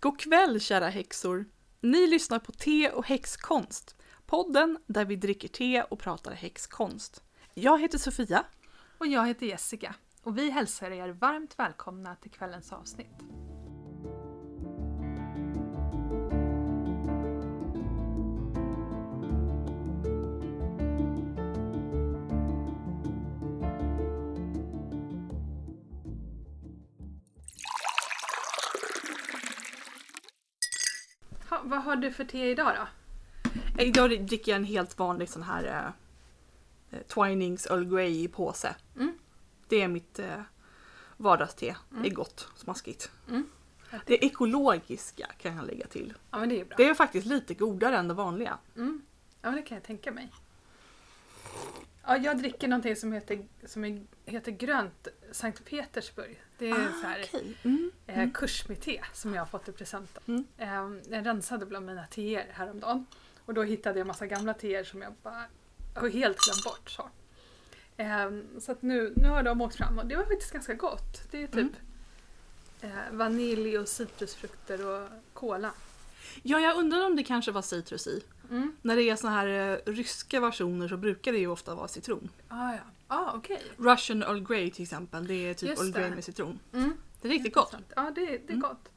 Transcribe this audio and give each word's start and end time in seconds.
God 0.00 0.20
kväll 0.20 0.60
kära 0.60 0.88
häxor! 0.88 1.44
Ni 1.80 2.06
lyssnar 2.06 2.38
på 2.38 2.52
Te 2.52 2.90
och 2.90 3.06
häxkonst. 3.06 3.96
Podden 4.26 4.78
där 4.86 5.04
vi 5.04 5.16
dricker 5.16 5.48
te 5.48 5.82
och 5.82 5.98
pratar 5.98 6.32
häxkonst. 6.32 7.22
Jag 7.54 7.80
heter 7.80 7.98
Sofia. 7.98 8.44
Och 8.98 9.06
jag 9.06 9.26
heter 9.26 9.46
Jessica. 9.46 9.94
Och 10.22 10.38
vi 10.38 10.50
hälsar 10.50 10.90
er 10.90 11.08
varmt 11.08 11.58
välkomna 11.58 12.16
till 12.16 12.30
kvällens 12.30 12.72
avsnitt. 12.72 13.18
Vad 31.68 31.82
har 31.82 31.96
du 31.96 32.12
för 32.12 32.24
te 32.24 32.50
idag 32.50 32.72
då? 32.76 32.88
Eh, 33.82 33.88
Idag 33.88 34.26
dricker 34.26 34.52
jag 34.52 34.56
en 34.56 34.64
helt 34.64 34.98
vanlig 34.98 35.28
sån 35.28 35.42
här 35.42 35.92
eh, 36.90 36.98
Twinings 37.06 37.66
Earl 37.66 37.84
Grey 37.84 38.22
i 38.22 38.28
påse. 38.28 38.74
Mm. 38.96 39.18
Det 39.68 39.82
är 39.82 39.88
mitt 39.88 40.18
eh, 40.18 40.40
vardagste. 41.16 41.76
Mm. 41.90 42.02
Det 42.02 42.08
är 42.08 42.14
gott, 42.14 42.48
smaskigt. 42.56 43.10
Mm. 43.28 43.46
Det 44.06 44.24
ekologiska 44.24 45.26
kan 45.38 45.56
jag 45.56 45.66
lägga 45.66 45.86
till. 45.86 46.14
Ja 46.30 46.38
det 46.38 46.60
är. 46.60 46.66
Det 46.76 46.84
är 46.88 46.94
faktiskt 46.94 47.26
lite 47.26 47.54
godare 47.54 47.96
än 47.96 48.08
det 48.08 48.14
vanliga. 48.14 48.58
Mm. 48.76 49.02
Ja, 49.42 49.50
det 49.50 49.62
kan 49.62 49.74
jag 49.76 49.84
tänka 49.84 50.12
mig. 50.12 50.32
Ja, 52.08 52.16
jag 52.16 52.38
dricker 52.38 52.68
någonting 52.68 52.96
som 52.96 53.12
heter, 53.12 53.44
som 53.66 54.06
heter 54.26 54.52
grönt 54.52 55.08
Sankt 55.32 55.64
Petersburg. 55.64 56.42
Det 56.58 56.70
är 56.70 56.92
så 57.00 57.06
här, 57.06 57.24
okej. 57.28 57.56
Mm. 57.62 57.90
eh, 58.06 58.30
kursmete 58.34 59.00
som 59.14 59.34
jag 59.34 59.40
har 59.42 59.46
fått 59.46 59.68
i 59.68 59.72
present. 59.72 60.18
Mm. 60.26 60.44
Eh, 60.58 61.14
jag 61.14 61.26
rensade 61.26 61.66
bland 61.66 61.86
mina 61.86 62.06
teer 62.06 62.46
häromdagen. 62.52 63.06
Och 63.44 63.54
då 63.54 63.62
hittade 63.62 63.98
jag 63.98 64.06
massa 64.06 64.26
gamla 64.26 64.54
teer 64.54 64.84
som 64.84 65.02
jag 65.02 65.12
bara 65.22 65.44
har 65.94 66.08
helt 66.08 66.38
glömt 66.38 66.64
bort. 66.64 66.90
Så, 66.90 67.08
eh, 67.96 68.30
så 68.60 68.72
att 68.72 68.82
nu, 68.82 69.12
nu 69.16 69.28
har 69.28 69.42
de 69.42 69.60
åkt 69.60 69.76
fram 69.76 69.98
och 69.98 70.06
det 70.06 70.16
var 70.16 70.24
faktiskt 70.24 70.52
ganska 70.52 70.74
gott. 70.74 71.22
Det 71.30 71.42
är 71.42 71.46
typ 71.46 71.54
Mm. 72.82 72.96
eh, 72.96 73.12
vanilj 73.12 73.78
och 73.78 73.88
citrusfrukter 73.88 74.86
och 74.86 75.08
kola. 75.32 75.72
Ja, 76.42 76.60
jag 76.60 76.76
undrar 76.76 77.06
om 77.06 77.16
det 77.16 77.22
kanske 77.22 77.52
var 77.52 77.62
citrus 77.62 78.06
i. 78.06 78.22
Mm. 78.50 78.76
När 78.82 78.96
det 78.96 79.02
är 79.02 79.16
såna 79.16 79.32
här 79.32 79.46
eh, 79.86 79.92
ryska 79.92 80.40
versioner 80.40 80.88
så 80.88 80.96
brukar 80.96 81.32
det 81.32 81.38
ju 81.38 81.46
ofta 81.46 81.74
vara 81.74 81.88
citron. 81.88 82.28
Ah, 82.48 82.72
ja. 82.72 82.78
ah, 83.08 83.32
okej. 83.34 83.62
Russian 83.76 84.22
Earl 84.22 84.40
Grey 84.40 84.70
till 84.70 84.82
exempel, 84.82 85.26
det 85.26 85.34
är 85.34 85.54
typ 85.54 85.68
Just 85.68 85.82
Earl 85.82 85.92
Grey 85.92 86.10
med 86.10 86.24
citron. 86.24 86.58
Mm. 86.72 86.92
Det 87.20 87.28
är 87.28 87.32
riktigt 87.32 87.54
gott. 87.54 87.74
Ja, 87.96 88.12
det, 88.14 88.26
det 88.26 88.32
är 88.34 88.48
Mm. 88.48 88.60
gott. 88.60 88.88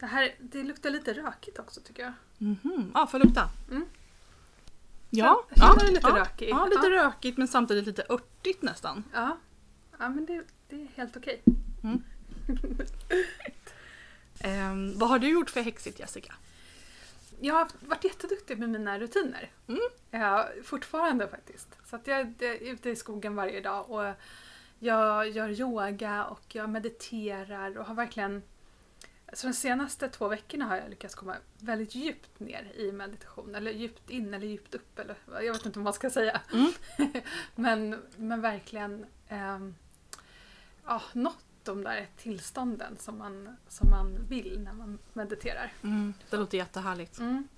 Det 0.00 0.06
här 0.06 0.34
det 0.40 0.62
luktar 0.62 0.90
lite 0.90 1.12
rökigt 1.12 1.58
också 1.58 1.80
tycker 1.80 2.02
jag. 2.02 2.12
Mhm, 2.38 2.90
ja 2.94 3.06
får 3.06 3.20
jag 3.20 3.26
lukta? 3.26 3.50
Mm. 3.70 3.84
Ja, 5.10 5.46
Känner 5.56 5.84
ja, 5.84 5.90
lite 5.90 6.08
ja, 6.08 6.16
rökig? 6.16 6.48
Ja, 6.50 6.66
lite 6.66 6.86
Ja. 6.86 7.04
rökigt 7.06 7.38
men 7.38 7.48
samtidigt 7.48 7.86
lite 7.86 8.04
örtigt 8.08 8.62
nästan. 8.62 9.04
Ja, 9.14 9.38
ja 9.98 10.08
men 10.08 10.26
det, 10.26 10.42
det 10.68 10.82
är 10.82 10.88
helt 10.96 11.16
okej. 11.16 11.42
Ehm, 14.40 14.98
vad 14.98 15.08
har 15.08 15.18
du 15.18 15.28
gjort 15.28 15.50
för 15.50 15.60
häxigt 15.62 15.98
Jessica? 16.00 16.34
Jag 17.44 17.54
har 17.54 17.68
varit 17.80 18.04
jätteduktig 18.04 18.58
med 18.58 18.70
mina 18.70 18.98
rutiner. 18.98 19.50
Mm. 19.66 19.80
Ja, 20.10 20.48
fortfarande 20.64 21.28
faktiskt. 21.28 21.68
Så 21.84 21.96
att 21.96 22.06
jag 22.06 22.42
är 22.42 22.62
ute 22.62 22.90
i 22.90 22.96
skogen 22.96 23.36
varje 23.36 23.60
dag 23.60 23.90
och 23.90 24.14
jag 24.78 25.28
gör 25.28 25.48
yoga 25.60 26.24
och 26.24 26.54
jag 26.54 26.70
mediterar 26.70 27.78
och 27.78 27.86
har 27.86 27.94
verkligen... 27.94 28.42
Så 29.32 29.46
de 29.46 29.52
senaste 29.52 30.08
två 30.08 30.28
veckorna 30.28 30.64
har 30.64 30.76
jag 30.76 30.90
lyckats 30.90 31.14
komma 31.14 31.36
väldigt 31.58 31.94
djupt 31.94 32.40
ner 32.40 32.72
i 32.76 32.92
meditation. 32.92 33.54
Eller 33.54 33.70
djupt 33.70 34.10
in 34.10 34.34
eller 34.34 34.46
djupt 34.46 34.74
upp. 34.74 34.98
Eller, 34.98 35.16
jag 35.26 35.52
vet 35.52 35.66
inte 35.66 35.78
vad 35.78 35.84
man 35.84 35.92
ska 35.92 36.10
säga. 36.10 36.40
Mm. 36.52 36.72
men, 37.54 38.02
men 38.16 38.40
verkligen 38.40 39.06
ehm, 39.28 39.74
ja, 40.86 41.02
nått 41.12 41.44
de 41.64 41.84
där 41.84 42.06
tillstånden 42.16 42.96
som 42.98 43.18
man, 43.18 43.56
som 43.68 43.90
man 43.90 44.26
vill 44.28 44.60
när 44.64 44.72
man 44.72 44.98
mediterar. 45.12 45.72
Mm, 45.82 46.14
det 46.30 46.36
låter 46.36 46.58
jättehärligt. 46.58 47.18
Mm. 47.18 47.48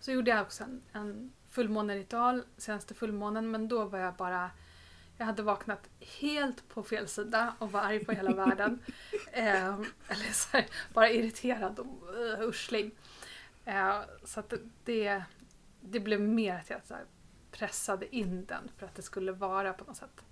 Så 0.00 0.12
gjorde 0.12 0.30
jag 0.30 0.42
också 0.42 0.64
en, 0.64 0.82
en 0.92 1.32
fullmåneritual 1.48 2.42
senaste 2.56 2.94
fullmånen 2.94 3.50
men 3.50 3.68
då 3.68 3.84
var 3.84 3.98
jag 3.98 4.14
bara 4.14 4.50
jag 5.16 5.26
hade 5.26 5.42
vaknat 5.42 5.88
helt 6.00 6.68
på 6.68 6.82
fel 6.82 7.08
sida 7.08 7.54
och 7.58 7.72
var 7.72 7.80
arg 7.80 8.04
på 8.04 8.12
hela 8.12 8.32
världen. 8.32 8.78
Eh, 9.32 9.74
eller 10.08 10.32
så 10.32 10.56
här, 10.56 10.66
bara 10.92 11.10
irriterad 11.10 11.78
och 11.78 11.86
uh, 11.86 12.40
urslig. 12.40 12.90
Eh, 13.64 14.00
så 14.24 14.40
att 14.40 14.52
det, 14.84 15.22
det 15.80 16.00
blev 16.00 16.20
mer 16.20 16.54
att 16.54 16.70
jag 16.70 16.80
så 16.84 16.94
här, 16.94 17.04
pressade 17.50 18.16
in 18.16 18.44
den 18.44 18.70
för 18.76 18.86
att 18.86 18.94
det 18.94 19.02
skulle 19.02 19.32
vara 19.32 19.72
på 19.72 19.84
något 19.84 19.96
sätt. 19.96 20.24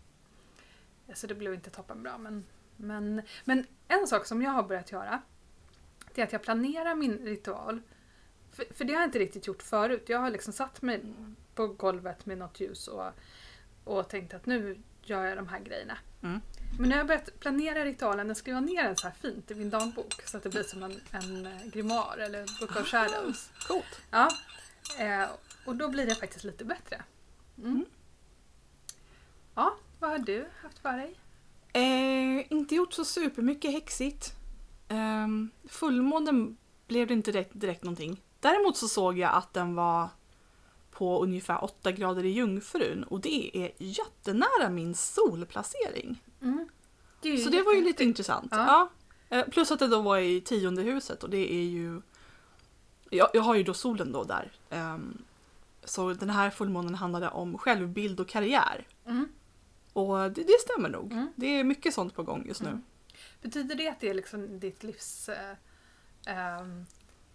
Så 1.15 1.27
det 1.27 1.35
blev 1.35 1.55
inte 1.55 1.71
toppenbra. 1.71 2.19
Men, 2.19 2.45
men, 2.81 3.23
men 3.45 3.67
en 3.89 4.07
sak 4.07 4.27
som 4.27 4.43
jag 4.43 4.51
har 4.51 4.63
börjat 4.63 4.93
göra 4.93 5.23
det 6.15 6.21
är 6.21 6.27
att 6.27 6.33
jag 6.33 6.43
planerar 6.43 6.95
min 6.95 7.19
ritual 7.19 7.81
för, 8.53 8.75
för 8.75 8.85
det 8.85 8.93
har 8.93 9.01
jag 9.01 9.09
inte 9.09 9.19
riktigt 9.19 9.47
gjort 9.47 9.63
förut. 9.63 10.05
Jag 10.07 10.19
har 10.19 10.31
liksom 10.31 10.53
satt 10.53 10.83
mig 10.83 11.03
på 11.55 11.67
golvet 11.67 12.27
med 12.27 12.39
något 12.39 12.61
ljus 12.61 12.89
och, 12.89 13.13
och 13.85 14.09
tänkt 14.09 14.35
att 14.35 14.47
nu 14.47 14.81
gör 15.03 15.25
jag 15.25 15.39
de 15.39 15.49
här 15.49 15.61
grejerna. 15.61 15.99
Mm. 16.23 16.41
Men 16.79 16.89
nu 16.89 16.95
har 16.95 16.99
jag 16.99 17.07
börjat 17.07 17.41
planera 17.41 17.85
ritualen 17.85 18.31
och 18.31 18.37
skriva 18.37 18.61
ner 18.61 18.85
den 18.85 18.97
så 18.97 19.09
här 19.09 19.15
fint 19.15 19.51
i 19.51 19.55
min 19.55 19.71
dagbok 19.71 20.23
så 20.25 20.37
att 20.37 20.43
det 20.43 20.49
blir 20.49 20.63
som 20.63 20.83
en, 20.83 21.01
en 21.11 21.47
eh, 21.47 21.67
grimoire 21.67 22.25
eller 22.25 22.61
book 22.61 22.77
of 22.77 22.87
shadows. 22.87 23.51
Coolt. 23.69 24.01
Ja. 24.11 24.31
Eh, 24.99 25.29
och 25.65 25.77
då 25.77 25.89
blir 25.89 26.07
det 26.07 26.15
faktiskt 26.15 26.45
lite 26.45 26.65
bättre. 26.65 27.03
Mm. 27.59 27.71
Mm. 27.71 27.85
Ja, 29.55 29.77
vad 29.99 30.11
har 30.11 30.19
du 30.19 30.47
haft 30.63 30.79
för 30.79 30.93
dig? 30.93 31.17
Eh, 31.73 32.53
inte 32.53 32.75
gjort 32.75 32.93
så 32.93 33.05
supermycket 33.05 33.73
häxigt. 33.73 34.35
Um, 34.89 35.51
fullmånen 35.69 36.57
blev 36.87 37.07
det 37.07 37.15
inte 37.15 37.33
direkt, 37.33 37.51
direkt 37.53 37.85
någonting. 37.85 38.23
Däremot 38.41 38.77
så 38.77 38.89
såg 38.89 39.19
jag 39.19 39.35
att 39.35 39.55
den 39.55 39.75
var 39.75 40.09
på 40.91 41.23
ungefär 41.23 41.65
8 41.65 41.93
grader 41.93 42.25
i 42.25 42.29
Jungfrun 42.29 43.05
och 43.05 43.21
det 43.21 43.57
är 43.57 43.73
jättenära 43.79 44.71
min 44.71 44.95
solplacering. 44.95 46.23
Mm. 46.43 46.69
Det 47.21 47.39
Så 47.39 47.51
det 47.51 47.63
var 47.63 47.73
ju 47.73 47.85
lite 47.85 48.05
intressant. 48.05 48.49
Ja. 48.51 48.91
Ja. 49.29 49.37
Eh, 49.37 49.49
Plus 49.49 49.71
att 49.71 49.79
det 49.79 49.87
då 49.87 50.01
var 50.01 50.19
i 50.19 50.41
tionde 50.41 50.83
huset 50.83 51.23
och 51.23 51.31
det 51.31 51.53
är 51.53 51.65
ju... 51.65 52.03
Jag, 53.11 53.29
jag 53.33 53.43
har 53.43 53.55
ju 53.55 53.63
då 53.63 53.75
solen 53.75 54.13
då 54.13 54.25
där. 54.25 54.53
Ehm, 54.71 55.19
så 55.85 56.13
den 56.13 56.31
här 56.31 56.51
fullmånen 56.51 56.95
handlade 56.95 57.29
om 57.29 57.59
självbild 57.59 58.21
och 58.21 58.29
karriär. 58.29 58.87
Mm. 59.07 59.29
Och 59.93 60.33
det, 60.33 60.43
det 60.43 60.61
stämmer 60.61 60.89
nog. 60.89 61.13
Mm. 61.13 61.33
Det 61.37 61.47
är 61.47 61.65
mycket 61.65 61.95
sånt 61.95 62.15
på 62.15 62.23
gång 62.23 62.47
just 62.47 62.63
nu. 62.63 62.69
Mm. 62.69 62.83
Betyder 63.43 63.75
det 63.75 63.89
att 63.89 64.01
det 64.01 64.09
är 64.09 64.15
liksom 64.15 64.59
ditt 64.61 64.83
livs... 64.83 65.29
Eh, 65.29 65.57
ehm, 66.27 66.87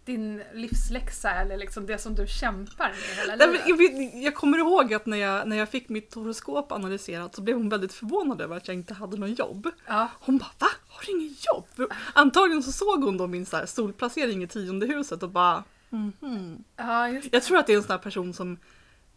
din 0.06 0.44
livsläxa 0.54 1.32
eller 1.32 1.58
liksom 1.58 1.86
det 1.86 1.98
som 1.98 2.16
du 2.16 2.28
kämpar 2.28 2.90
med 2.90 3.18
hela 3.18 3.36
livet? 3.36 3.62
jag, 3.68 4.24
jag 4.24 4.36
kommer 4.36 4.58
ihåg 4.58 4.94
att 4.94 5.06
när 5.06 5.18
jag, 5.18 5.48
när 5.48 5.58
jag 5.58 5.70
fick 5.70 5.90
mitt 5.90 6.14
horoskop 6.14 6.72
analyserat 6.72 7.36
så 7.36 7.42
blev 7.42 7.58
hon 7.58 7.70
väldigt 7.70 7.94
förvånad 7.94 8.42
över 8.42 8.58
att 8.58 8.68
jag 8.68 8.78
inte 8.78 8.94
hade 8.94 9.18
något 9.18 9.40
jobb. 9.40 9.70
Ja. 9.88 10.08
Hon 10.20 10.38
bara 10.38 10.52
va? 10.60 10.68
Har 10.88 11.06
du 11.06 11.12
inget 11.12 11.46
jobb? 11.46 11.92
Antagligen 12.14 12.64
så 12.64 12.72
såg 12.72 13.04
hon 13.04 13.18
då 13.18 13.28
min 13.28 13.46
så 13.46 13.58
här 13.58 13.66
solplacering 13.66 14.44
i 14.44 14.48
tionde 14.48 14.86
huset 14.86 15.24
och 15.24 15.30
bara 15.30 15.64
mhm. 15.90 16.64
ja, 16.76 17.10
just 17.10 17.32
det. 17.32 17.36
Jag 17.38 17.44
tror 17.44 17.58
att 17.58 17.68
det 17.68 17.74
är 17.74 17.78
en 17.78 17.84
sån 17.84 17.92
här 17.92 17.98
person 17.98 18.34
som 18.34 18.58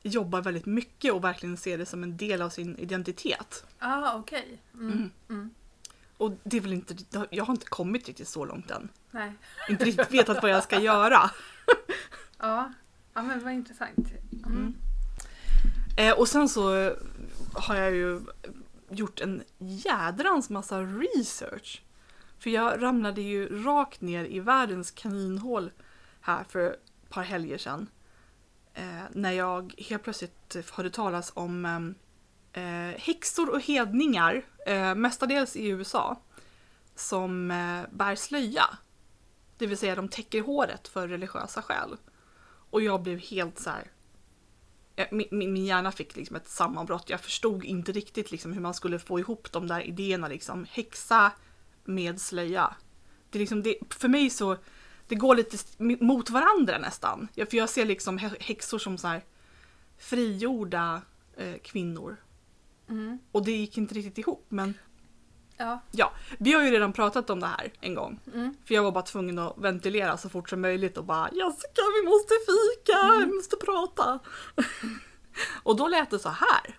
jobbar 0.03 0.43
väldigt 0.43 0.67
mycket 0.67 1.13
och 1.13 1.25
verkligen 1.25 1.57
ser 1.57 1.79
det 1.79 1.87
som 1.87 2.03
en 2.03 2.17
del 2.17 2.43
av 2.43 2.51
sin 2.51 2.79
identitet. 2.79 3.65
Ah, 3.79 4.15
okej. 4.15 4.63
Mm. 4.75 4.93
Mm. 4.93 5.11
Mm. 5.29 5.51
Och 6.17 6.33
det 6.43 6.57
är 6.57 6.61
väl 6.61 6.73
inte, 6.73 6.97
jag 7.31 7.45
har 7.45 7.55
inte 7.55 7.67
kommit 7.67 8.07
riktigt 8.07 8.29
så 8.29 8.45
långt 8.45 8.71
än. 8.71 8.89
Nej. 9.11 9.33
Inte 9.69 9.85
riktigt 9.85 10.13
vetat 10.13 10.43
vad 10.43 10.51
jag 10.51 10.63
ska 10.63 10.81
göra. 10.81 11.31
Ja. 12.41 12.73
ja, 13.15 13.23
men 13.23 13.45
vad 13.45 13.53
intressant. 13.53 14.13
Mm. 14.47 14.57
Mm. 14.57 14.75
Eh, 15.97 16.19
och 16.19 16.29
sen 16.29 16.49
så 16.49 16.95
har 17.55 17.75
jag 17.75 17.95
ju 17.95 18.21
gjort 18.91 19.21
en 19.21 19.43
jädrans 19.59 20.51
massa 20.51 20.83
research. 20.83 21.83
För 22.39 22.51
jag 22.51 22.83
ramlade 22.83 23.23
ju 23.23 23.65
rakt 23.65 24.01
ner 24.01 24.25
i 24.25 24.41
världens 24.41 24.91
kaninhål 24.91 25.71
här 26.21 26.45
för 26.45 26.71
ett 26.71 27.09
par 27.09 27.23
helger 27.23 27.59
sedan. 27.59 27.87
Eh, 28.79 29.05
när 29.13 29.33
jag 29.33 29.75
helt 29.79 30.03
plötsligt 30.03 30.57
hörde 30.71 30.91
talas 30.91 31.33
om 31.35 31.65
ehm, 31.65 31.95
eh, 32.53 33.01
häxor 33.01 33.51
och 33.51 33.61
hedningar, 33.61 34.45
eh, 34.67 34.95
mestadels 34.95 35.57
i 35.57 35.69
USA, 35.69 36.23
som 36.95 37.51
eh, 37.51 37.83
bär 37.91 38.15
slöja. 38.15 38.65
Det 39.59 39.67
vill 39.67 39.79
säga 39.79 39.95
de 39.95 40.09
täcker 40.09 40.43
håret 40.43 40.89
för 40.89 41.09
religiösa 41.09 41.63
skäl. 41.63 41.97
Och 42.71 42.83
jag 42.83 43.03
blev 43.03 43.19
helt 43.19 43.59
så 43.59 43.71
här. 43.71 43.91
Eh, 44.97 45.07
min, 45.11 45.29
min 45.31 45.53
min 45.53 45.67
hjärna 45.67 45.93
fick 45.93 46.17
liksom 46.17 46.37
ett 46.37 46.49
sammanbrott. 46.49 47.11
Jag 47.11 47.21
förstod 47.21 47.65
inte 47.65 47.93
riktigt 47.93 48.31
liksom 48.31 48.53
hur 48.53 48.61
man 48.61 48.75
skulle 48.75 48.99
få 48.99 49.19
ihop 49.19 49.53
de 49.53 49.67
där 49.67 49.81
idéerna. 49.81 50.29
Liksom. 50.29 50.67
Häxa 50.71 51.33
med 51.85 52.21
slöja. 52.21 52.77
Det 53.31 53.39
är 53.39 53.41
liksom 53.41 53.63
det, 53.63 53.77
för 53.91 54.09
mig 54.09 54.31
så, 54.31 54.57
det 55.09 55.15
går 55.15 55.35
lite 55.35 55.57
mot 56.05 56.31
varandra 56.31 56.79
nästan. 56.79 57.29
Ja, 57.35 57.47
för 57.47 57.57
jag 57.57 57.69
ser 57.69 57.85
liksom 57.87 58.19
hä- 58.19 58.37
häxor 58.41 58.79
som 58.79 58.99
så 58.99 59.07
här 59.09 59.25
frigjorda 59.99 61.03
eh, 61.37 61.55
kvinnor. 61.63 62.17
Mm. 62.89 63.19
Och 63.33 63.45
det 63.45 63.53
gick 63.53 63.79
inte 63.79 63.95
riktigt 63.95 64.19
ihop 64.19 64.47
men 64.49 64.75
Ja. 65.61 65.81
ja, 65.93 66.13
vi 66.39 66.53
har 66.53 66.63
ju 66.63 66.71
redan 66.71 66.93
pratat 66.93 67.31
om 67.31 67.41
det 67.41 67.47
här 67.47 67.73
en 67.81 67.95
gång. 67.95 68.21
Mm. 68.35 68.55
För 68.65 68.75
jag 68.75 68.83
var 68.83 68.93
bara 68.93 69.05
tvungen 69.05 69.39
att 69.39 69.55
ventilera 69.59 70.17
så 70.17 70.29
fort 70.29 70.51
som 70.51 70.61
möjligt 70.61 70.99
och 70.99 71.05
bara 71.05 71.31
Jessica 71.33 71.83
vi 72.03 72.09
måste 72.09 72.35
fika, 72.47 72.99
Mm. 72.99 73.29
vi 73.31 73.35
måste 73.37 73.57
prata. 73.57 74.19
och 75.63 75.77
då 75.77 75.89
lät 75.89 76.11
det 76.11 76.19
så 76.19 76.29
här. 76.29 76.77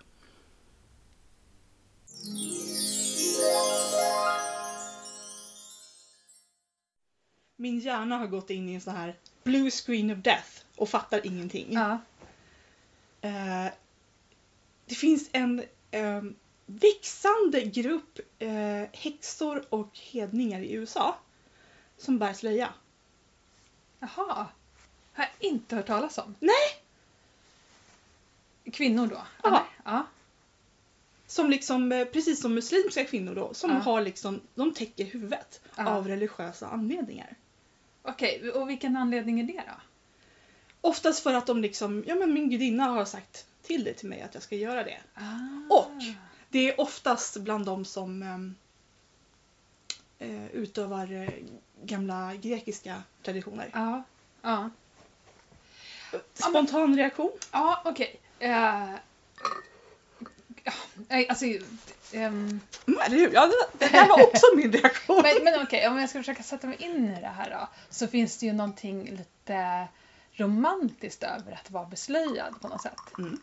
Min 7.60 7.78
hjärna 7.78 8.16
har 8.18 8.26
gått 8.26 8.50
in 8.50 8.68
i 8.68 8.74
en 8.74 8.80
sån 8.80 8.96
här 8.96 9.14
blue 9.44 9.70
screen 9.70 10.10
of 10.10 10.18
death 10.18 10.48
och 10.76 10.88
fattar 10.88 11.26
ingenting. 11.26 11.66
Ja. 11.72 11.98
Eh, 13.20 13.66
det 14.86 14.94
finns 14.94 15.28
en 15.32 15.62
eh, 15.90 16.22
växande 16.66 17.60
grupp 17.64 18.18
eh, 18.38 18.82
häxor 18.92 19.64
och 19.74 19.98
hedningar 19.98 20.60
i 20.60 20.72
USA 20.72 21.16
som 21.98 22.18
bär 22.18 22.32
slöja. 22.32 22.68
Jaha. 23.98 24.46
Har 25.12 25.24
jag 25.24 25.28
inte 25.50 25.76
hört 25.76 25.86
talas 25.86 26.18
om. 26.18 26.34
Nej! 26.40 26.82
Kvinnor 28.72 29.06
då? 29.06 29.48
Eller? 29.48 29.62
ja. 29.84 30.06
Som 31.26 31.50
liksom, 31.50 31.92
eh, 31.92 32.04
precis 32.04 32.40
som 32.40 32.54
muslimska 32.54 33.04
kvinnor 33.04 33.34
då, 33.34 33.54
som 33.54 33.70
Ja. 33.70 33.76
har 33.76 34.00
liksom, 34.00 34.40
de 34.54 34.74
täcker 34.74 35.04
huvudet 35.04 35.60
Ja. 35.76 35.86
av 35.88 36.08
religiösa 36.08 36.66
anledningar. 36.68 37.36
Okej, 38.10 38.50
och 38.50 38.70
vilken 38.70 38.96
anledning 38.96 39.40
är 39.40 39.44
det 39.44 39.62
då? 39.66 39.80
Oftast 40.80 41.22
för 41.22 41.34
att 41.34 41.46
de 41.46 41.62
liksom, 41.62 42.04
ja 42.06 42.14
men 42.14 42.32
min 42.34 42.50
gudinna 42.50 42.84
har 42.84 43.04
sagt 43.04 43.46
till 43.62 43.84
det 43.84 43.94
till 43.94 44.08
mig 44.08 44.22
att 44.22 44.34
jag 44.34 44.42
ska 44.42 44.56
göra 44.56 44.84
det. 44.84 44.98
Ah. 45.14 45.74
Och 45.74 45.92
det 46.48 46.70
är 46.70 46.80
oftast 46.80 47.36
bland 47.36 47.66
de 47.66 47.84
som 47.84 48.22
ehm, 48.22 48.54
eh, 50.18 50.46
utövar 50.46 51.12
eh, 51.12 51.28
gamla 51.82 52.34
grekiska 52.34 53.02
traditioner. 53.22 53.70
Ja. 53.72 54.02
Ja, 54.42 54.70
Spontan 56.34 56.96
reaktion? 56.96 57.30
ja 57.52 57.82
okej. 57.84 58.20
Eh, 58.38 58.50
ja, 58.50 58.98
nej, 61.08 61.28
alltså... 61.28 61.44
Mm, 62.12 62.60
eller 63.06 63.16
hur? 63.16 63.32
Ja, 63.34 63.50
det, 63.78 63.86
här 63.86 64.08
var 64.08 64.22
också 64.22 64.46
min 64.56 64.72
reaktion. 64.72 65.22
men 65.22 65.44
men 65.44 65.62
okej, 65.62 65.88
om 65.88 65.98
jag 65.98 66.10
ska 66.10 66.18
försöka 66.18 66.42
sätta 66.42 66.66
mig 66.66 66.76
in 66.82 67.08
i 67.18 67.20
det 67.20 67.26
här 67.36 67.50
då. 67.50 67.68
Så 67.90 68.06
finns 68.06 68.36
det 68.38 68.46
ju 68.46 68.52
någonting 68.52 69.10
lite 69.16 69.88
romantiskt 70.32 71.22
över 71.22 71.52
att 71.52 71.70
vara 71.70 71.84
beslöjad 71.86 72.60
på 72.60 72.68
något 72.68 72.82
sätt. 72.82 73.00
Mm. 73.18 73.40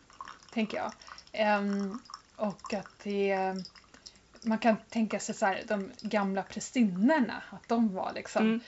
Tänker 0.54 0.76
jag. 0.76 0.92
Ehm, 1.32 1.98
och 2.36 2.74
att 2.74 2.98
det... 3.02 3.36
Man 4.42 4.58
kan 4.58 4.76
tänka 4.88 5.20
sig 5.20 5.34
så 5.34 5.46
här, 5.46 5.62
de 5.68 5.90
gamla 6.00 6.42
prästinnorna, 6.42 7.42
att 7.50 7.68
de 7.68 7.94
var 7.94 8.12
liksom 8.14 8.42
Mm. 8.42 8.60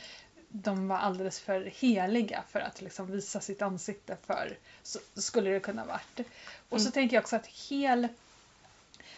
de 0.48 0.88
var 0.88 0.96
alldeles 0.98 1.40
för 1.40 1.72
heliga 1.80 2.42
för 2.50 2.60
att 2.60 2.80
liksom 2.80 3.10
visa 3.10 3.40
sitt 3.40 3.62
ansikte 3.62 4.16
för, 4.26 4.56
så 4.82 4.98
skulle 5.14 5.50
det 5.50 5.60
kunna 5.60 5.84
varit. 5.84 6.26
Och 6.68 6.80
så 6.80 6.84
Mm. 6.86 6.92
tänker 6.92 7.16
jag 7.16 7.22
också 7.22 7.36
att 7.36 7.46
hel 7.46 8.08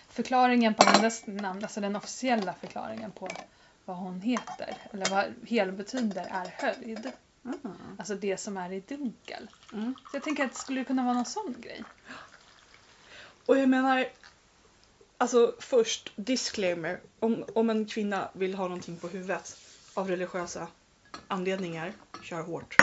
förklaringen 0.09 0.75
på 0.75 0.85
hennes 0.85 1.27
namn, 1.27 1.63
alltså 1.63 1.81
den 1.81 1.97
officiella 1.97 2.55
förklaringen 2.61 3.13
på 3.13 3.29
vad 3.85 3.97
hon 3.97 4.21
heter, 4.21 4.77
eller 4.93 5.11
vad 5.11 5.25
hel 5.47 5.73
betyder, 5.73 6.27
är 6.31 6.55
höljd. 6.59 7.13
Alltså 7.99 8.15
det 8.15 8.37
som 8.37 8.57
är 8.57 8.73
i 8.73 8.81
dunkel. 8.81 9.51
Mm. 9.73 9.95
Så 10.11 10.17
jag 10.17 10.23
tänker 10.23 10.45
att 10.45 10.53
det 10.53 10.59
skulle 10.59 10.85
kunna 10.85 11.03
vara 11.05 11.15
någon 11.15 11.25
sån 11.25 11.55
grej. 11.61 11.85
Och 13.47 13.59
jag 13.59 13.69
menar, 13.69 14.07
alltså 15.19 15.55
först, 15.59 16.13
disclaimer. 16.17 17.01
Om, 17.19 17.45
om 17.55 17.71
en 17.71 17.87
kvinna 17.87 18.29
vill 18.33 18.55
ha 18.55 18.65
någonting 18.65 18.97
på 18.97 19.09
huvudet 19.09 19.57
av 19.95 20.09
religiösa 20.09 20.67
anledningar, 21.29 21.93
kör 22.23 22.43
hårt. 22.43 22.77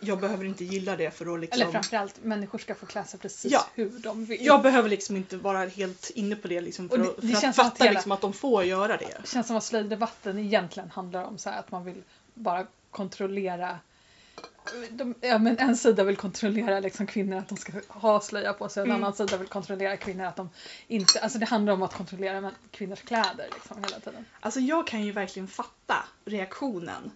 Jag 0.00 0.20
behöver 0.20 0.44
inte 0.44 0.64
gilla 0.64 0.96
det 0.96 1.10
för 1.10 1.34
att 1.34 1.40
liksom... 1.40 1.62
Eller 1.62 1.72
framförallt, 1.72 2.24
människor 2.24 2.58
ska 2.58 2.74
få 2.74 2.86
klä 2.86 3.04
sig 3.04 3.20
precis 3.20 3.52
Ja. 3.52 3.66
hur 3.74 3.88
de 3.98 4.24
vill. 4.24 4.46
Jag 4.46 4.62
behöver 4.62 4.88
liksom 4.88 5.16
inte 5.16 5.36
vara 5.36 5.66
helt 5.66 6.10
inne 6.14 6.36
på 6.36 6.48
det 6.48 6.60
liksom 6.60 6.88
för, 6.88 6.98
det- 6.98 7.08
att, 7.10 7.16
det 7.16 7.26
för 7.28 7.34
att 7.34 7.40
som 7.40 7.48
att 7.50 7.56
fatta 7.56 7.84
hela- 7.84 7.92
liksom 7.94 8.12
att 8.12 8.20
de 8.20 8.32
får 8.32 8.64
göra 8.64 8.96
det. 8.96 9.16
Det 9.22 9.28
känns 9.28 9.46
som 9.46 9.56
att 9.56 9.64
slöjddebatten 9.64 10.38
egentligen 10.38 10.90
handlar 10.90 11.24
om 11.24 11.38
så 11.38 11.50
här 11.50 11.58
att 11.58 11.70
man 11.70 11.84
vill 11.84 12.02
bara 12.34 12.66
kontrollera 12.90 13.78
de, 14.90 15.14
ja, 15.20 15.38
men 15.38 15.58
en 15.58 15.76
sida 15.76 16.04
vill 16.04 16.16
kontrollera 16.16 16.80
liksom 16.80 17.06
kvinnor 17.06 17.36
att 17.38 17.48
de 17.48 17.58
ska 17.58 17.72
ha 17.88 18.20
slöja 18.20 18.52
på 18.52 18.68
sig 18.68 18.80
och 18.80 18.86
en 18.86 18.90
Mm. 18.92 19.04
annan 19.04 19.16
sida 19.16 19.36
vill 19.36 19.48
kontrollera 19.48 19.96
kvinnor 19.96 20.24
att 20.24 20.36
de 20.36 20.50
inte... 20.88 21.20
Alltså 21.20 21.38
det 21.38 21.46
handlar 21.46 21.72
om 21.72 21.82
att 21.82 21.94
kontrollera 21.94 22.50
kvinnors 22.70 23.00
kläder 23.02 23.48
liksom 23.54 23.76
hela 23.84 24.00
tiden. 24.00 24.24
Alltså 24.40 24.60
jag 24.60 24.86
kan 24.86 25.02
ju 25.04 25.12
verkligen 25.12 25.48
fatta 25.48 26.04
reaktionen. 26.24 27.10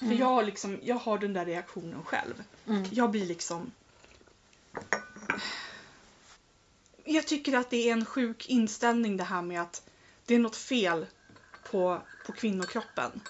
För 0.00 0.12
jag, 0.12 0.44
liksom, 0.46 0.78
jag 0.82 0.96
har 0.96 1.18
den 1.18 1.32
där 1.32 1.44
reaktionen 1.46 2.02
själv. 2.04 2.42
Mm. 2.66 2.84
Jag 2.90 3.10
blir 3.10 3.26
liksom... 3.26 3.72
Jag 7.04 7.26
tycker 7.26 7.56
att 7.56 7.70
det 7.70 7.88
är 7.88 7.92
en 7.92 8.04
sjuk 8.04 8.46
inställning 8.48 9.16
det 9.16 9.24
här 9.24 9.42
med 9.42 9.62
att 9.62 9.82
det 10.26 10.34
är 10.34 10.38
något 10.38 10.56
fel 10.56 11.06
på, 11.70 12.02
på 12.26 12.32
kvinnokroppen. 12.32 13.20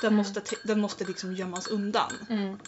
Den 0.00 0.06
Mm. 0.08 0.16
måste, 0.16 0.40
te- 0.40 0.56
den 0.64 0.80
måste 0.80 1.04
liksom 1.04 1.32
gömmas 1.32 1.66
undan. 1.68 2.12
Mm. 2.30 2.58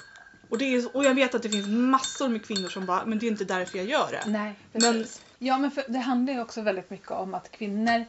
Och, 0.48 0.58
det 0.58 0.64
är, 0.64 0.96
och 0.96 1.04
jag 1.04 1.14
vet 1.14 1.34
att 1.34 1.42
det 1.42 1.50
finns 1.50 1.66
massor 1.68 2.28
med 2.28 2.44
kvinnor 2.46 2.68
som 2.68 2.86
bara, 2.86 3.06
men 3.06 3.18
det 3.18 3.26
är 3.26 3.30
inte 3.30 3.44
därför 3.44 3.78
jag 3.78 3.86
gör 3.86 4.10
det. 4.12 4.30
Nej, 4.30 4.54
Men- 4.72 4.80
precis. 4.92 5.22
Ja, 5.38 5.58
men 5.58 5.70
för 5.70 5.84
det 5.88 5.98
handlar 5.98 6.34
ju 6.34 6.40
också 6.40 6.60
väldigt 6.62 6.90
mycket 6.90 7.10
om 7.10 7.34
att 7.34 7.50
kvinnor 7.50 8.04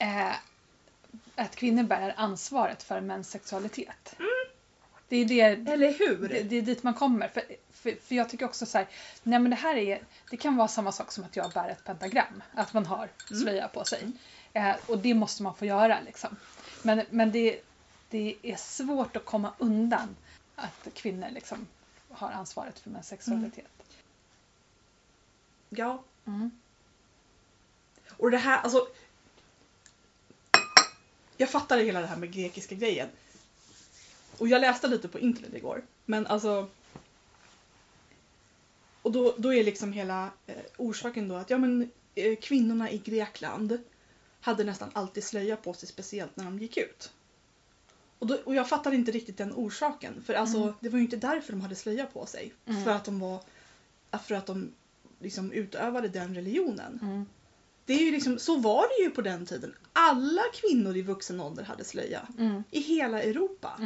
eh, 0.00 0.32
att 1.36 1.56
kvinnor 1.56 1.82
bär 1.82 2.14
ansvaret 2.16 2.82
för 2.82 3.00
mäns 3.00 3.30
sexualitet. 3.30 4.16
Det 5.14 5.40
är 5.40 5.56
det, 5.56 5.70
Eller 5.72 5.98
hur? 5.98 6.28
det, 6.28 6.42
det 6.42 6.56
är 6.56 6.62
dit 6.62 6.82
man 6.82 6.94
kommer. 6.94 7.28
För, 7.28 7.42
för, 7.72 7.96
för 8.02 8.14
jag 8.14 8.28
tycker 8.28 8.44
också 8.44 8.66
så 8.66 8.78
här, 8.78 8.86
nej 9.22 9.38
men 9.38 9.50
det 9.50 9.56
här 9.56 9.76
är, 9.76 10.02
det 10.30 10.36
kan 10.36 10.56
vara 10.56 10.68
samma 10.68 10.92
sak 10.92 11.12
som 11.12 11.24
att 11.24 11.36
jag 11.36 11.50
bär 11.50 11.68
ett 11.68 11.84
pentagram. 11.84 12.42
Att 12.54 12.72
man 12.72 12.86
har 12.86 13.08
slöja 13.28 13.68
på 13.68 13.84
sig. 13.84 14.12
Eh, 14.52 14.74
och 14.86 14.98
det 14.98 15.14
måste 15.14 15.42
man 15.42 15.54
få 15.54 15.64
göra 15.64 16.00
liksom. 16.06 16.36
Men, 16.82 17.02
men 17.10 17.32
det, 17.32 17.60
det 18.10 18.36
är 18.42 18.56
svårt 18.56 19.16
att 19.16 19.24
komma 19.24 19.52
undan 19.58 20.16
att 20.56 20.88
kvinnor 20.94 21.28
liksom 21.30 21.66
har 22.10 22.30
ansvaret 22.30 22.78
för 22.78 22.90
mäns 22.90 23.08
sexualitet. 23.08 23.96
Ja. 25.68 26.02
Mm. 26.26 26.50
Och 28.16 28.30
det 28.30 28.38
här, 28.38 28.58
alltså. 28.58 28.86
Jag 31.36 31.50
fattar 31.50 31.78
hela 31.78 32.00
det 32.00 32.06
här 32.06 32.16
med 32.16 32.32
grekiska 32.32 32.74
grejen. 32.74 33.08
Och 34.38 34.48
jag 34.48 34.60
läste 34.60 34.88
lite 34.88 35.08
på 35.08 35.18
internet 35.18 35.54
igår. 35.54 35.84
Men 36.04 36.26
alltså. 36.26 36.68
Och 39.02 39.12
då, 39.12 39.34
då 39.38 39.54
är 39.54 39.64
liksom 39.64 39.92
hela 39.92 40.30
eh, 40.46 40.54
orsaken 40.76 41.28
då 41.28 41.34
att 41.34 41.50
ja 41.50 41.58
men 41.58 41.90
eh, 42.14 42.36
kvinnorna 42.36 42.90
i 42.90 42.98
Grekland 42.98 43.78
hade 44.40 44.64
nästan 44.64 44.90
alltid 44.92 45.24
slöja 45.24 45.56
på 45.56 45.74
sig 45.74 45.88
speciellt 45.88 46.36
när 46.36 46.44
de 46.44 46.58
gick 46.58 46.76
ut. 46.76 47.12
Och, 48.18 48.26
då, 48.26 48.38
och 48.44 48.54
jag 48.54 48.68
fattar 48.68 48.92
inte 48.92 49.12
riktigt 49.12 49.38
den 49.38 49.52
orsaken. 49.52 50.22
För 50.26 50.34
alltså 50.34 50.58
Mm. 50.62 50.74
det 50.80 50.88
var 50.88 50.98
ju 50.98 51.04
inte 51.04 51.16
därför 51.16 51.52
de 51.52 51.60
hade 51.60 51.74
slöja 51.74 52.06
på 52.06 52.26
sig. 52.26 52.52
Mm. 52.66 52.84
För 52.84 52.90
att 52.90 53.04
de 53.04 53.20
var 53.20 53.40
för 54.24 54.34
att 54.34 54.46
de 54.46 54.72
liksom 55.20 55.52
utövade 55.52 56.08
den 56.08 56.34
religionen. 56.34 56.98
Mm. 57.02 57.26
Det 57.86 57.92
är 57.92 57.98
ju 58.04 58.10
liksom, 58.10 58.38
så 58.38 58.56
var 58.56 58.86
det 58.88 59.04
ju 59.04 59.10
på 59.10 59.22
den 59.22 59.46
tiden. 59.46 59.74
Alla 59.92 60.42
kvinnor 60.52 60.96
i 60.96 61.02
vuxen 61.02 61.40
ålder 61.40 61.64
hade 61.64 61.84
slöja. 61.84 62.28
Mm. 62.38 62.64
I 62.70 62.80
hela 62.80 63.22
Europa. 63.22 63.76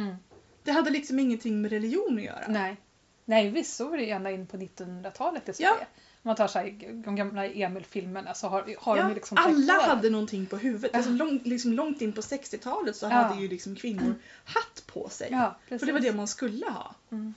Det 0.69 0.73
hade 0.73 0.89
liksom 0.89 1.19
ingenting 1.19 1.61
med 1.61 1.71
religion 1.71 2.17
att 2.17 2.23
göra. 2.23 2.45
Nej. 2.47 2.77
Nej, 3.25 3.49
visst 3.49 3.75
så 3.75 3.87
var 3.89 3.97
det 3.97 4.09
ända 4.09 4.31
in 4.31 4.47
på 4.47 4.57
1900-talet 4.57 5.49
i 5.49 5.53
Sverige. 5.53 5.69
Ja. 5.79 5.85
Man 6.21 6.35
tar 6.35 6.47
så 6.47 6.59
här, 6.59 6.93
de 7.05 7.15
gamla 7.15 7.45
Emil-filmerna 7.45 8.33
så 8.33 8.47
har, 8.47 8.75
har 8.79 8.97
Ja, 8.97 9.03
de 9.03 9.09
ju 9.09 9.15
liksom 9.15 9.37
alla 9.37 9.73
hade 9.73 10.09
någonting 10.09 10.45
på 10.45 10.57
huvudet. 10.57 10.89
Ja. 10.93 10.97
Alltså 10.97 11.11
lång, 11.11 11.41
liksom 11.43 11.73
långt 11.73 12.01
in 12.01 12.13
på 12.13 12.21
60-talet 12.21 12.95
så 12.95 13.05
Ja. 13.05 13.09
hade 13.09 13.41
ju 13.41 13.47
liksom 13.47 13.75
kvinnor 13.75 14.15
hatt 14.45 14.83
på 14.87 15.09
sig. 15.09 15.27
Ja, 15.31 15.55
precis. 15.69 15.79
För 15.79 15.87
det 15.87 15.93
var 15.93 15.99
det 15.99 16.13
man 16.13 16.27
skulle 16.27 16.65
ha. 16.65 16.95
Mm. 17.11 17.33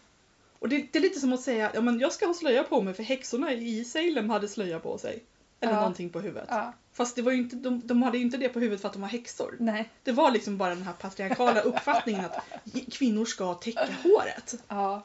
Och 0.58 0.68
det, 0.68 0.86
det 0.92 0.98
är 0.98 1.02
lite 1.02 1.20
som 1.20 1.32
att 1.32 1.40
säga 1.40 1.70
ja, 1.74 1.80
men 1.80 1.98
jag 2.00 2.12
ska 2.12 2.26
ha 2.26 2.34
slöja 2.34 2.64
på 2.64 2.82
mig 2.82 2.94
för 2.94 3.02
häxorna 3.02 3.52
i 3.52 3.84
Salem 3.84 4.30
hade 4.30 4.48
slöja 4.48 4.78
på 4.78 4.98
sig. 4.98 5.22
Eller 5.60 5.72
Ja. 5.72 5.78
någonting 5.78 6.10
på 6.10 6.20
huvudet. 6.20 6.48
Ja, 6.50 6.72
Fast 6.92 7.16
det 7.16 7.22
var 7.22 7.32
inte, 7.32 7.56
de, 7.56 7.86
de 7.86 8.02
hade 8.02 8.18
ju 8.18 8.24
inte 8.24 8.36
det 8.36 8.48
på 8.48 8.60
huvudet 8.60 8.80
för 8.80 8.88
att 8.88 8.92
de 8.92 9.02
var 9.02 9.08
häxor. 9.08 9.56
nej. 9.58 9.90
Det 10.04 10.12
var 10.12 10.30
liksom 10.30 10.56
bara 10.58 10.74
den 10.74 10.82
här 10.82 10.92
patriarkala 10.92 11.60
uppfattningen 11.70 12.24
att 12.24 12.38
kvinnor 12.92 13.24
ska 13.24 13.54
täcka 13.54 13.88
håret. 14.02 14.54
Ja. 14.68 15.02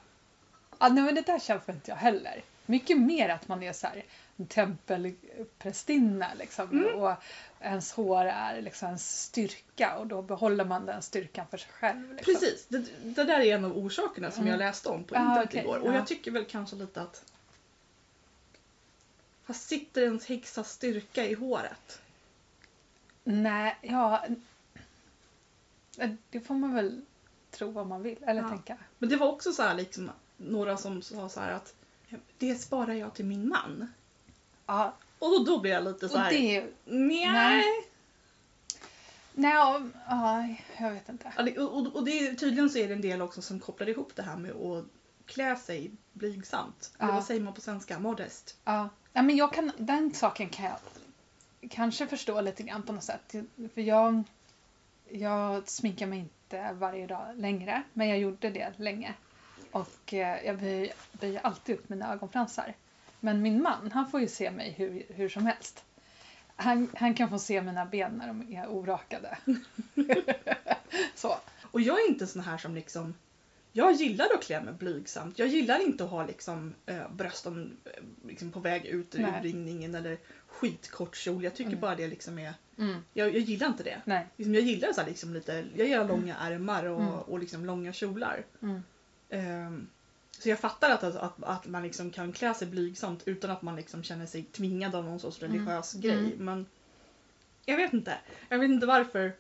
ja 0.80 0.88
nej, 0.90 1.04
men 1.04 1.16
det 1.16 1.22
där 1.22 1.40
köper 1.40 1.74
inte 1.74 1.92
jag 1.92 1.98
heller. 1.98 2.44
Mycket 2.66 2.98
mer 2.98 3.30
att 3.30 3.48
man 3.48 3.64
är 3.64 3.74
så 3.74 3.88
här, 3.88 4.04
en 4.38 4.48
tempelprästinna 4.48 6.28
liksom. 6.40 6.72
Mm. 6.72 6.96
Och 6.96 7.14
ens 7.62 7.92
hår 7.92 8.26
är 8.26 8.62
liksom 8.62 8.86
ens 8.88 9.22
styrka 9.22 9.98
och 9.98 10.08
då 10.08 10.22
behåller 10.22 10.66
man 10.66 10.86
den 10.86 11.02
styrkan 11.02 11.46
för 11.50 11.58
sig 11.58 11.70
själv. 11.72 12.14
Liksom. 12.14 12.34
Precis, 12.34 12.66
det, 12.68 12.86
det 13.04 13.24
där 13.24 13.40
är 13.40 13.56
en 13.56 13.66
av 13.66 13.78
orsakerna 13.78 14.32
som 14.32 14.42
Mm. 14.42 14.52
jag 14.52 14.60
läste 14.60 14.90
om 14.90 15.04
på 15.04 15.16
Ah, 15.16 15.20
internet 15.20 15.48
okej, 15.50 15.62
igår. 15.62 15.78
Och 15.80 15.88
ja. 15.90 15.96
jag 15.96 16.08
tycker 16.08 16.32
väl 16.32 16.46
kanske 16.46 16.76
lite 16.76 17.02
att... 17.02 17.24
Fast 19.48 19.68
sitter 19.70 20.02
ens 20.02 20.26
häxas 20.26 20.72
styrka 20.72 21.26
i 21.26 21.34
håret? 21.34 22.02
Nej, 23.24 23.78
ja. 23.82 24.26
Det 26.30 26.40
får 26.40 26.56
man 26.56 26.74
väl 26.74 27.02
tro 27.52 27.72
vad 27.72 27.88
man 27.88 28.04
vill, 28.04 28.18
eller 28.24 28.42
Ja. 28.42 28.50
tänka. 28.50 28.78
Men 29.00 29.10
det 29.10 29.16
var 29.16 29.28
också 29.28 29.52
så 29.54 29.64
här 29.64 29.76
liksom, 29.76 30.12
några 30.38 30.78
som 30.78 31.02
sa 31.02 31.30
så 31.30 31.40
här 31.40 31.52
att 31.52 31.74
det 32.38 32.56
sparar 32.56 32.94
jag 32.94 33.14
till 33.14 33.26
min 33.26 33.48
man. 33.50 33.88
Ja, 34.66 34.94
Och 35.20 35.46
då, 35.46 35.60
blev 35.60 35.74
jag 35.74 35.84
lite 35.84 36.06
och 36.06 36.12
så 36.12 36.18
här. 36.18 36.32
det... 36.32 36.66
Nej. 36.86 37.32
Nej. 37.32 37.64
Nej, 39.34 39.54
ja, 39.54 39.82
ja, 40.10 40.48
jag 40.80 40.92
vet 40.92 41.10
inte. 41.10 41.34
Det- 41.46 41.60
och, 41.60 41.96
och 41.96 42.06
det 42.06 42.12
är, 42.12 42.34
tydligen 42.36 42.70
så 42.70 42.78
är 42.78 42.88
det 42.88 42.94
en 42.94 43.02
del 43.02 43.22
också 43.22 43.42
som 43.42 43.60
kopplar 43.60 43.90
ihop 43.90 44.12
det 44.16 44.22
här 44.24 44.38
med 44.38 44.52
att 44.52 44.86
klä 45.28 45.56
sig 45.56 45.92
blygsamt. 46.14 46.92
Eller 47.00 47.10
Ja. 47.10 47.16
vad 47.16 47.24
säger 47.26 47.42
man 47.42 47.54
på 47.54 47.62
svenska? 47.62 48.00
Modest. 48.00 48.58
Ja. 48.64 48.90
ja, 49.14 49.22
men 49.22 49.36
jag 49.36 49.54
kan, 49.54 49.72
den 49.78 50.14
saken 50.14 50.50
kan 50.50 50.66
jag 50.66 50.78
kanske 51.70 52.08
förstå 52.08 52.42
lite 52.42 52.64
grann 52.64 52.84
på 52.84 52.94
något 52.94 53.04
sätt. 53.04 53.36
För 53.74 53.82
jag, 53.82 54.24
jag 55.10 55.70
sminkar 55.70 56.06
mig 56.08 56.20
inte 56.20 56.74
varje 56.74 57.08
dag 57.08 57.28
längre, 57.36 57.84
men 57.94 58.08
jag 58.08 58.20
gjorde 58.20 58.50
det 58.50 58.74
länge. 58.78 59.14
Och 59.72 60.14
eh, 60.14 60.46
jag 60.46 60.58
böjer, 60.60 60.94
böjer 61.12 61.42
alltid 61.44 61.76
upp 61.76 61.90
mina 61.90 62.14
ögonfransar. 62.14 62.74
Men 63.20 63.42
min 63.42 63.62
man, 63.62 63.92
han 63.92 64.12
får 64.12 64.20
ju 64.20 64.28
se 64.28 64.52
mig 64.52 64.72
hur, 64.72 65.06
hur 65.10 65.30
som 65.30 65.46
helst. 65.46 65.84
Han, 66.56 66.90
han 66.96 67.14
kan 67.14 67.30
få 67.30 67.40
se 67.40 67.62
mina 67.62 67.86
ben 67.86 68.12
när 68.12 68.28
de 68.28 68.54
är 68.56 68.68
orakade. 68.68 69.38
Så. 71.16 71.38
Och 71.72 71.82
jag 71.82 72.00
är 72.02 72.10
inte 72.10 72.28
sån 72.28 72.42
här 72.42 72.58
som 72.58 72.76
liksom 72.76 73.14
jag 73.78 73.94
gillar 73.94 74.26
att 74.34 74.44
klä 74.44 74.62
mig 74.62 74.74
blygsamt. 74.74 75.40
Jag 75.40 75.48
gillar 75.48 75.80
inte 75.80 76.04
att 76.04 76.10
ha 76.10 76.26
liksom, 76.26 76.74
äh, 76.86 77.12
brösten 77.12 77.78
eh, 77.86 77.92
liksom, 78.28 78.52
på 78.52 78.60
väg 78.60 78.86
ut 78.86 79.16
ur 79.16 79.20
Nej. 79.22 79.42
ringningen 79.44 79.96
eller 79.96 80.18
skitkort 80.48 81.16
kjol. 81.16 81.44
Jag 81.44 81.56
tycker 81.56 81.70
Mm. 81.70 81.82
bara 81.82 81.96
det 81.96 82.08
liksom 82.08 82.40
är... 82.40 82.54
Mm. 82.78 83.00
Jag, 83.14 83.28
jag 83.28 83.42
gillar 83.42 83.68
inte 83.68 83.84
det. 83.84 84.02
Nej. 84.06 84.28
Liksom, 84.38 84.54
jag 84.56 84.64
gillar 84.64 84.94
så 84.94 85.02
här, 85.02 85.08
liksom, 85.08 85.34
lite... 85.34 85.66
Jag 85.76 85.88
gillar 85.88 86.08
långa 86.08 86.36
ärmar 86.38 86.86
och, 86.86 87.02
Mm. 87.02 87.14
och 87.14 87.40
liksom, 87.40 87.66
långa 87.66 87.94
kjolar. 87.94 88.46
Mm. 88.62 88.82
Ehm, 89.30 89.88
så 90.40 90.50
jag 90.50 90.60
fattar 90.60 90.90
att, 90.92 91.04
att, 91.04 91.44
att 91.44 91.68
man 91.68 91.84
liksom 91.84 92.12
kan 92.12 92.32
klä 92.32 92.54
sig 92.54 92.68
blygsamt 92.68 93.24
utan 93.26 93.52
att 93.52 93.62
man 93.62 93.76
liksom 93.76 94.04
känner 94.04 94.26
sig 94.26 94.44
tvingad 94.44 94.96
av 94.96 95.04
någon 95.06 95.20
sorts 95.20 95.42
Mm. 95.42 95.52
religiös 95.54 95.94
grej. 95.94 96.18
Mm. 96.34 96.46
Men 96.46 96.66
jag 97.66 97.78
vet 97.78 97.94
inte. 97.94 98.18
Jag 98.50 98.60
vet 98.60 98.70
inte 98.70 98.86
varför. 98.88 99.34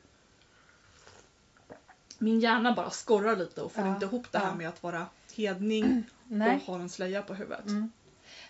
Min 2.17 2.39
hjärna 2.39 2.73
bara 2.73 2.89
skorrar 2.89 3.35
lite 3.35 3.61
och 3.61 3.71
får 3.71 3.85
Ja, 3.85 3.93
inte 3.93 4.05
ihop 4.05 4.31
det 4.31 4.39
här 4.39 4.47
ja. 4.47 4.55
med 4.55 4.69
att 4.69 4.83
vara 4.83 5.05
hedning 5.35 6.03
och 6.29 6.37
ha 6.73 6.79
en 6.79 6.89
slöja 6.89 7.21
på 7.21 7.33
huvudet. 7.33 7.67
Mm. 7.67 7.91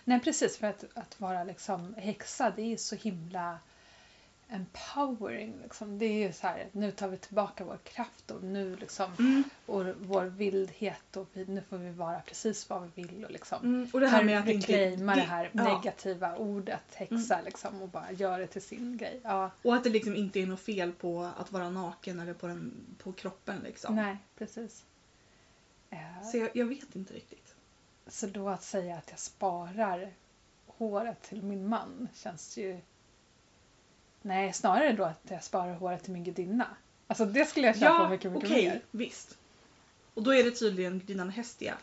Nej 0.04 0.20
precis, 0.20 0.58
för 0.58 0.66
att, 0.66 0.84
att 0.94 1.20
vara 1.20 1.44
liksom 1.44 1.94
häxa 1.94 2.52
det 2.56 2.72
är 2.72 2.76
så 2.76 2.94
himla 2.96 3.58
empowering. 4.48 5.54
Liksom. 5.62 5.98
Det 5.98 6.04
är 6.06 6.26
ju 6.26 6.32
så 6.32 6.46
här, 6.46 6.66
nu 6.72 6.90
tar 6.92 7.08
vi 7.08 7.16
tillbaka 7.16 7.64
vår 7.64 7.78
kraft 7.84 8.30
och 8.30 8.42
nu 8.42 8.76
liksom 8.76 9.12
Mm, 9.18 9.44
vår, 9.66 9.94
vår 10.00 10.24
vildhet 10.24 11.16
och 11.16 11.26
vi, 11.32 11.44
nu 11.44 11.62
får 11.68 11.76
vi 11.78 11.90
vara 11.90 12.20
precis 12.20 12.70
vad 12.70 12.82
vi 12.94 13.02
vill 13.02 13.24
och 13.24 13.30
liksom 13.30 13.58
mm. 13.64 13.90
Och 13.92 14.00
det 14.00 14.08
här 14.08 14.24
med 14.24 14.38
att 14.38 14.46
reclaima 14.46 15.12
inte... 15.12 15.24
det 15.24 15.30
här 15.30 15.50
ja, 15.52 15.60
Mm. 15.60 15.74
negativa 15.74 16.36
ordet 16.36 16.94
häxa 16.94 17.40
liksom 17.44 17.82
och 17.82 17.88
bara 17.88 18.12
göra 18.12 18.38
det 18.38 18.46
till 18.46 18.62
sin 18.62 18.96
grej. 18.96 19.20
Ja, 19.22 19.50
och 19.62 19.74
att 19.74 19.84
det 19.84 19.90
liksom 19.90 20.16
inte 20.16 20.40
är 20.40 20.46
något 20.46 20.60
fel 20.60 20.92
på 20.92 21.30
att 21.36 21.52
vara 21.52 21.70
naken 21.70 22.20
eller 22.20 22.34
på, 22.34 22.46
den, 22.46 22.72
på 23.02 23.12
kroppen 23.12 23.60
liksom. 23.64 23.96
nej 23.96 24.16
precis. 24.38 24.84
Eh, 25.90 26.22
Så 26.24 26.36
jag, 26.36 26.50
jag 26.54 26.66
vet 26.66 26.96
inte 26.96 27.14
riktigt. 27.14 27.54
Så 28.06 28.26
då 28.26 28.48
att 28.48 28.62
säga 28.62 28.96
att 28.96 29.10
jag 29.10 29.18
sparar 29.18 30.12
håret 30.66 31.22
till 31.22 31.42
min 31.42 31.68
man 31.68 32.08
känns 32.14 32.56
ju... 32.56 32.80
Nej, 34.22 34.52
snarare 34.52 34.92
då 34.92 35.04
att 35.04 35.20
jag 35.22 35.44
sparar 35.44 35.74
håret 35.74 36.02
till 36.02 36.12
min 36.12 36.24
gudinna. 36.24 36.66
Alltså 37.06 37.24
det 37.24 37.44
skulle 37.44 37.66
jag 37.66 37.76
köpa 37.78 37.86
Ja, 37.86 38.08
mycket, 38.08 38.32
mycket 38.32 38.50
okej, 38.50 38.68
mer. 38.68 38.80
visst. 38.90 39.38
Och 40.14 40.22
då 40.22 40.34
är 40.34 40.44
det 40.44 40.50
tydligen 40.50 40.98
gudinnan 40.98 41.30
Hestia 41.30 41.74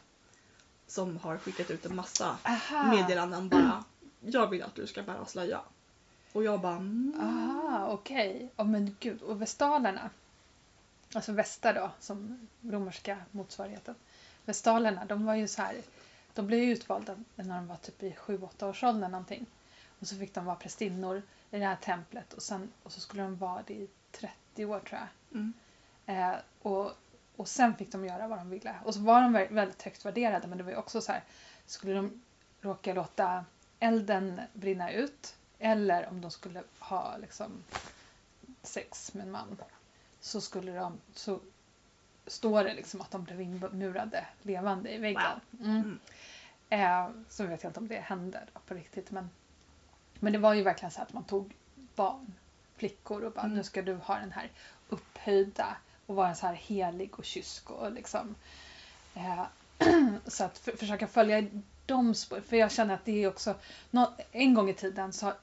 som 0.88 1.18
har 1.18 1.38
skickat 1.38 1.72
ut 1.72 1.86
en 1.86 1.96
massa 1.96 2.38
Aha, 2.44 2.92
meddelanden 2.92 3.50
bara 3.50 3.84
Jag 4.22 4.50
vill 4.50 4.64
att 4.64 4.76
du 4.76 4.88
ska 4.88 5.04
bära 5.04 5.26
slöja. 5.26 5.62
Och 6.34 6.44
jag 6.44 6.62
bara 6.62 6.76
mm. 6.76 7.84
okej. 7.88 8.50
Åh 8.58 8.66
men 8.66 8.96
gud, 9.00 9.22
och 9.22 9.42
vestalerna. 9.42 10.10
Alltså 11.14 11.32
västar 11.32 11.74
då, 11.74 11.92
som 12.00 12.48
romerska 12.62 13.18
motsvarigheten. 13.32 13.96
Vestalerna, 14.46 15.06
de 15.06 15.26
var 15.26 15.36
ju 15.36 15.48
så 15.48 15.62
här. 15.62 15.76
De 16.34 16.48
blev 16.48 16.60
ju 16.64 16.72
utvalda 16.72 17.16
när 17.36 17.56
de 17.56 17.68
var 17.68 17.76
typ 17.76 18.04
i 18.04 18.16
7-8 18.20 18.70
års 18.70 18.84
ålder 18.84 19.08
någonting. 19.10 19.46
Och 20.00 20.08
så 20.08 20.16
fick 20.16 20.34
de 20.34 20.46
vara 20.46 20.56
prästinnor 20.56 21.22
i 21.56 21.60
det 21.60 21.66
här 21.66 21.76
templet 21.76 22.34
och, 22.34 22.44
sen, 22.44 22.72
och 22.84 22.92
så 22.92 23.00
skulle 23.00 23.24
de 23.24 23.38
vara 23.38 23.64
det 23.68 23.74
i 23.74 23.88
30 24.12 24.66
år 24.66 24.80
tror 24.80 25.00
jag. 25.00 25.08
Mm. 25.40 25.54
Eh, 26.06 26.36
och, 26.62 26.92
och 27.36 27.48
sen 27.48 27.76
fick 27.76 27.92
de 27.92 28.06
göra 28.06 28.28
vad 28.28 28.40
de 28.40 28.50
ville. 28.50 28.76
Och 28.86 28.94
så 28.94 29.00
var 29.00 29.22
de 29.22 29.38
vä- 29.38 29.54
väldigt 29.54 29.82
högt 29.84 30.06
värderade 30.06 30.48
men 30.48 30.58
det 30.58 30.64
var 30.64 30.72
ju 30.72 30.78
också 30.78 31.02
så 31.02 31.12
här. 31.12 31.24
Skulle 31.66 31.94
de 31.94 32.22
råka 32.62 32.94
låta 32.94 33.46
elden 33.80 34.42
brinna 34.54 34.92
ut 34.92 35.36
eller 35.60 36.08
om 36.10 36.22
de 36.22 36.32
skulle 36.32 36.64
ha 36.80 37.18
liksom 37.18 37.64
sex 38.64 39.14
med 39.14 39.24
en 39.26 39.32
man 39.32 39.58
så 40.20 40.42
skulle 40.42 40.72
de 40.72 41.00
så 41.14 41.40
står 42.28 42.64
det 42.64 42.74
liksom 42.74 43.02
att 43.02 43.12
de 43.12 43.24
blev 43.24 43.42
inmurade 43.42 44.26
levande 44.42 44.94
i 44.94 44.98
väggen. 44.98 45.40
Mm. 45.60 45.72
Mm. 45.72 46.00
Eh, 46.70 47.10
så 47.30 47.46
vet 47.46 47.64
jag 47.64 47.70
inte 47.70 47.80
om 47.80 47.88
det 47.88 48.00
hände 48.00 48.40
på 48.68 48.74
riktigt 48.74 49.12
men, 49.12 49.30
men 50.20 50.34
det 50.34 50.40
var 50.40 50.54
ju 50.54 50.62
verkligen 50.64 50.92
så 50.92 51.02
att 51.02 51.14
man 51.14 51.24
tog 51.24 51.54
barn, 51.96 52.34
flickor 52.78 53.24
och 53.24 53.32
bara 53.32 53.42
Mm. 53.46 53.58
nu 53.58 53.64
ska 53.64 53.82
du 53.82 53.94
ha 53.96 54.16
den 54.20 54.32
här 54.32 54.50
upphöjda 54.90 55.78
och 56.06 56.16
vara 56.16 56.36
så 56.36 56.48
här 56.48 56.54
helig 56.54 57.20
och 57.20 57.26
kysk 57.26 57.72
och 57.72 57.92
liksom 57.92 58.36
eh, 59.16 59.44
så 60.28 60.44
att 60.44 60.58
för, 60.58 60.72
försöka 60.72 61.08
följa 61.08 61.44
de 61.86 62.14
spår, 62.16 62.42
för 62.42 62.58
jag 62.58 62.72
känner 62.72 62.94
att 62.94 63.06
det 63.06 63.24
är 63.24 63.28
också 63.28 63.56
nå- 63.92 64.14
en 64.32 64.54
gång 64.54 64.70
i 64.70 64.74
tiden 64.74 65.14
så 65.14 65.34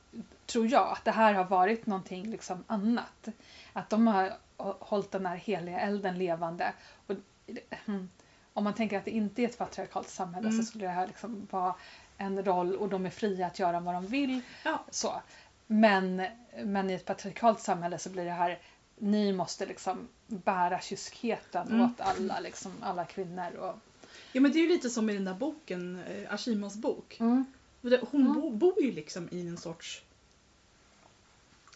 tror 0.46 0.66
jag 0.66 0.92
att 0.92 1.04
det 1.04 1.10
här 1.10 1.34
har 1.34 1.44
varit 1.44 1.86
någonting 1.86 2.30
liksom 2.30 2.64
annat. 2.66 3.28
Att 3.72 3.90
de 3.90 4.06
har 4.06 4.32
hå- 4.58 4.76
hållit 4.80 5.10
den 5.10 5.26
här 5.26 5.36
heliga 5.36 5.80
elden 5.80 6.18
levande. 6.18 6.72
Och, 7.06 7.14
mm, 7.86 8.08
om 8.52 8.64
man 8.64 8.74
tänker 8.74 8.98
att 8.98 9.04
det 9.04 9.10
inte 9.10 9.42
är 9.42 9.48
ett 9.48 9.58
patriarkalt 9.58 10.08
samhälle 10.08 10.48
Mm. 10.48 10.60
så 10.62 10.66
skulle 10.66 10.84
det 10.86 10.90
här 10.92 11.06
liksom 11.06 11.46
vara 11.50 11.74
en 12.22 12.44
roll 12.44 12.76
och 12.76 12.88
de 12.88 13.06
är 13.06 13.10
fria 13.10 13.46
att 13.46 13.58
göra 13.58 13.80
vad 13.80 13.94
de 13.94 14.06
vill. 14.06 14.40
Ja. 14.64 14.84
Så. 14.90 15.22
Men, 15.66 16.22
men 16.64 16.90
i 16.90 16.94
ett 16.94 17.04
patriarkalt 17.04 17.60
samhälle 17.60 17.98
så 17.98 18.10
blir 18.10 18.24
det 18.24 18.30
här 18.30 18.58
ni 18.98 19.32
måste 19.32 19.66
liksom 19.66 20.08
bära 20.26 20.80
kyskheten 20.80 21.68
Mm. 21.68 21.80
åt 21.84 22.00
alla, 22.00 22.40
liksom, 22.40 22.72
alla 22.82 23.04
kvinnor. 23.04 23.52
Och, 23.56 23.74
ja 24.32 24.40
men 24.40 24.52
det 24.52 24.58
är 24.58 24.62
ju 24.62 24.68
lite 24.68 24.90
som 24.90 25.10
i 25.10 25.14
den 25.14 25.24
där 25.24 25.34
boken, 25.34 26.02
eh, 26.08 26.34
Ashimas 26.34 26.76
bok. 26.76 27.16
mm. 27.20 27.44
Hon 28.10 28.20
Mm. 28.20 28.32
bo, 28.34 28.50
bor 28.50 28.82
ju 28.82 28.92
liksom 28.92 29.28
i 29.30 29.48
en 29.48 29.56
sorts 29.56 30.02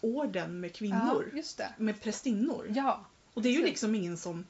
orden 0.01 0.61
med 0.61 0.75
kvinnor. 0.75 1.31
Ja. 1.59 1.67
Med 1.77 2.01
prästinnor. 2.01 2.67
Ja, 2.75 3.05
Och 3.35 3.43
det 3.43 3.49
är 3.49 3.53
ju 3.53 3.63
liksom 3.63 3.95
ingen 3.95 4.17
som 4.17 4.47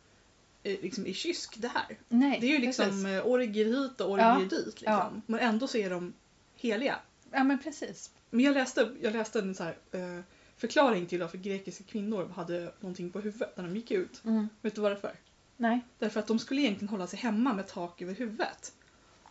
liksom 0.82 1.06
är 1.06 1.12
kysk 1.12 1.54
det 1.58 1.68
här. 1.68 1.99
nej. 2.08 2.38
Det 2.40 2.46
är 2.46 2.50
ju 2.50 2.58
liksom 2.58 2.85
precis. 2.85 3.06
eh, 3.06 3.26
orgier 3.26 3.64
hit 3.64 4.00
och 4.00 4.11
orgier 4.11 4.28
Ja. 4.28 4.38
dit. 4.40 4.66
Liksom. 4.66 4.92
Ja. 4.92 5.12
Men 5.26 5.40
ändå 5.40 5.66
så 5.66 5.78
är 5.78 5.90
de 5.90 6.12
heliga. 6.56 6.99
Ja, 7.32 7.44
men 7.44 7.58
precis. 7.58 8.11
Men 8.30 8.44
jag 8.44 8.54
läste, 8.54 8.94
jag 9.02 9.12
läste 9.12 9.38
en 9.38 9.54
så 9.54 9.62
här, 9.64 9.76
eh, 9.92 10.20
förklaring 10.56 11.06
till 11.06 11.20
varför 11.20 11.38
grekiska 11.38 11.85
kvinnor 11.85 12.28
hade 12.37 12.73
någonting 12.80 13.11
på 13.11 13.20
huvudet 13.20 13.56
när 13.56 13.64
de 13.64 13.76
gick 13.76 13.90
ut. 13.90 14.25
Mm. 14.25 14.49
Vet 14.62 14.75
du 14.75 14.80
varför? 14.80 15.12
Nej. 15.56 15.80
Därför 15.99 16.20
att 16.20 16.26
de 16.26 16.38
skulle 16.38 16.61
egentligen 16.61 16.88
hålla 16.88 17.06
sig 17.06 17.18
hemma 17.18 17.54
med 17.54 17.66
tak 17.68 18.02
över 18.02 18.14
huvudet. 18.14 18.73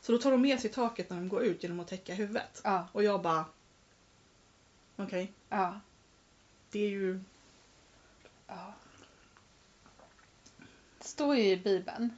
Så 0.01 0.11
då 0.11 0.17
tar 0.17 0.31
de 0.31 0.41
med 0.41 0.59
sig 0.59 0.69
taket 0.71 1.09
när 1.09 1.17
de 1.17 1.29
går 1.29 1.43
ut 1.43 1.63
genom 1.63 1.79
att 1.79 1.87
täcka 1.87 2.13
huvudet. 2.13 2.61
Ja, 2.63 2.87
Och 2.91 3.03
jag 3.03 3.21
bara... 3.21 3.45
Okej, 4.95 5.31
ja, 5.49 5.79
det 6.71 6.79
är 6.79 6.89
ju... 6.89 7.19
ja. 8.47 8.73
Står 11.05 11.35
ju 11.35 11.43
i 11.51 11.57
Bibeln 11.57 12.17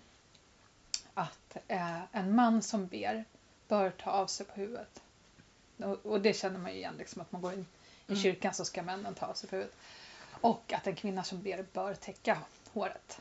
att 1.13 1.57
eh, 1.67 2.01
en 2.11 2.35
man 2.35 2.61
som 2.61 2.87
ber 2.87 3.25
bör 3.67 3.89
ta 3.89 4.11
av 4.11 4.27
sig 4.27 4.45
på 4.45 4.53
huvudet. 4.53 5.01
Och, 6.03 6.21
det 6.21 6.33
känner 6.33 6.59
man 6.59 6.71
ju 6.71 6.77
igen, 6.77 6.93
liksom, 6.97 7.21
att 7.21 7.31
man 7.31 7.41
går 7.41 7.53
in 7.53 7.65
i 8.07 8.11
Mm. 8.11 8.23
kyrkan 8.23 8.53
så 8.53 8.65
ska 8.65 8.83
männen 8.83 9.13
ta 9.13 9.25
av 9.25 9.33
sig 9.33 9.49
på 9.49 9.55
huvudet. 9.55 9.75
Och 10.41 10.73
att 10.73 10.87
en 10.87 10.95
kvinna 10.95 11.23
som 11.23 11.41
ber 11.41 11.65
bör 11.73 11.93
täcka 11.93 12.37
håret. 12.73 13.19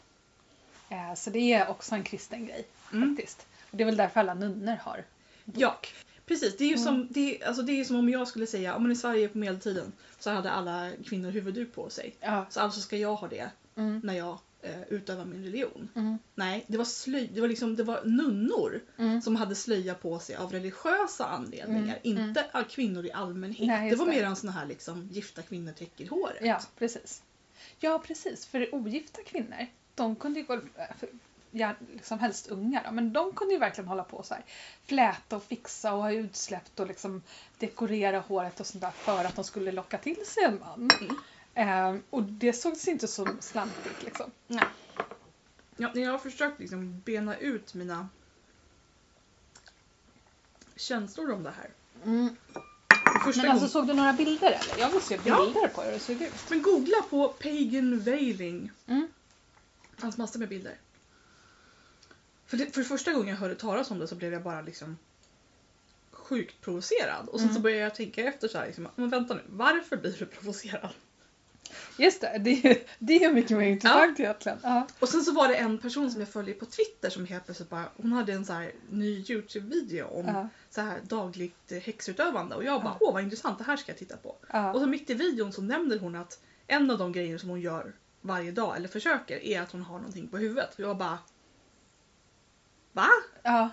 Eh, 0.89 1.15
så 1.15 1.31
det 1.31 1.53
är 1.53 1.69
också 1.69 1.95
en 1.95 2.05
kristen 2.05 2.47
grej 2.47 2.67
Mm. 2.93 3.17
faktiskt. 3.17 3.47
Och 3.71 3.77
det 3.77 3.83
är 3.85 3.87
väl 3.87 3.97
därför 3.97 4.21
alla 4.21 4.35
nunnor 4.35 4.77
har 4.83 5.05
Ja, 5.45 5.79
Precis, 6.27 6.57
det 6.57 6.65
är 6.65 6.69
ju 6.69 6.75
Mm. 6.75 6.85
som, 6.85 7.09
det 7.11 7.41
är, 7.43 7.47
alltså 7.47 7.63
det 7.63 7.73
är 7.81 7.85
som 7.85 7.97
om 7.97 8.09
jag 8.09 8.29
skulle 8.29 8.47
säga, 8.47 8.75
om 8.75 8.83
man 8.83 8.93
i 8.93 8.97
Sverige 8.97 9.29
på 9.29 9.39
medeltiden 9.39 9.93
så 10.19 10.31
hade 10.31 10.51
alla 10.51 10.93
kvinnor 11.05 11.31
huvudduk 11.31 11.75
på 11.75 11.91
sig. 11.91 12.15
Ja. 12.21 12.47
Så 12.51 12.61
alltså 12.61 12.81
ska 12.81 12.97
jag 12.97 13.17
ha 13.17 13.29
det 13.29 13.51
Mm. 13.77 14.01
när 14.05 14.15
jag 14.15 14.39
eh, 14.63 14.83
utövar 14.89 15.25
min 15.25 15.45
religion. 15.45 15.89
Mm. 15.95 16.19
Nej, 16.35 16.65
det 16.67 16.79
var 16.79 16.85
slöj, 16.85 17.31
det 17.35 17.41
var 17.41 17.49
liksom, 17.49 17.77
det 17.77 17.83
var 17.83 18.05
nunnor 18.05 18.81
Mm. 18.99 19.23
som 19.23 19.37
hade 19.37 19.55
slöja 19.55 19.95
på 19.95 20.19
sig 20.19 20.37
av 20.37 20.53
religiösa 20.53 21.27
anledningar. 21.27 21.99
Mm, 22.05 22.19
Inte 22.29 22.47
av 22.53 22.63
kvinnor 22.63 23.07
i 23.07 23.13
allmänhet. 23.13 23.67
Nej, 23.69 23.91
det 23.91 23.97
var 23.97 24.07
mer 24.07 24.23
en 24.25 24.37
sån 24.37 24.51
här 24.51 24.67
liksom, 24.67 25.09
gifta 25.13 25.43
kvinnor 25.43 25.73
täcker 25.73 26.09
håret. 26.09 26.39
Ja, 26.41 26.61
precis. 26.79 27.23
Ja, 27.81 27.99
precis. 28.07 28.47
För 28.47 28.75
ogifta 28.75 29.23
kvinnor, 29.27 29.67
de 29.95 30.17
kunde 30.17 30.41
ju 30.41 30.47
gå, 30.47 30.61
för- 30.99 31.09
ja, 31.51 31.75
liksom 31.93 32.19
helst 32.19 32.47
unga 32.47 32.83
då, 32.87 32.93
men 32.93 33.13
de 33.13 33.33
kunde 33.33 33.55
ju 33.55 33.61
verkligen 33.61 33.89
hålla 33.89 34.05
på 34.05 34.23
så 34.23 34.35
här. 34.35 34.45
Fläta 34.87 35.37
och 35.37 35.45
fixa 35.45 35.95
och 35.95 36.03
ha 36.03 36.13
utsläppt 36.13 36.81
och 36.81 36.87
liksom 36.87 37.23
dekorera 37.59 38.21
håret 38.21 38.61
och 38.61 38.67
sånt 38.67 38.83
där 38.83 38.91
för 38.91 39.25
att 39.25 39.35
de 39.37 39.45
skulle 39.45 39.73
locka 39.73 39.99
till 39.99 40.27
sig 40.27 40.45
en 40.45 40.59
man. 40.59 40.89
Mm. 41.01 41.17
Ehm, 41.59 42.03
och 42.11 42.23
det 42.23 42.53
sågs 42.53 42.89
inte 42.89 43.09
som 43.09 43.37
slantigt 43.41 44.03
liksom. 44.03 44.31
Nej. 44.47 44.65
Ja, 45.77 45.91
när 45.95 46.03
jag 46.03 46.11
har 46.11 46.19
försökt 46.19 46.61
liksom 46.61 47.01
bena 47.01 47.37
ut 47.37 47.75
mina 47.75 48.09
känslor 50.77 51.33
om 51.33 51.43
det 51.43 51.51
här. 51.51 51.71
Första 53.25 53.43
Men 53.43 53.51
alltså 53.51 53.65
gången- 53.67 53.69
såg 53.69 53.87
du 53.87 53.93
några 53.95 54.13
bilder 54.13 54.47
eller? 54.53 54.79
Jag 54.79 54.91
vill 54.91 55.01
se 55.03 55.19
Ja. 55.25 55.45
bilder 55.45 55.69
på 55.69 55.83
hur 55.83 55.93
det 55.93 55.99
såg 56.01 56.23
ut. 56.23 56.33
Men 56.51 56.63
googla 56.63 57.03
på 57.11 57.29
Pagan 57.29 57.99
Veiling. 58.01 58.71
Mm. 58.87 59.09
Det 59.95 60.01
fanns 60.01 60.17
massor 60.17 60.39
med 60.39 60.49
bilder. 60.49 60.75
För, 62.47 62.57
det, 62.57 62.75
för 62.75 62.83
första 62.83 63.13
gången 63.13 63.29
jag 63.29 63.37
hörde 63.37 63.55
talas 63.55 63.91
om 63.91 63.99
det 63.99 64.09
så 64.09 64.15
blev 64.15 64.33
jag 64.33 64.43
bara 64.43 64.61
liksom 64.63 64.99
sjukt 66.11 66.61
provocerad. 66.61 67.29
Och 67.29 67.39
sen 67.41 67.49
Mm. 67.49 67.55
så 67.57 67.61
började 67.63 67.83
jag 67.83 67.95
tänka 67.95 68.25
efter 68.25 68.49
så 68.49 68.59
här, 68.59 68.67
liksom, 68.67 68.89
men 68.97 69.11
vänta 69.11 69.35
nu, 69.35 69.43
varför 69.47 69.97
blir 69.97 70.17
du 70.19 70.27
provocerad? 70.27 70.91
Just 71.99 72.21
det, 72.21 72.39
det 72.45 72.51
är, 72.71 72.79
det 72.99 73.25
är 73.25 73.33
mycket 73.33 73.57
mer 73.59 73.67
intressant 73.67 74.21
egentligen. 74.21 74.59
Ja. 74.63 74.87
Och 74.99 75.09
sen 75.09 75.23
så 75.23 75.33
var 75.33 75.49
det 75.49 75.55
en 75.55 75.79
person 75.79 76.11
som 76.11 76.21
jag 76.21 76.29
följer 76.31 76.55
på 76.55 76.65
Twitter 76.67 77.11
som 77.11 77.27
helt 77.27 77.45
plötsligt 77.45 77.71
bara, 77.71 77.85
hon 77.97 78.13
hade 78.13 78.33
en 78.33 78.45
så 78.45 78.53
här 78.53 78.73
ny 78.91 79.25
Youtube-video 79.29 80.05
om 80.05 80.27
Ja. 80.27 80.49
så 80.71 80.81
här 80.81 81.01
dagligt 81.03 81.73
häxutövande 81.85 82.55
och 82.57 82.65
jag 82.65 82.83
bara, 82.83 82.97
Ja. 83.01 83.07
åh 83.07 83.13
vad 83.15 83.23
intressant, 83.23 83.59
det 83.59 83.65
här 83.65 83.77
ska 83.77 83.93
jag 83.93 83.99
titta 83.99 84.17
på. 84.17 84.29
Och 84.29 84.39
Ja. 84.51 84.73
så 84.75 84.87
mitt 84.87 85.11
i 85.11 85.15
videon 85.15 85.53
så 85.53 85.63
nämner 85.63 85.99
hon 85.99 86.15
att 86.17 86.41
en 86.67 86.91
av 86.91 86.99
de 86.99 87.13
grejer 87.13 87.39
som 87.39 87.49
hon 87.49 87.61
gör 87.61 87.93
varje 88.21 88.53
dag, 88.53 88.77
eller 88.77 88.89
försöker, 88.89 89.45
är 89.45 89.61
att 89.61 89.73
hon 89.73 89.83
har 89.83 89.99
någonting 89.99 90.29
på 90.29 90.39
huvudet. 90.39 90.75
Och 90.75 90.81
jag 90.81 90.97
bara... 90.97 91.19
Va? 92.93 93.09
Ja. 93.43 93.71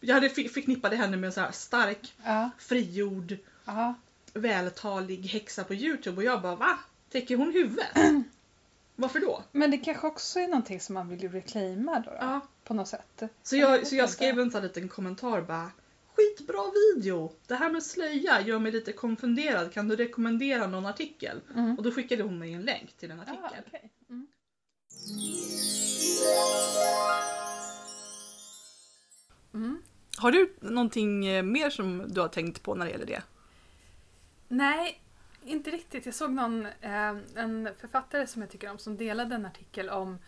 Jag 0.00 0.14
hade 0.14 0.28
förknippade 0.30 0.96
henne 0.96 1.16
med 1.16 1.26
en 1.28 1.32
så 1.32 1.40
här 1.40 1.52
stark, 1.52 2.14
Ja. 2.24 2.50
frigjord, 2.58 3.36
Ja. 3.64 3.94
vältalig 4.34 5.26
häxa 5.26 5.64
på 5.64 5.74
Youtube 5.74 6.16
och 6.16 6.24
jag 6.24 6.42
bara 6.42 6.56
va? 6.56 6.78
Täcker 7.14 7.36
hon 7.36 7.52
huvudet? 7.52 7.86
Varför 8.96 9.20
då? 9.20 9.42
Men 9.52 9.70
det 9.70 9.78
kanske 9.78 10.06
också 10.06 10.38
är 10.40 10.48
någonting 10.48 10.80
som 10.80 10.94
man 10.94 11.08
vill 11.08 11.28
reclaima 11.30 12.00
då, 12.00 12.10
då 12.10 12.16
Ja. 12.20 12.40
på 12.64 12.74
något 12.74 12.88
sätt. 12.88 13.22
Så 13.42 13.56
Jag 13.56 13.86
så 13.86 13.96
jag 13.96 14.10
skrev 14.10 14.40
en 14.40 14.50
sån 14.50 14.62
liten 14.62 14.88
kommentar 14.88 15.42
bara 15.42 15.70
Skitbra 16.14 16.62
video! 16.74 17.32
Det 17.46 17.54
här 17.54 17.70
med 17.72 17.82
slöja 17.82 18.40
gör 18.40 18.58
mig 18.58 18.72
lite 18.72 18.92
konfunderad. 18.92 19.72
Kan 19.72 19.88
du 19.88 19.96
rekommendera 19.96 20.66
någon 20.66 20.86
artikel? 20.86 21.40
Mm. 21.54 21.76
Och 21.76 21.82
då 21.82 21.90
skickade 21.92 22.22
hon 22.22 22.38
mig 22.38 22.52
en 22.52 22.62
länk 22.62 22.92
till 22.92 23.10
en 23.10 23.20
artikel. 23.20 23.38
Ah, 23.44 23.62
okej. 23.66 23.90
mm. 24.10 24.26
Mm. 29.54 29.82
Har 30.16 30.32
du 30.32 30.54
någonting 30.60 31.26
eh, 31.26 31.42
mer 31.42 31.70
som 31.70 32.04
du 32.08 32.20
har 32.20 32.28
tänkt 32.28 32.62
på 32.62 32.74
när 32.74 32.84
det 32.84 32.90
gäller 32.92 33.06
det? 33.06 33.22
Nej, 34.48 35.00
inte 35.44 35.70
riktigt. 35.70 36.06
Jag 36.06 36.14
såg 36.14 36.30
någon, 36.30 36.66
eh, 36.66 37.16
en 37.34 37.68
författare 37.78 38.26
som 38.26 38.42
jag 38.42 38.50
tycker 38.50 38.70
om 38.70 38.78
som 38.78 38.96
delade 38.96 39.34
en 39.34 39.46
artikel 39.46 39.90
om 39.90 40.18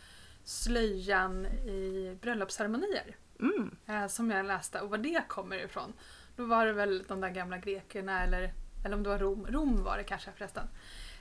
slöjan 0.44 1.46
i 1.46 2.16
bröllopsceremonier. 2.20 3.16
Mm. 3.40 3.76
Eh, 3.86 4.06
som 4.06 4.30
jag 4.30 4.46
läste 4.46 4.80
och 4.80 4.90
var 4.90 4.98
det 4.98 5.28
kommer 5.28 5.64
ifrån. 5.64 5.92
Då 6.36 6.44
var 6.44 6.66
det 6.66 6.72
väl 6.72 7.04
de 7.08 7.20
där 7.20 7.30
gamla 7.30 7.58
grekerna 7.58 8.22
eller, 8.22 8.52
eller 8.84 8.96
om 8.96 9.02
det 9.02 9.08
var 9.08 9.18
Rom. 9.18 9.46
Rom 9.46 9.84
var 9.84 9.96
det 9.96 10.04
kanske 10.04 10.32
förresten. 10.32 10.68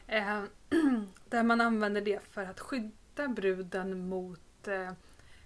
Eh, 0.07 0.43
där 1.29 1.43
man 1.43 1.61
använde 1.61 2.01
det 2.01 2.19
för 2.23 2.43
att 2.43 2.59
skydda 2.59 3.27
bruden 3.27 4.09
mot 4.09 4.67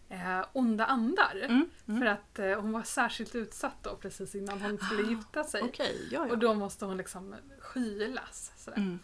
eh, 0.10 0.38
eh, 0.39 0.45
onda 0.54 0.86
andar. 0.86 1.36
Mm. 1.43 1.69
För 1.86 2.06
att 2.06 2.39
eh, 2.39 2.62
hon 2.62 2.72
var 2.72 2.84
särskilt 2.84 3.36
utsatt 3.36 3.76
då 3.82 3.95
precis 3.95 4.36
innan 4.36 4.62
hon 4.62 4.78
skulle 4.78 5.04
Ah, 5.08 5.10
gifta 5.10 5.43
sig. 5.43 5.62
Okej, 5.62 6.08
ja, 6.12 6.26
ja. 6.26 6.32
Och 6.32 6.38
då 6.38 6.54
måste 6.54 6.86
hon 6.86 6.98
liksom 6.98 7.36
skylas. 7.60 8.52
Sådär. 8.58 8.78
Mm. 8.78 9.00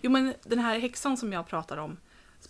Jo 0.00 0.10
men 0.10 0.34
den 0.42 0.58
här 0.58 0.78
häxan 0.78 1.16
som 1.16 1.32
jag 1.32 1.46
pratar 1.46 1.76
om 1.76 1.96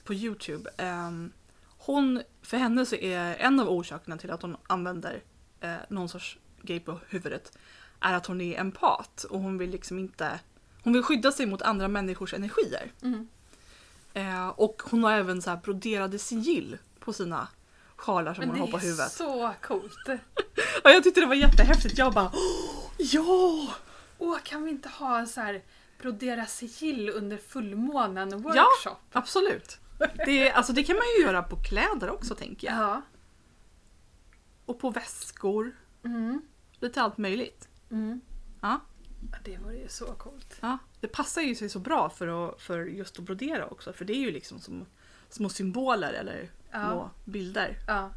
på 0.05 0.15
Youtube. 0.15 0.71
ehm, 0.77 1.33
hon, 1.79 2.23
för 2.43 2.57
henne 2.57 2.87
så 2.87 2.97
är 2.97 3.37
en 3.37 3.61
av 3.61 3.69
orsakerna 3.69 4.19
till 4.19 4.31
att 4.31 4.43
hon 4.43 4.57
använder 4.67 5.23
eh, 5.61 5.77
någon 5.89 6.09
sorts 6.09 6.39
grej 6.63 6.81
på 6.81 7.01
huvudet 7.09 7.59
är 8.01 8.15
att 8.15 8.27
hon 8.27 8.41
är 8.41 8.61
empat 8.61 9.25
och 9.25 9.41
hon 9.41 9.59
vill 9.59 9.71
liksom 9.71 9.99
inte 9.99 10.41
hon 10.85 10.93
vill 10.93 11.03
skydda 11.03 11.33
sig 11.33 11.47
mot 11.47 11.63
andra 11.63 11.89
människors 11.89 12.35
energier. 12.35 12.93
Mm. 13.03 13.29
Eh, 14.15 14.49
och 14.49 14.83
hon 14.91 15.05
har 15.05 15.13
även 15.13 15.43
så 15.43 15.51
här 15.51 15.57
broderade 15.57 16.19
sigill 16.19 16.79
på 17.01 17.13
sina 17.13 17.49
sjalar 18.03 18.35
som 18.35 18.45
Men 18.45 18.55
det 18.55 18.61
har 18.61 18.67
på 18.67 18.77
är 18.77 18.81
huvudet. 18.81 19.13
så 19.13 19.55
coolt. 19.63 20.07
Ja, 20.85 20.91
jag 20.91 21.05
tyckte 21.05 21.21
det 21.21 21.27
var 21.27 21.35
jättehäftigt. 21.35 21.99
Jag 21.99 22.13
bara 22.15 22.31
"Åh, 22.35 22.91
ja! 22.99 23.69
Åh, 24.19 24.39
kan 24.45 24.63
vi 24.65 24.71
inte 24.71 24.89
ha 24.89 25.19
en 25.19 25.27
så 25.27 25.41
här 25.41 25.63
brodera 26.01 26.47
sigill 26.47 27.11
under 27.11 27.37
fullmånen 27.37 28.31
Ja. 28.31 28.37
workshop? 28.39 28.97
Absolut. 29.13 29.79
Det, 30.27 30.51
alltså, 30.53 30.73
det 30.73 30.83
kan 30.85 30.97
man 30.97 31.05
ju 31.19 31.25
göra 31.25 31.43
på 31.43 31.57
kläder 31.57 32.11
också 32.11 32.35
tänker 32.35 32.67
jag. 32.67 32.77
Ja. 32.77 33.03
Och 34.67 34.79
på 34.81 34.91
väskor. 34.91 35.77
Mm. 36.05 36.43
Lite 36.81 37.03
allt 37.03 37.19
möjligt. 37.19 37.69
Mm. 37.91 38.21
Ja. 38.63 38.81
Ja, 39.33 39.39
Det 39.45 39.57
vore 39.59 39.77
ju 39.77 39.89
så 39.89 40.05
coolt. 40.07 40.57
Ja, 40.61 40.79
det 41.01 41.09
passar 41.09 41.43
ju 41.43 41.55
sig 41.55 41.69
så 41.69 41.79
bra 41.79 42.11
för, 42.11 42.49
att, 42.49 42.61
för 42.63 42.85
just 42.85 43.19
att 43.19 43.25
brodera 43.25 43.67
också. 43.67 43.93
För 43.93 44.05
det 44.05 44.13
är 44.13 44.21
ju 44.21 44.31
liksom 44.31 44.61
som 44.61 44.87
små 45.33 45.49
symboler 45.49 46.13
eller 46.13 46.51
Ja. 46.71 46.81
små 46.91 47.11
bilder. 47.25 47.79
Ja. 47.87 48.11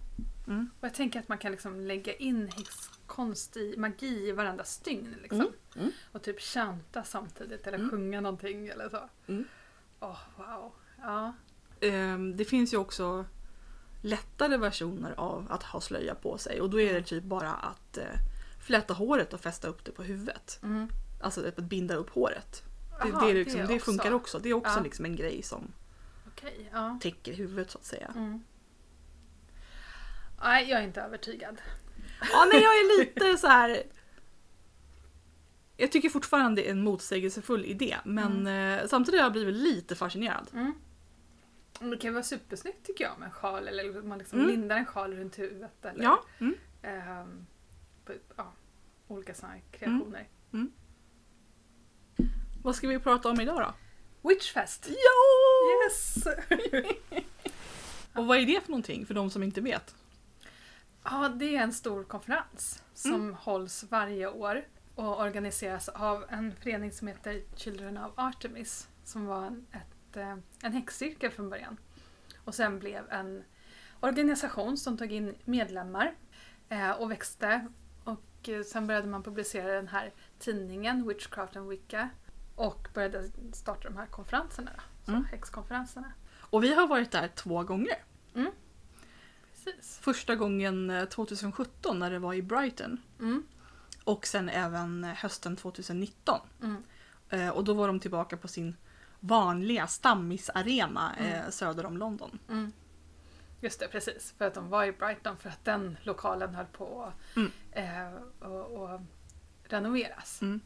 Mm. 0.47 0.69
Och 0.79 0.85
jag 0.87 0.93
tänker 0.93 1.19
att 1.19 1.27
man 1.27 1.37
kan 1.37 1.51
liksom 1.51 1.79
lägga 1.79 2.13
in 2.13 2.47
häxkonst 2.57 3.57
i 3.57 3.75
magi 3.77 4.27
i 4.29 4.31
varenda 4.31 4.63
stygn. 4.63 5.15
Liksom. 5.21 5.39
Mm. 5.39 5.51
Mm. 5.75 5.91
Och 6.11 6.21
typ 6.23 6.39
chanta 6.41 7.03
samtidigt 7.03 7.67
eller 7.67 7.77
Mm. 7.77 7.89
sjunga 7.89 8.21
någonting 8.21 8.67
eller 8.67 8.89
så. 8.89 9.09
Mm. 9.27 9.45
Åh, 9.99 10.17
wow. 10.37 10.71
Ja. 11.01 11.33
Ehm, 11.81 12.37
det 12.37 12.45
finns 12.45 12.73
ju 12.73 12.77
också 12.77 13.25
lättare 14.01 14.57
versioner 14.57 15.13
av 15.17 15.47
att 15.49 15.63
ha 15.63 15.81
slöja 15.81 16.15
på 16.15 16.37
sig. 16.37 16.61
Och 16.61 16.69
då 16.69 16.81
är 16.81 16.93
det 16.93 17.01
typ 17.01 17.23
bara 17.23 17.51
att 17.53 17.97
eh, 17.97 18.03
fläta 18.65 18.93
håret 18.93 19.33
och 19.33 19.39
fästa 19.41 19.67
upp 19.67 19.85
det 19.85 19.91
på 19.91 20.03
huvudet. 20.03 20.59
Mm. 20.63 20.87
Alltså 21.21 21.47
att 21.47 21.55
binda 21.55 21.95
upp 21.95 22.09
håret. 22.09 22.63
Det, 23.03 23.09
Jaha, 23.09 23.25
det, 23.25 23.31
är 23.31 23.33
liksom, 23.33 23.59
det, 23.67 23.75
också. 23.75 23.85
funkar 23.85 24.11
också. 24.11 24.39
Det 24.39 24.49
är 24.49 24.53
också 24.53 24.77
Ja. 24.77 24.83
liksom 24.83 25.05
en 25.05 25.15
grej 25.15 25.41
som 25.43 25.71
Okej, 26.37 26.69
ja. 26.73 26.97
täcker 27.01 27.33
huvudet 27.33 27.71
så 27.71 27.77
att 27.77 27.85
säga. 27.85 28.11
Mm. 28.15 28.43
Nej, 30.43 30.69
jag 30.69 30.79
är 30.79 30.83
inte 30.83 31.01
övertygad. 31.01 31.61
Ja, 32.31 32.45
nej, 32.53 32.63
jag 32.63 32.73
är 32.73 32.99
lite 32.99 33.37
så 33.41 33.47
här. 33.47 33.83
Jag 35.77 35.91
tycker 35.91 36.09
fortfarande 36.09 36.61
det 36.61 36.67
är 36.67 36.71
en 36.71 36.83
motsägelsefull 36.83 37.65
idé 37.65 37.97
men 38.05 38.47
eh, 38.47 38.87
samtidigt 38.87 39.19
har 39.19 39.25
jag 39.25 39.31
blivit 39.31 39.55
lite 39.55 39.95
fascinerad. 39.95 40.47
Mm. 40.53 40.73
Det 41.91 41.97
kan 41.97 42.13
vara 42.13 42.23
supersnyggt 42.23 42.85
tycker 42.85 43.03
jag 43.03 43.19
med 43.19 43.25
en 43.25 43.31
sjal 43.31 43.67
eller 43.67 44.01
man 44.01 44.17
liksom 44.17 44.39
Mm. 44.39 44.51
lindar 44.51 44.77
en 44.77 44.85
sjal 44.85 45.13
runt 45.13 45.39
huvudet. 45.39 45.85
Eller, 45.85 46.03
Ja. 46.03 46.23
Mm. 46.39 46.55
ehm, 46.81 47.45
på, 48.05 48.13
ja, 48.37 48.53
olika 49.07 49.33
sådana 49.33 49.55
kreationer. 49.71 50.27
Vad 52.63 52.75
ska 52.75 52.87
vi 52.87 52.99
prata 52.99 53.29
om 53.29 53.41
idag 53.41 53.59
då? 53.61 53.73
Witchfest! 54.29 54.87
Ja! 54.89 54.95
Yes! 55.83 56.27
Och 58.13 58.25
vad 58.27 58.37
är 58.37 58.45
det 58.45 58.61
för 58.63 58.69
någonting 58.71 59.05
för 59.05 59.13
de 59.13 59.29
som 59.29 59.43
inte 59.43 59.61
vet? 59.61 59.95
Ja, 61.03 61.29
det 61.29 61.55
är 61.55 61.61
en 61.63 61.73
stor 61.73 62.03
konferens 62.03 62.83
som 62.93 63.13
Mm. 63.13 63.33
hålls 63.35 63.83
varje 63.89 64.27
år 64.27 64.65
och 64.95 65.19
organiseras 65.21 65.89
av 65.89 66.25
en 66.29 66.55
förening 66.55 66.91
som 66.91 67.07
heter 67.07 67.41
Children 67.55 67.97
of 67.97 68.11
Artemis 68.15 68.87
som 69.03 69.25
var 69.25 69.45
en, 69.45 69.65
ett, 69.71 70.17
eh, 70.17 70.35
en 70.63 70.73
häxcirkel 70.73 71.31
från 71.31 71.49
början. 71.49 71.77
Och 72.45 72.55
sen 72.55 72.79
blev 72.79 73.09
en 73.11 73.43
organisation 73.99 74.77
som 74.77 74.97
tog 74.97 75.11
in 75.11 75.35
medlemmar 75.45 76.13
eh, 76.69 76.91
och 76.91 77.11
växte. 77.11 77.67
Och 78.03 78.49
eh, 78.49 78.63
sen 78.63 78.87
började 78.87 79.07
man 79.07 79.23
publicera 79.23 79.73
den 79.73 79.87
här 79.87 80.13
tidningen 80.39 81.07
Witchcraft 81.07 81.55
and 81.55 81.69
Wicca 81.69 82.09
och 82.55 82.87
började 82.93 83.29
starta 83.53 83.89
de 83.89 83.97
här 83.97 84.05
konferenserna. 84.05 84.71
Då, 84.75 84.81
så 85.05 85.11
Mm. 85.11 85.25
Häxkonferenserna. 85.25 86.13
Och 86.39 86.63
vi 86.63 86.73
har 86.75 86.87
varit 86.87 87.11
där 87.11 87.27
två 87.27 87.63
gånger. 87.63 88.03
Precis. 89.53 89.97
Första 90.01 90.35
gången 90.35 90.89
eh, 90.89 91.05
2017 91.05 91.99
när 91.99 92.11
det 92.11 92.19
var 92.19 92.33
i 92.33 92.41
Brighton. 92.41 92.97
Mm. 93.19 93.43
Och 94.03 94.27
sen 94.27 94.49
även 94.49 95.03
hösten 95.03 95.55
2019. 95.55 96.39
Mm. 96.63 96.83
Eh, 97.29 97.49
och 97.49 97.63
då 97.63 97.73
var 97.73 97.87
de 97.87 97.99
tillbaka 97.99 98.37
på 98.37 98.47
sin 98.47 98.75
vanliga 99.19 99.87
stammisarena 99.87 101.15
eh, 101.19 101.39
Mm. 101.39 101.51
söder 101.51 101.85
om 101.85 101.97
London. 101.97 102.39
Mm. 102.49 102.71
Just 103.61 103.79
det, 103.79 103.87
precis. 103.87 104.33
För 104.37 104.45
att 104.45 104.53
de 104.53 104.69
var 104.69 104.83
i 104.85 104.91
Brighton 104.91 105.37
för 105.37 105.49
att 105.49 105.65
den 105.65 105.97
lokalen 106.03 106.55
höll 106.55 106.65
på 106.65 107.03
att 107.03 107.35
Mm. 107.37 107.51
eh, 107.71 108.13
och, 108.49 108.83
och 108.83 108.99
renoveras. 109.63 110.41
Mm. 110.41 110.59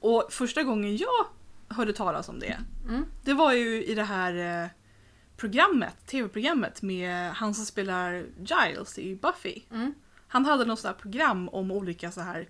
Och 0.00 0.26
första 0.30 0.62
gången 0.62 0.96
jag 0.96 1.26
hörde 1.68 1.92
talas 1.92 2.28
om 2.28 2.38
det, 2.38 2.58
Mm. 2.88 3.04
det 3.22 3.34
var 3.34 3.52
ju 3.52 3.84
i 3.84 3.94
det 3.94 4.04
här 4.04 4.62
eh, 4.62 4.68
programmet, 5.36 6.06
tv-programmet 6.06 6.82
med 6.82 7.32
han 7.32 7.54
som 7.54 7.64
spelar 7.64 8.26
Giles 8.38 8.98
i 8.98 9.16
Buffy. 9.16 9.62
Mm. 9.70 9.94
Han 10.28 10.44
hade 10.44 10.64
något 10.64 10.80
sånt 10.80 10.94
här 10.96 11.02
program 11.02 11.48
om 11.48 11.70
olika 11.70 12.12
så 12.12 12.20
här 12.20 12.48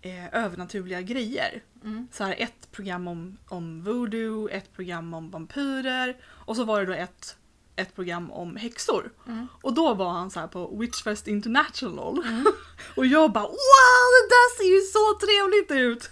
eh, 0.00 0.34
övernaturliga 0.34 1.00
grejer. 1.00 1.62
Mm. 1.84 2.08
Så 2.12 2.24
här 2.24 2.34
ett 2.38 2.72
program 2.72 3.08
om, 3.08 3.36
om 3.48 3.82
voodoo, 3.84 4.48
ett 4.48 4.72
program 4.72 5.14
om 5.14 5.30
vampyrer 5.30 6.16
och 6.26 6.56
så 6.56 6.64
var 6.64 6.80
det 6.80 6.86
då 6.86 6.92
ett, 6.92 7.36
ett 7.76 7.94
program 7.94 8.30
om 8.30 8.56
häxor. 8.56 9.10
Mm. 9.26 9.46
Och 9.62 9.74
då 9.74 9.94
var 9.94 10.10
han 10.10 10.30
så 10.30 10.40
här 10.40 10.46
på 10.46 10.76
Witchfest 10.76 11.28
International. 11.28 12.22
Mm. 12.26 12.44
Och 12.96 13.06
jag 13.06 13.32
bara 13.32 13.44
wow 13.44 14.08
det 14.18 14.28
där 14.28 14.56
ser 14.56 14.74
ju 14.74 14.80
så 14.80 15.18
trevligt 15.26 15.86
ut! 15.86 16.10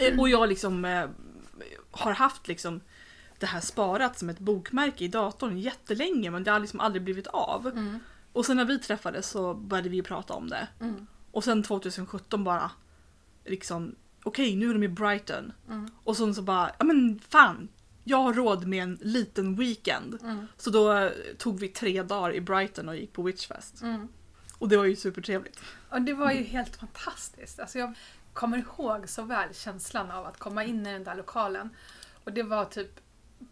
Eh, 0.00 0.20
Och 0.20 0.28
jag 0.28 0.48
liksom 0.48 0.84
eh, 0.84 1.08
har 1.90 2.12
haft 2.12 2.48
liksom 2.48 2.80
det 3.38 3.46
här 3.46 3.60
sparat 3.60 4.18
som 4.18 4.30
ett 4.30 4.38
bokmärke 4.38 5.04
i 5.04 5.08
datorn 5.08 5.58
jättelänge 5.58 6.30
men 6.30 6.44
det 6.44 6.50
har 6.50 6.60
liksom 6.60 6.80
aldrig 6.80 7.02
blivit 7.02 7.26
av. 7.26 7.66
Mm. 7.66 7.98
Och 8.32 8.46
sen 8.46 8.56
när 8.56 8.64
vi 8.64 8.78
träffades 8.78 9.30
så 9.30 9.54
började 9.54 9.88
vi 9.88 10.02
prata 10.02 10.34
om 10.34 10.48
det. 10.48 10.68
Mm. 10.80 11.06
Och 11.30 11.44
sen 11.44 11.62
2017 11.62 12.44
bara 12.44 12.70
liksom 13.44 13.94
okej 14.22 14.56
nu 14.56 14.70
är 14.70 14.74
de 14.74 14.82
i 14.82 14.88
Brighton. 14.88 15.52
Mm. 15.68 15.90
Och 16.04 16.16
sen 16.16 16.34
så 16.34 16.42
bara 16.42 16.70
ja 16.78 16.84
men 16.84 17.20
fan 17.28 17.68
jag 18.04 18.18
har 18.18 18.34
råd 18.34 18.66
med 18.66 18.82
en 18.82 18.98
liten 19.02 19.56
weekend. 19.56 20.18
Mm. 20.22 20.46
Så 20.56 20.70
då 20.70 20.92
eh, 20.92 21.10
tog 21.38 21.60
vi 21.60 21.68
tre 21.68 22.02
dagar 22.02 22.34
i 22.34 22.40
Brighton 22.40 22.88
och 22.88 22.96
gick 22.96 23.12
på 23.12 23.22
Witchfest. 23.22 23.82
Mm. 23.82 24.08
Och 24.58 24.68
det 24.68 24.76
var 24.76 24.84
ju 24.84 24.96
supertrevligt. 24.96 25.60
Och 25.90 26.02
det 26.02 26.14
var 26.14 26.32
ju 26.32 26.42
helt 26.42 26.76
fantastiskt. 26.76 27.60
Alltså 27.60 27.78
jag 27.78 27.94
kommer 28.40 28.58
ihåg 28.58 29.08
så 29.08 29.22
väl 29.22 29.54
känslan 29.54 30.10
av 30.10 30.26
att 30.26 30.38
komma 30.38 30.64
in 30.64 30.86
i 30.86 30.92
den 30.92 31.04
där 31.04 31.14
lokalen. 31.14 31.70
Och 32.24 32.32
det 32.32 32.42
var 32.42 32.64
typ 32.64 33.00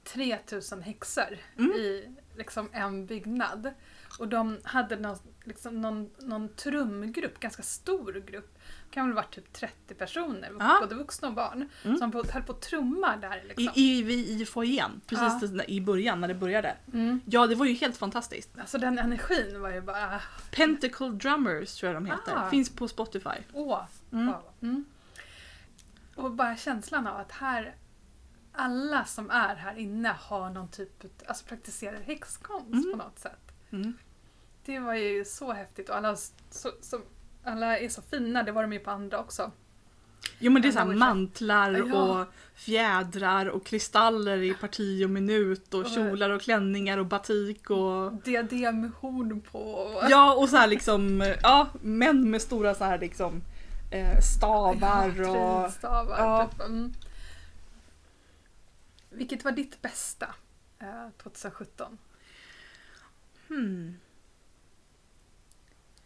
3000 0.04 0.82
häxor 0.82 1.38
Mm. 1.58 1.72
i 1.72 2.14
liksom 2.36 2.68
en 2.72 3.06
byggnad. 3.06 3.70
Och 4.18 4.28
de 4.28 4.58
hade 4.64 4.96
någon, 4.96 5.16
liksom 5.44 5.80
någon, 5.80 6.10
någon 6.18 6.48
trumgrupp, 6.48 7.40
ganska 7.40 7.62
stor 7.62 8.12
grupp. 8.26 8.54
Det 8.88 8.94
kan 8.94 9.06
väl 9.06 9.14
vara 9.14 9.26
typ 9.26 9.52
30 9.52 9.94
personer, 9.94 10.50
Ja. 10.58 10.78
både 10.80 10.94
vuxna 10.94 11.28
och 11.28 11.34
barn, 11.34 11.68
Mm. 11.84 11.98
som 11.98 12.12
på- 12.12 12.24
höll 12.32 12.42
på 12.42 12.52
att 12.52 12.60
trumma 12.60 13.16
där. 13.16 13.42
Liksom. 13.48 13.72
i, 13.74 14.00
i, 14.00 14.42
i 14.42 14.46
foajén, 14.46 15.00
precis 15.06 15.50
det- 15.50 15.70
i 15.72 15.80
början 15.80 16.20
när 16.20 16.28
det 16.28 16.34
började. 16.34 16.76
Mm. 16.92 17.20
Ja, 17.24 17.46
det 17.46 17.54
var 17.54 17.66
ju 17.66 17.74
helt 17.74 17.96
fantastiskt. 17.96 18.50
Alltså 18.58 18.78
den 18.78 18.98
energin 18.98 19.60
var 19.60 19.70
ju 19.70 19.80
bara... 19.80 20.20
Pentacle 20.50 21.08
Drummers 21.08 21.74
tror 21.74 21.92
jag 21.92 22.02
de 22.02 22.06
heter. 22.06 22.32
Ah. 22.36 22.50
Finns 22.50 22.70
på 22.70 22.88
Spotify. 22.88 23.38
Åh! 23.52 23.82
Mm. 24.12 24.34
Mm. 24.62 24.84
Och 26.14 26.30
bara 26.30 26.56
känslan 26.56 27.06
av 27.06 27.16
att 27.16 27.32
här 27.32 27.74
alla 28.52 29.04
som 29.04 29.30
är 29.30 29.54
här 29.56 29.78
inne 29.78 30.14
har 30.20 30.50
någon 30.50 30.68
typ 30.68 31.04
av- 31.04 31.10
alltså 31.26 31.44
praktiserar 31.46 32.00
häxkonst 32.00 32.72
Mm. 32.86 32.90
på 32.90 32.96
något 33.04 33.18
sätt. 33.18 33.52
Mm. 33.70 33.94
Det 34.64 34.78
var 34.78 34.94
ju 34.94 35.24
så 35.24 35.52
häftigt 35.52 35.88
och 35.88 35.96
alla, 35.96 36.16
så, 36.50 36.70
så, 36.80 37.00
alla 37.44 37.78
är 37.78 37.88
så 37.88 38.02
fina, 38.02 38.42
det 38.42 38.52
var 38.52 38.62
de 38.62 38.72
ju 38.72 38.78
på 38.78 38.90
andra 38.90 39.18
också. 39.18 39.50
Jo 40.38 40.52
men 40.52 40.62
det 40.62 40.68
är 40.68 40.72
såhär 40.72 40.86
mantlar 40.86 41.72
Ja. 41.88 41.94
och 42.20 42.26
fjädrar 42.54 43.46
och 43.46 43.66
kristaller 43.66 44.36
i 44.42 44.54
parti 44.54 45.04
och 45.04 45.10
minut 45.10 45.74
och 45.74 45.86
kjolar 45.86 46.30
och 46.30 46.42
klänningar 46.42 46.98
och 46.98 47.06
batik 47.06 47.70
och 47.70 48.12
Diadem 48.12 48.80
med 48.80 48.90
horn 48.90 49.40
på. 49.40 49.92
Ja 50.10 50.34
och 50.34 50.48
så 50.48 50.56
här 50.56 50.66
liksom, 50.66 51.34
ja 51.42 51.68
män 51.80 52.30
med 52.30 52.42
stora 52.42 52.74
så 52.74 52.84
här 52.84 52.98
liksom 52.98 53.42
eh, 53.90 54.20
stavar 54.20 55.14
Ja, 55.18 55.58
och 55.58 55.64
trinstavar, 55.64 56.18
ja. 56.18 56.48
typ. 56.52 56.60
Mm. 56.60 56.92
Vilket 59.10 59.44
var 59.44 59.52
ditt 59.52 59.82
bästa 59.82 60.34
eh, 60.78 61.08
2017? 61.22 61.98
hmm. 63.48 63.98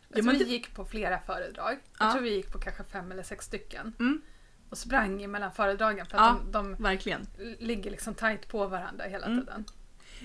Jag 0.08 0.18
Ja, 0.18 0.22
tror 0.22 0.32
vi 0.32 0.44
det- 0.44 0.50
gick 0.50 0.74
på 0.74 0.84
flera 0.84 1.18
föredrag. 1.20 1.78
Ja. 1.82 2.04
Jag 2.04 2.12
tror 2.12 2.22
vi 2.22 2.34
gick 2.34 2.52
på 2.52 2.58
kanske 2.58 2.84
fem 2.84 3.12
eller 3.12 3.22
sex 3.22 3.44
stycken. 3.46 3.92
Mm. 3.98 4.22
Och 4.70 4.78
sprang 4.78 5.30
mellan 5.30 5.52
föredragen 5.52 6.06
för 6.06 6.18
att 6.18 6.52
de, 6.52 6.76
de 6.76 7.26
ligger 7.58 7.90
liksom 7.90 8.14
tajt 8.14 8.48
på 8.48 8.66
varandra 8.66 9.04
hela 9.04 9.26
Mm. 9.26 9.40
tiden. 9.40 9.64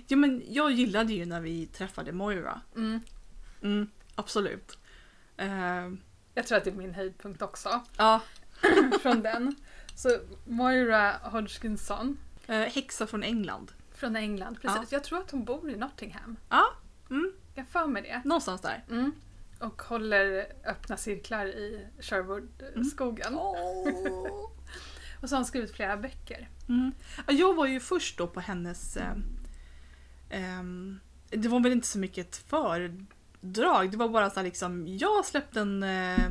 Ja 0.08 0.18
men 0.18 0.44
jag 0.48 0.72
gillade 0.72 1.14
ju 1.14 1.26
när 1.26 1.42
vi 1.42 1.66
träffade 1.68 2.12
Moira. 2.12 2.62
Mm. 2.76 3.00
Mm, 3.62 3.90
absolut. 4.16 4.78
Eh, 5.38 5.92
Jag 6.38 6.48
tror 6.48 6.58
att 6.58 6.64
det 6.64 6.70
är 6.70 6.76
min 6.76 6.94
höjdpunkt 6.94 7.42
också. 7.42 7.82
ja, 7.98 8.22
från 9.02 9.22
den. 9.22 9.56
Så 9.96 10.20
Moira 10.46 11.14
Hodgkinson 11.24 12.18
eh, 12.48 12.60
häxa 12.60 13.08
från 13.08 13.24
England. 13.24 13.72
från 13.96 14.16
England. 14.16 14.62
Precis. 14.62 14.92
Jag 14.92 15.04
tror 15.04 15.20
att 15.20 15.32
hon 15.32 15.46
bor 15.46 15.70
i 15.70 15.76
Nottingham. 15.76 16.36
Ja, 16.50 16.64
mm, 17.10 17.34
Jag 17.56 17.68
för 17.68 17.88
mig 17.88 18.02
det. 18.02 18.22
någonstans 18.26 18.62
där. 18.62 18.84
Mm. 18.90 19.12
Och 19.60 19.82
håller 19.82 20.46
öppna 20.66 20.98
cirklar 20.98 21.46
i 21.46 21.88
Sherwood-skogen. 22.00 23.34
Och 25.22 25.30
så 25.30 25.36
har 25.36 25.38
hon 25.38 25.46
skrivit 25.46 25.72
flera 25.76 25.98
böcker. 25.98 26.50
Mm. 26.70 26.92
Ja, 27.28 27.34
Jag 27.34 27.56
var 27.56 27.66
ju 27.66 27.80
först 27.80 28.18
då 28.18 28.28
på 28.28 28.40
hennes... 28.40 28.98
Eh, 28.98 29.14
ehm, 30.30 31.00
det 31.30 31.48
var 31.48 31.60
väl 31.60 31.72
inte 31.72 31.88
så 31.88 32.00
mycket 32.00 32.28
ett 32.28 32.36
föredrag. 33.42 33.92
Det 33.92 33.98
var 33.98 34.10
bara 34.10 34.30
så 34.30 34.36
här 34.36 34.44
liksom, 34.44 34.88
jag 34.88 35.26
släppte 35.26 35.60
en 35.60 35.84
eh, 35.84 36.30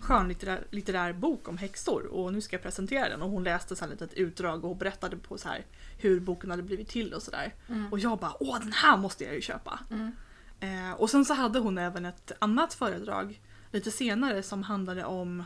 skönlitterär 0.00 0.66
litterär 0.70 1.12
bok 1.12 1.48
om 1.48 1.58
häxor 1.58 2.06
och 2.06 2.32
nu 2.32 2.40
ska 2.40 2.56
jag 2.56 2.62
presentera 2.62 3.08
den. 3.08 3.22
Och 3.22 3.30
hon 3.30 3.44
läste 3.44 3.76
så 3.76 3.84
här 3.84 3.90
litet 3.92 4.12
utdrag 4.14 4.64
och 4.64 4.76
berättade 4.76 5.16
på 5.16 5.38
så 5.38 5.48
här 5.48 5.64
hur 5.98 6.20
boken 6.20 6.50
hade 6.50 6.62
blivit 6.62 6.88
till 6.88 7.14
och 7.14 7.22
sådär. 7.22 7.54
Mm. 7.68 7.92
Och 7.92 7.98
jag 7.98 8.18
bara, 8.18 8.32
åh 8.40 8.58
den 8.60 8.72
här 8.72 8.96
måste 8.96 9.24
jag 9.24 9.34
ju 9.34 9.40
köpa. 9.40 9.80
Mm. 9.90 10.12
Eh, 10.60 10.92
och 10.92 11.10
sen 11.10 11.24
så 11.24 11.34
hade 11.34 11.58
hon 11.58 11.78
även 11.78 12.04
ett 12.06 12.32
annat 12.38 12.74
föredrag 12.74 13.40
lite 13.72 13.90
senare 13.90 14.42
som 14.42 14.62
handlade 14.62 15.04
om... 15.04 15.44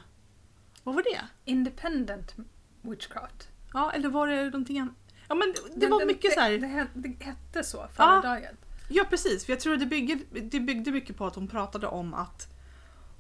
Vad 0.85 0.95
var 0.95 1.03
det? 1.03 1.21
Independent 1.45 2.35
Witchcraft. 2.83 3.49
Ja, 3.73 3.93
eller 3.93 4.09
var 4.09 4.27
det 4.27 4.45
någonting 4.45 4.79
annat? 4.79 4.95
Ja 5.29 5.35
men 5.35 5.55
det 5.75 5.81
Den- 5.81 5.91
var 5.91 5.99
den- 5.99 6.07
mycket 6.09 6.33
så 6.33 6.41
här... 6.41 6.51
Det, 6.51 6.59
det, 6.95 7.09
det 7.09 7.25
hette 7.25 7.65
så, 7.65 7.87
föredraget. 7.97 8.57
Ja 8.61 8.67
precis, 9.11 9.45
för 9.45 9.53
jag 9.53 9.61
tror 9.61 9.75
att 9.75 9.81
det 9.81 9.87
byggde, 9.87 10.41
det 10.41 10.61
byggde 10.61 10.91
mycket 10.91 11.17
på 11.17 11.27
att 11.27 11.35
hon 11.35 11.49
pratade 11.49 11.87
om 11.87 12.15
att 12.15 12.49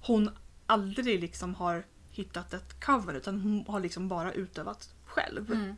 hon 0.03 0.31
aldrig 0.67 1.21
liksom 1.21 1.55
har 1.55 1.85
hittat 2.11 2.55
ett 2.55 2.85
cover 2.85 3.15
utan 3.15 3.41
hon 3.41 3.65
har 3.69 3.81
liksom 3.81 4.09
bara 4.09 4.33
utövat 4.33 4.95
själv. 5.05 5.53
Mm. 5.53 5.75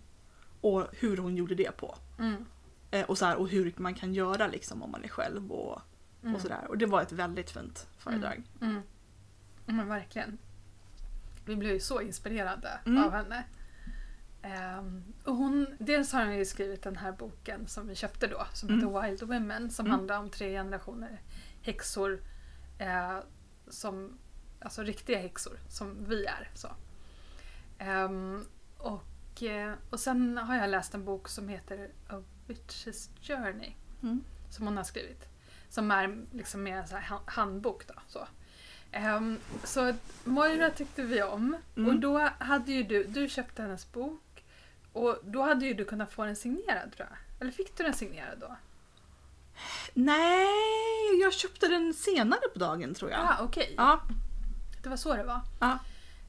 Och 0.60 0.86
hur 0.92 1.16
hon 1.16 1.36
gjorde 1.36 1.54
det 1.54 1.76
på. 1.76 1.96
Mm. 2.18 2.44
Eh, 2.90 3.04
och, 3.06 3.18
så 3.18 3.24
här, 3.26 3.36
och 3.36 3.48
hur 3.48 3.72
man 3.76 3.94
kan 3.94 4.14
göra 4.14 4.46
liksom 4.46 4.82
om 4.82 4.90
man 4.90 5.04
är 5.04 5.08
själv 5.08 5.52
och, 5.52 5.80
Mm. 6.22 6.34
och 6.34 6.40
sådär. 6.40 6.66
Och 6.68 6.78
det 6.78 6.86
var 6.86 7.02
ett 7.02 7.12
väldigt 7.12 7.50
fint 7.50 7.86
föredrag. 7.98 8.42
Mm. 8.60 8.70
Mm, 8.74 8.82
Men 9.76 9.88
verkligen. 9.88 10.38
Vi 11.44 11.56
blev 11.56 11.72
ju 11.72 11.80
så 11.80 12.00
inspirerade 12.00 12.80
Mm. 12.86 13.04
av 13.04 13.12
henne. 13.12 13.44
Ehm, 14.42 15.02
och 15.24 15.36
hon, 15.36 15.66
dels 15.78 16.12
har 16.12 16.24
hon 16.26 16.36
ju 16.36 16.44
skrivit 16.44 16.82
den 16.82 16.96
här 16.96 17.12
boken 17.12 17.66
som 17.66 17.88
vi 17.88 17.94
köpte 17.94 18.26
då, 18.26 18.46
som 18.52 18.68
Mm. 18.68 18.80
heter 18.80 19.02
Wild 19.02 19.22
Women, 19.22 19.70
som 19.70 19.86
Mm. 19.86 19.98
handlar 19.98 20.18
om 20.18 20.30
tre 20.30 20.50
generationer 20.52 21.20
häxor, 21.62 22.20
eh, 22.78 23.18
som, 23.68 24.18
alltså 24.60 24.82
riktiga 24.82 25.18
häxor, 25.18 25.58
som 25.68 26.04
vi 26.08 26.24
är. 26.26 26.50
Så. 26.54 26.68
Ehm, 27.78 28.44
och, 28.78 29.42
eh, 29.42 29.74
och 29.90 30.00
sen 30.00 30.38
har 30.38 30.56
jag 30.56 30.70
läst 30.70 30.94
en 30.94 31.04
bok 31.04 31.28
som 31.28 31.48
heter 31.48 31.90
A 32.08 32.22
Witch's 32.48 33.08
Journey 33.20 33.72
Mm. 34.02 34.24
som 34.50 34.66
hon 34.66 34.76
har 34.76 34.84
skrivit. 34.84 35.28
Som 35.68 35.90
är 35.90 36.24
liksom 36.32 36.62
mer 36.62 36.76
en 36.76 36.88
så 36.88 36.98
handbok. 37.26 37.86
Då, 37.86 37.94
så. 38.08 38.26
Ehm, 38.92 39.38
så 39.64 39.94
Moira 40.24 40.70
tyckte 40.70 41.02
vi 41.02 41.22
om 41.22 41.56
Mm. 41.76 41.88
och 41.90 42.00
då 42.00 42.18
hade 42.38 42.72
ju 42.72 42.82
du, 42.82 43.04
du 43.04 43.28
köpte 43.28 43.62
hennes 43.62 43.92
bok 43.92 44.22
och 44.92 45.18
då 45.22 45.42
hade 45.42 45.66
ju 45.66 45.74
du 45.74 45.84
kunnat 45.84 46.12
få 46.12 46.24
den 46.24 46.36
signerad 46.36 46.92
tror 46.96 47.08
jag. 47.10 47.18
Eller 47.40 47.52
fick 47.52 47.76
du 47.76 47.84
den 47.84 47.94
signerad 47.94 48.38
då? 48.38 48.56
Nej, 49.94 51.20
jag 51.22 51.32
köpte 51.32 51.68
den 51.68 51.94
senare 51.94 52.40
på 52.52 52.58
dagen 52.58 52.94
tror 52.94 53.10
jag. 53.10 53.20
Ja, 53.20 53.36
ah, 53.38 53.44
okej. 53.44 53.74
Ja. 53.76 54.00
Det 54.82 54.88
var 54.88 54.96
så 54.96 55.14
det 55.14 55.24
var. 55.24 55.40
Ja. 55.60 55.78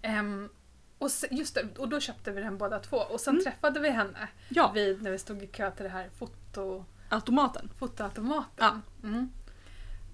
Ehm, 0.02 0.50
och 0.98 1.12
se, 1.12 1.28
just 1.32 1.56
det, 1.56 1.78
och 1.78 1.90
då 1.90 2.00
köpte 2.00 2.32
vi 2.32 2.42
den 2.42 2.58
båda 2.58 2.80
två 2.80 2.98
och 2.98 3.20
sen 3.20 3.34
Mm. 3.34 3.44
träffade 3.44 3.80
vi 3.80 3.90
henne 3.90 4.28
ja, 4.50 4.72
vid, 4.72 5.02
när 5.02 5.12
vi 5.12 5.20
stod 5.20 5.44
i 5.44 5.48
kö 5.48 5.72
till 5.72 5.84
det 5.84 5.90
här 5.90 6.10
foto, 6.18 6.86
automaten. 7.10 7.70
fotoautomaten. 7.80 8.82
Mm. 9.04 9.30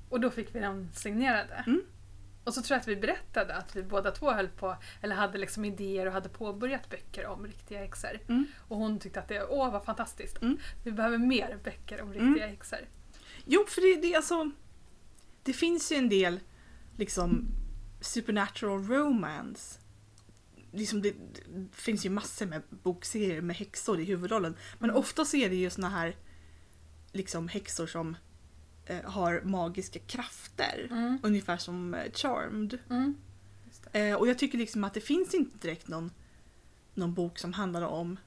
Och 0.10 0.20
då 0.20 0.30
fick 0.30 0.56
vi 0.56 0.60
den 0.60 0.90
signerade. 0.94 1.64
Mm. 1.68 1.82
Och 2.50 2.56
så 2.56 2.62
tror 2.62 2.76
jag 2.76 2.82
att 2.82 2.88
vi 2.88 2.96
berättade 2.96 3.56
att 3.56 3.76
vi 3.76 3.84
båda 3.84 4.12
två 4.12 4.32
höll 4.32 4.48
på, 4.48 4.78
eller 5.02 5.16
hade 5.16 5.38
liksom 5.38 5.66
idéer 5.66 6.06
och 6.06 6.14
hade 6.14 6.30
påbörjat 6.30 6.90
böcker 6.90 7.26
om 7.26 7.48
riktiga 7.48 7.80
häxor. 7.80 8.20
Mm. 8.28 8.46
Och 8.68 8.78
hon 8.78 9.00
tyckte 9.00 9.20
att 9.20 9.28
det 9.28 9.48
åh 9.50 9.72
vad 9.72 9.84
fantastiskt. 9.84 10.42
Mm. 10.42 10.58
Vi 10.84 10.92
behöver 10.92 11.18
mer 11.18 11.60
böcker 11.64 12.02
om 12.02 12.14
riktiga 12.14 12.48
häxor. 12.48 12.80
Jo, 13.46 13.66
för 13.68 13.82
det, 13.82 14.02
det 14.02 14.14
är 14.14 14.18
alltså... 14.18 14.52
Det 15.44 15.54
finns 15.54 15.92
ju 15.92 15.96
en 15.96 16.10
del 16.10 16.40
liksom 16.98 17.48
supernatural 18.02 18.88
romance. 18.88 19.80
Liksom 20.72 21.02
det, 21.02 21.14
det 21.54 21.68
finns 21.72 22.06
ju 22.06 22.10
massor 22.10 22.46
med 22.46 22.62
bokserier 22.70 23.42
med 23.42 23.56
häxor 23.56 24.00
i 24.00 24.06
huvudrollen. 24.06 24.56
Men 24.80 24.90
Mm. 24.90 25.00
ofta 25.00 25.26
så 25.26 25.38
är 25.38 25.50
det 25.50 25.56
ju 25.56 25.70
såna 25.70 25.90
här 25.90 26.16
liksom 27.12 27.48
häxor 27.48 27.88
som 27.88 28.18
har 29.04 29.42
magiska 29.42 30.00
krafter. 30.00 30.88
Mm. 30.92 31.20
Ungefär 31.24 31.58
som 31.58 31.94
eh, 31.94 32.12
Charmed. 32.12 32.80
Mm. 32.90 33.16
Just 33.68 33.94
det. 33.94 34.10
Eh, 34.10 34.16
och 34.16 34.28
jag 34.28 34.38
tycker 34.38 34.58
liksom 34.58 34.84
att 34.84 34.94
det 34.94 35.02
finns 35.02 35.34
inte 35.34 35.58
direkt 35.68 35.88
någon, 35.88 36.12
någon 36.94 37.14
bok 37.14 37.40
som 37.40 37.54
handlar 37.54 37.82
om 37.82 38.20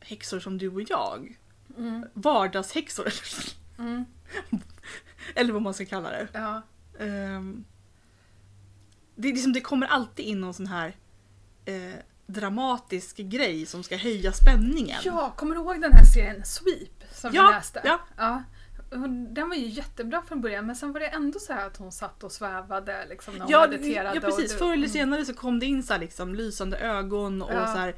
häxor 0.00 0.40
som 0.40 0.58
du 0.58 0.68
och 0.68 0.82
jag. 0.90 1.38
Mm. 1.78 2.06
Vardagshäxor. 2.14 3.12
Mm. 3.78 4.04
Eller 5.34 5.52
vad 5.52 5.62
man 5.62 5.74
ska 5.74 5.84
kalla 5.86 6.10
det. 6.10 6.28
Ja. 6.32 6.62
Ehm, 6.98 7.64
det, 9.14 9.28
liksom, 9.28 9.52
det 9.52 9.60
kommer 9.60 9.86
alltid 9.86 10.24
in 10.24 10.40
någon 10.40 10.54
sån 10.54 10.66
här 10.66 10.96
eh, 11.64 11.94
dramatisk 12.26 13.16
grej 13.16 13.66
som 13.66 13.82
ska 13.82 13.96
höja 13.96 14.32
spänningen. 14.32 15.00
ja, 15.04 15.32
kommer 15.36 15.54
du 15.54 15.60
ihåg 15.60 15.80
den 15.80 15.92
här 15.92 16.04
serien 16.04 16.44
Sweep 16.44 17.04
som 17.12 17.34
Ja, 17.34 17.46
vi 17.46 17.54
läste? 17.54 17.80
ja. 17.84 18.00
ja. 18.16 18.42
Hon- 18.90 19.34
Den 19.34 19.48
var 19.48 19.56
ju 19.56 19.66
jättebra 19.66 20.22
från 20.28 20.40
början 20.40 20.66
men 20.66 20.76
sen 20.76 20.92
var 20.92 21.00
det 21.00 21.06
ändå 21.06 21.38
så 21.38 21.52
här 21.52 21.66
att 21.66 21.76
hon 21.76 21.92
satt 21.92 22.24
och 22.24 22.32
svävade 22.32 23.06
liksom 23.08 23.34
när 23.34 23.40
hon 23.40 23.50
Ja, 23.50 23.66
mediterade. 23.70 24.14
ja 24.14 24.20
precis. 24.20 24.52
du- 24.52 24.58
Förr 24.58 24.66
eller 24.66 24.76
Mm. 24.76 24.88
senare 24.88 25.24
så 25.24 25.34
kom 25.34 25.58
det 25.58 25.66
in 25.66 25.82
så 25.82 25.92
här, 25.92 26.00
liksom, 26.00 26.34
lysande 26.34 26.78
ögon 26.78 27.42
och 27.42 27.54
Ja. 27.54 27.66
så 27.66 27.78
här, 27.78 27.94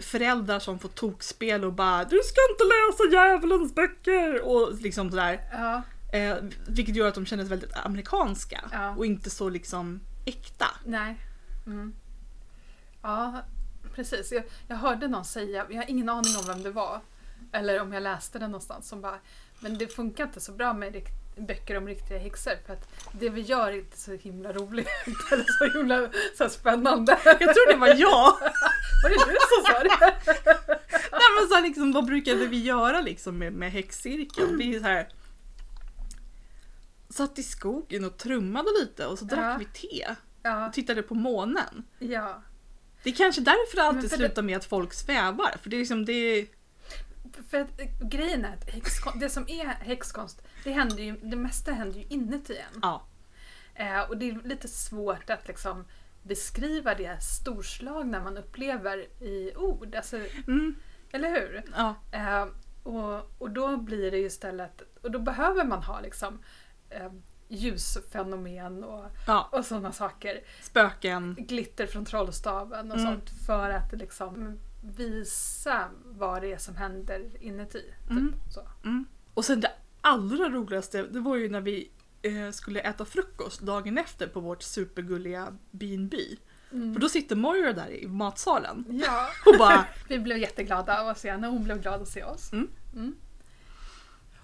föräldrar 0.00 0.58
som 0.58 0.78
får 0.78 0.88
tokspel 0.88 1.64
och 1.64 1.72
bara 1.72 2.04
Du 2.04 2.20
ska 2.24 2.40
inte 2.50 2.64
läsa 2.64 3.12
djävulens 3.16 3.74
böcker! 3.74 4.42
Och 4.48 4.74
liksom 4.80 5.10
sådär. 5.10 5.40
Ja, 5.52 5.82
Eh, 6.12 6.36
vilket 6.68 6.96
gör 6.96 7.08
att 7.08 7.14
de 7.14 7.26
kändes 7.26 7.48
väldigt 7.48 7.76
amerikanska 7.84 8.60
Ja. 8.72 8.90
och 8.96 9.06
inte 9.06 9.30
så 9.30 9.48
liksom 9.48 10.00
äkta. 10.26 10.66
nej. 10.84 11.16
Mm. 11.66 11.94
Ja, 13.02 13.34
precis. 13.94 14.32
Jag, 14.32 14.42
jag 14.68 14.76
hörde 14.76 15.08
någon 15.08 15.24
säga, 15.24 15.66
jag 15.70 15.76
har 15.76 15.90
ingen 15.90 16.08
aning 16.08 16.36
om 16.40 16.46
vem 16.46 16.62
det 16.62 16.70
var. 16.70 17.00
Eller 17.52 17.80
om 17.80 17.92
jag 17.92 18.02
läste 18.02 18.38
det 18.38 18.46
någonstans 18.48 18.88
som 18.88 19.00
bara 19.00 19.18
Men 19.60 19.78
det 19.78 19.88
funkar 19.94 20.24
inte 20.24 20.40
så 20.40 20.52
bra 20.52 20.72
med 20.72 21.02
böcker 21.36 21.76
om 21.76 21.86
riktiga 21.88 22.18
häxor 22.18 22.52
för 22.66 22.72
att 22.72 22.88
det 23.12 23.28
vi 23.28 23.40
gör 23.40 23.68
är 23.68 23.76
inte 23.76 23.98
så 24.00 24.12
himla 24.12 24.52
roligt 24.52 24.88
eller 25.32 25.44
så 25.58 25.78
himla 25.78 26.08
så 26.38 26.48
spännande. 26.48 27.18
Jag 27.24 27.38
tror 27.38 27.72
det 27.72 27.78
var 27.78 27.88
jag! 27.88 28.36
Var 29.02 29.08
det 29.10 29.14
du 29.32 29.36
som 29.48 29.72
sa 29.72 29.82
det? 29.82 30.14
Nej 31.12 31.28
men 31.40 31.48
så 31.48 31.54
här, 31.54 31.62
liksom, 31.62 31.92
vad 31.92 32.04
brukade 32.06 32.46
vi 32.46 32.62
göra 32.62 33.00
liksom 33.00 33.38
med, 33.38 33.52
med 33.52 33.72
häxcirkeln? 33.72 34.58
Vi 34.58 34.74
är 34.76 34.80
så 34.80 34.84
här 34.86 35.08
satt 37.08 37.38
i 37.38 37.42
skogen 37.42 38.04
och 38.04 38.16
trummade 38.16 38.68
lite 38.80 39.06
och 39.06 39.18
så 39.18 39.24
drack 39.24 39.38
Ja. 39.44 39.56
vi 39.58 39.64
te 39.64 40.06
Ja, 40.42 40.66
och 40.66 40.72
tittade 40.72 41.02
på 41.02 41.14
månen. 41.14 41.84
ja. 41.98 42.42
Det 43.02 43.10
är 43.10 43.14
kanske 43.14 43.40
därför 43.40 43.76
det 43.76 43.82
alltid 43.82 44.10
slutar 44.10 44.42
med 44.42 44.56
att 44.56 44.64
folk 44.64 44.94
svävar. 44.94 45.56
För 45.62 45.70
det 45.70 45.76
är 45.76 45.78
liksom 45.78 46.04
det... 46.04 46.46
För 47.50 47.60
att, 47.60 47.80
eh, 47.80 47.86
grejen 48.08 48.44
är 48.44 48.52
att 48.54 48.70
häxkonst, 48.70 49.20
det 49.20 49.28
som 49.30 49.48
är 49.48 49.66
häxkonst, 49.66 50.42
det, 50.64 50.72
händer 50.72 51.02
ju, 51.02 51.16
det 51.16 51.36
mesta 51.36 51.72
händer 51.72 51.98
ju 51.98 52.04
inuti 52.08 52.56
en. 52.56 52.80
Ja. 52.82 53.06
Eh, 53.74 54.00
och 54.00 54.16
det 54.16 54.30
är 54.30 54.48
lite 54.48 54.68
svårt 54.68 55.30
att 55.30 55.48
liksom 55.48 55.84
beskriva 56.22 56.94
det 56.94 57.22
storslagna 57.22 58.20
man 58.20 58.36
upplever 58.36 58.98
i 59.22 59.52
ord. 59.56 59.94
Alltså, 59.94 60.16
Mm, 60.46 60.74
eller 61.12 61.30
hur? 61.30 61.62
ja. 61.76 61.94
Eh, 62.12 62.46
och, 62.82 63.30
och 63.42 63.50
då 63.50 63.76
blir 63.76 64.10
det 64.10 64.18
ju 64.18 64.26
istället, 64.26 64.82
och 65.02 65.10
då 65.10 65.18
behöver 65.18 65.64
man 65.64 65.82
ha 65.82 66.00
liksom 66.00 66.38
eh, 66.90 67.10
ljusfenomen 67.48 68.84
och, 68.84 69.04
ja. 69.26 69.48
och 69.52 69.64
sådana 69.64 69.92
saker. 69.92 70.40
Spöken. 70.62 71.34
Glitter 71.38 71.86
från 71.86 72.04
trollstaven 72.04 72.90
och 72.92 72.98
Mm. 72.98 73.12
sånt 73.14 73.30
för 73.46 73.70
att 73.70 73.92
liksom 73.92 74.58
visa 74.80 75.88
vad 76.04 76.42
det 76.42 76.52
är 76.52 76.58
som 76.58 76.76
händer 76.76 77.30
inuti. 77.40 77.82
Typ. 78.08 78.10
Mm. 78.10 78.34
Mm. 78.84 79.04
Och 79.34 79.44
sen 79.44 79.60
det 79.60 79.72
allra 80.00 80.48
roligaste, 80.48 81.02
det 81.02 81.20
var 81.20 81.36
ju 81.36 81.48
när 81.48 81.60
vi 81.60 81.90
eh, 82.22 82.50
skulle 82.50 82.80
äta 82.80 83.04
frukost 83.04 83.60
dagen 83.60 83.98
efter 83.98 84.26
på 84.28 84.40
vårt 84.40 84.62
supergulliga 84.62 85.56
B&B. 85.70 86.16
Mm. 86.72 86.94
För 86.94 87.00
då 87.00 87.08
sitter 87.08 87.36
Moira 87.36 87.72
där 87.72 87.88
i 87.90 88.06
matsalen 88.08 88.84
Ja, 89.06 89.28
och 89.46 89.58
bara 89.58 89.86
vi 90.08 90.18
blev 90.18 90.38
jätteglada 90.38 91.00
av 91.00 91.08
att 91.08 91.18
se 91.18 91.30
henne. 91.30 91.46
Hon 91.46 91.64
blev 91.64 91.80
glad 91.82 92.02
att 92.02 92.08
se 92.08 92.24
oss. 92.24 92.52
Mm. 92.52 92.68
Mm. 92.94 93.14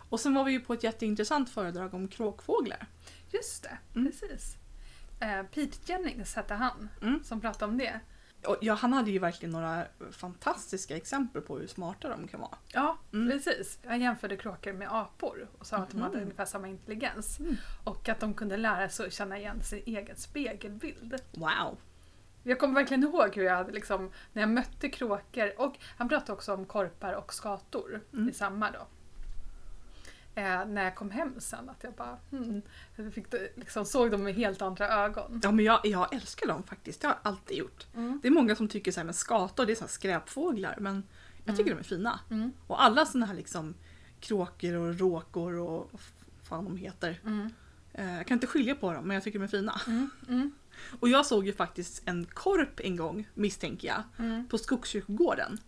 Och 0.09 0.21
sen 0.21 0.35
var 0.35 0.45
vi 0.45 0.53
ju 0.53 0.61
på 0.61 0.73
ett 0.73 0.83
jätteintressant 0.85 1.51
föredrag 1.51 1.95
om 1.95 2.09
kråkfåglar. 2.09 2.87
Just 3.31 3.63
det, 3.63 3.79
Mm. 3.95 4.13
precis. 4.13 4.57
Eh, 5.21 5.43
Pete 5.43 5.77
Jennings 5.93 6.35
hette 6.35 6.55
han 6.55 6.89
som 7.25 7.41
pratade 7.41 7.73
om 7.73 7.79
det. 7.79 8.01
Ja, 8.61 8.75
han 8.75 8.93
hade 8.93 9.11
ju 9.11 9.19
verkligen 9.19 9.53
några 9.53 9.85
fantastiska 10.11 10.97
exempel 10.97 11.43
på 11.43 11.59
hur 11.59 11.67
smarta 11.67 12.09
de 12.09 12.29
kan 12.29 12.41
vara. 12.41 12.57
Ja, 12.73 12.99
Mm. 13.13 13.31
precis. 13.31 13.79
Han 13.87 14.01
jämförde 14.01 14.37
kråkor 14.37 14.73
med 14.73 14.89
apor 14.95 15.49
och 15.59 15.67
sa 15.67 15.77
att 15.77 15.91
de 15.91 16.01
hade 16.03 16.15
Mhm. 16.17 16.23
ungefär 16.23 16.45
samma 16.45 16.69
intelligens. 16.69 17.41
Mm. 17.41 17.57
Och 17.85 18.09
att 18.09 18.21
de 18.21 18.35
kunde 18.35 18.57
lära 18.57 18.89
sig 18.89 19.07
att 19.07 19.13
känna 19.13 19.39
igen 19.39 19.63
sin 19.63 19.83
egen 19.87 20.17
spegelbild. 20.17 21.15
Wow. 21.33 21.79
Jag 22.43 22.59
kommer 22.59 22.75
verkligen 22.75 23.03
ihåg 23.03 23.37
hur 23.37 23.45
jag 23.45 23.73
liksom, 23.75 24.11
när 24.33 24.43
jag 24.43 24.49
mötte 24.49 24.89
kråkor, 24.89 25.53
och 25.61 25.77
han 25.97 26.09
pratade 26.09 26.33
också 26.33 26.55
om 26.55 26.65
korpar 26.67 27.13
och 27.13 27.35
skator 27.35 28.01
Mm. 28.13 28.29
i 28.29 28.33
samma 28.33 28.71
då. 28.71 28.87
Eh, 30.35 30.65
när 30.67 30.85
jag 30.85 30.95
kom 30.95 31.11
hem 31.11 31.35
sen, 31.41 31.69
att 31.71 31.85
jag 31.85 31.93
bara 31.95 32.19
hmm, 32.31 32.63
jag 32.97 33.15
fick, 33.15 33.27
liksom, 33.55 33.85
såg 33.85 34.11
dem 34.11 34.23
med 34.23 34.35
helt 34.35 34.63
andra 34.63 34.89
ögon. 34.89 35.41
Ja 35.43 35.51
men 35.53 35.65
jag, 35.65 35.81
jag 35.85 36.15
älskar 36.15 36.47
dem 36.47 36.63
faktiskt, 36.63 37.01
det 37.01 37.07
har 37.07 37.15
jag 37.23 37.33
alltid 37.33 37.57
gjort. 37.57 37.87
Mm. 37.97 38.19
Det 38.23 38.29
är 38.29 38.33
många 38.33 38.57
som 38.57 38.69
tycker 38.69 38.93
så 38.93 39.01
här, 39.01 39.05
men 39.05 39.15
skator 39.15 39.67
det 39.67 39.73
är 39.73 39.77
så 39.77 39.89
skräpfåglar 39.89 40.77
men 40.81 41.03
jag 41.45 41.57
tycker 41.57 41.71
Mm. 41.71 41.83
de 41.83 41.95
är 41.95 41.97
fina. 41.99 42.21
Mm. 42.31 42.53
Och 42.67 42.83
alla 42.83 43.07
såna 43.07 43.27
här 43.27 43.35
liksom 43.35 43.75
kråkor 44.21 44.75
och 44.75 44.99
råkor 44.99 45.55
och 45.59 45.89
vad 45.93 46.01
fan 46.43 46.65
de 46.65 46.77
heter. 46.77 47.21
Mm. 47.27 47.51
Eh, 47.93 48.17
jag 48.17 48.27
kan 48.27 48.35
inte 48.37 48.47
skilja 48.47 48.75
på 48.75 48.93
dem 48.93 49.05
men 49.07 49.15
jag 49.15 49.25
tycker 49.25 49.39
de 49.39 49.45
är 49.45 49.49
fina. 49.49 49.81
Mm. 49.87 50.11
Mm. 50.29 50.53
Och 51.01 51.09
jag 51.09 51.27
såg 51.27 51.47
ju 51.47 51.53
faktiskt 51.53 52.03
en 52.05 52.25
korp 52.25 52.81
en 52.81 52.97
gång, 52.97 53.29
misstänker 53.35 53.89
jag, 53.89 54.03
Mm. 54.19 54.49
på 54.49 54.59
Skogskyrkogården. 54.59 55.59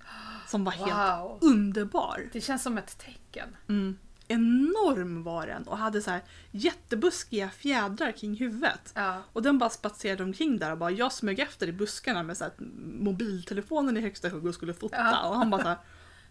Som 0.46 0.64
var 0.64 0.72
helt 0.72 1.20
Wow! 1.20 1.38
underbar. 1.42 2.28
Det 2.32 2.40
känns 2.40 2.62
som 2.62 2.78
ett 2.78 2.98
tecken. 2.98 3.56
Mm. 3.68 3.98
Enorm 4.28 5.22
var 5.22 5.46
den 5.46 5.62
och 5.68 5.78
hade 5.78 6.02
så 6.02 6.10
här 6.10 6.22
jättebuskiga 6.50 7.50
fjädrar 7.50 8.12
kring 8.12 8.34
huvudet. 8.36 8.92
Ja. 8.94 9.22
Och 9.32 9.42
den 9.42 9.58
bara 9.58 9.70
spatserade 9.70 10.22
omkring 10.24 10.58
där 10.58 10.70
och 10.72 10.78
bara 10.78 10.90
jag 10.90 11.12
smög 11.12 11.38
efter 11.38 11.66
i 11.68 11.72
buskarna 11.72 12.22
med 12.22 12.36
så 12.36 12.44
här 12.44 12.52
mobiltelefonen 12.98 13.96
i 13.96 14.00
högsta 14.00 14.28
hugg 14.28 14.46
och 14.46 14.54
skulle 14.54 14.74
fota. 14.74 14.96
Ja. 14.96 15.28
Och 15.28 15.36
han 15.36 15.50
bara 15.50 15.62
så 15.62 15.68
här, 15.68 15.78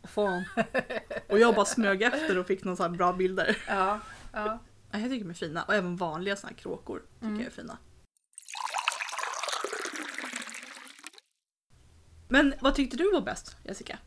"Vad 0.01 0.09
fan. 0.09 0.43
Och 1.29 1.39
jag 1.39 1.55
bara 1.55 1.65
smög 1.65 2.01
efter 2.01 2.37
och 2.37 2.47
fick 2.47 2.63
några 2.63 2.75
så 2.75 2.83
här 2.83 2.89
bra 2.89 3.13
bilder. 3.13 3.57
Ja. 3.67 3.99
Ja, 4.33 4.59
Jag 4.91 5.01
tycker 5.03 5.23
de 5.25 5.29
är 5.29 5.33
fina 5.33 5.63
och 5.63 5.73
även 5.75 5.95
vanliga 5.95 6.35
såna 6.35 6.49
här 6.49 6.57
kråkor 6.57 6.99
tycker 7.13 7.25
Mm. 7.27 7.39
jag 7.39 7.47
är 7.47 7.51
fina. 7.51 7.77
Men 12.29 12.53
vad 12.61 12.75
tyckte 12.75 12.97
du 12.97 13.11
var 13.11 13.21
bäst 13.21 13.57
Jessica? 13.63 13.97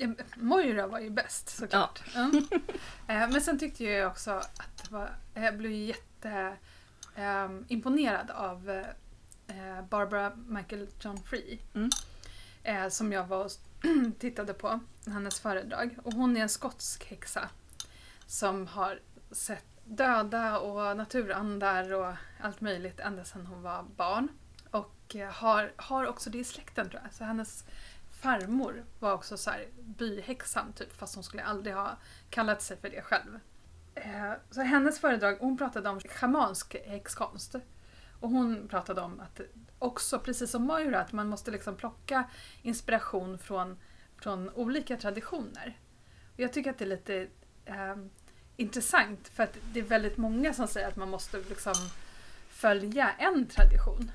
Ja, 0.00 0.08
Moira 0.36 0.86
var 0.86 0.98
ju 1.00 1.10
bäst 1.10 1.48
såklart. 1.48 2.02
Mm. 2.14 2.48
Eh, 3.08 3.30
Men 3.30 3.40
sen 3.40 3.58
tyckte 3.58 3.84
jag 3.84 4.10
också 4.10 4.30
att 4.30 4.82
det 4.84 4.90
var, 4.90 5.10
jag 5.34 5.56
blev 5.56 5.72
jätte 5.72 6.56
ehm, 7.16 7.64
imponerad 7.68 8.30
av 8.30 8.70
eh, 9.46 9.82
Barbara 9.90 10.32
Michael 10.46 10.88
John 11.00 11.22
Free. 11.22 11.60
Mm. 11.74 11.90
Eh, 12.62 12.88
som 12.88 13.12
jag 13.12 13.26
var 13.26 13.44
och 13.44 13.50
tittade 14.18 14.54
på, 14.54 14.80
hennes 15.06 15.40
föredrag. 15.40 15.96
Och 16.02 16.12
hon 16.12 16.36
är 16.36 16.40
en 16.40 16.48
skotsk 16.48 17.04
häxa 17.10 17.48
som 18.26 18.66
har 18.66 19.00
sett 19.30 19.64
döda 19.84 20.58
och 20.58 20.96
naturandar 20.96 21.92
och 21.92 22.14
allt 22.40 22.60
möjligt 22.60 23.00
ända 23.00 23.24
sedan 23.24 23.46
hon 23.46 23.62
var 23.62 23.82
barn. 23.96 24.28
Och 24.70 25.16
har, 25.32 25.72
har 25.76 26.06
också 26.06 26.30
det 26.30 26.38
i 26.38 26.44
släkten 26.44 26.90
tror 26.90 27.00
jag. 27.04 27.14
Så 27.14 27.24
hennes 27.24 27.64
farmor 28.20 28.84
var 28.98 29.12
också 29.12 29.36
så 29.36 29.50
här 29.50 29.66
byhäxan 29.76 30.72
typ 30.72 30.92
fast 30.96 31.14
hon 31.14 31.24
skulle 31.24 31.42
aldrig 31.42 31.74
ha 31.74 31.98
kallat 32.30 32.62
sig 32.62 32.76
för 32.76 32.90
det 32.90 33.02
själv. 33.02 33.40
Eh, 33.94 34.32
så 34.50 34.60
hennes 34.60 35.00
föredrag, 35.00 35.36
hon 35.40 35.58
pratade 35.58 35.88
om 35.88 36.00
schamansk 36.00 36.76
häxkonst. 36.84 37.54
Och 38.20 38.30
hon 38.30 38.68
pratade 38.68 39.00
om 39.00 39.20
att 39.20 39.40
också, 39.78 40.18
precis 40.18 40.50
som 40.50 40.62
Moira, 40.62 41.00
att 41.00 41.12
man 41.12 41.28
måste 41.28 41.50
liksom 41.50 41.76
plocka 41.76 42.30
inspiration 42.62 43.38
från, 43.38 43.78
från 44.16 44.50
olika 44.50 44.96
traditioner. 44.96 45.78
Och 46.34 46.40
jag 46.40 46.52
tycker 46.52 46.70
att 46.70 46.78
det 46.78 46.84
är 46.84 46.88
lite 46.88 47.28
eh, 47.64 47.96
intressant 48.56 49.28
för 49.28 49.42
att 49.42 49.56
det 49.72 49.80
är 49.80 49.84
väldigt 49.84 50.16
många 50.16 50.52
som 50.52 50.68
säger 50.68 50.88
att 50.88 50.96
man 50.96 51.10
måste 51.10 51.38
liksom 51.48 51.74
följa 52.48 53.10
en 53.10 53.46
tradition. 53.46 54.12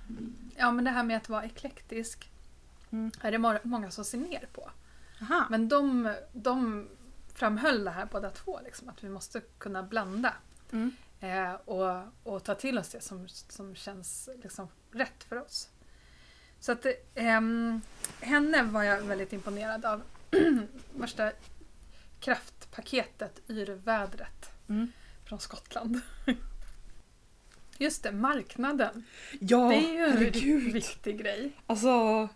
Ja 0.55 0.71
men 0.71 0.85
det 0.85 0.91
här 0.91 1.03
med 1.03 1.17
att 1.17 1.29
vara 1.29 1.45
eklektisk 1.45 2.31
Mm. 2.91 3.11
är 3.21 3.31
det 3.31 3.37
må- 3.37 3.59
många 3.63 3.91
som 3.91 4.05
ser 4.05 4.17
ner 4.17 4.47
på. 4.53 4.71
Aha. 5.21 5.47
Men 5.49 5.69
de, 5.69 6.13
de 6.33 6.87
framhöll 7.33 7.83
det 7.83 7.91
här 7.91 8.07
båda 8.11 8.29
två, 8.29 8.59
liksom, 8.63 8.89
att 8.89 9.03
vi 9.03 9.09
måste 9.09 9.41
kunna 9.57 9.83
blanda. 9.83 10.33
Mm. 10.71 10.91
Eh, 11.19 11.53
och, 11.53 12.03
och 12.23 12.43
ta 12.43 12.55
till 12.55 12.77
oss 12.77 12.89
det 12.89 13.01
som, 13.01 13.27
som 13.29 13.75
känns 13.75 14.29
liksom, 14.43 14.67
rätt 14.91 15.23
för 15.23 15.41
oss. 15.41 15.69
Så 16.59 16.71
att 16.71 16.85
ehm, 17.15 17.81
henne 18.21 18.63
var 18.63 18.83
jag 18.83 19.01
väldigt 19.01 19.33
imponerad 19.33 19.85
av. 19.85 20.01
Värsta 20.93 21.31
kraftpaketet 22.19 23.41
yrvädret 23.49 24.49
Mm. 24.69 24.91
från 25.25 25.39
Skottland. 25.39 26.01
Just 27.77 28.03
det, 28.03 28.11
marknaden. 28.11 29.03
Ja, 29.39 29.69
det 29.69 29.75
är 29.75 29.93
ju 29.93 29.99
en 30.05 30.11
herregud. 30.11 30.73
viktig 30.73 31.19
grej. 31.21 31.51
Alltså, 31.67 32.27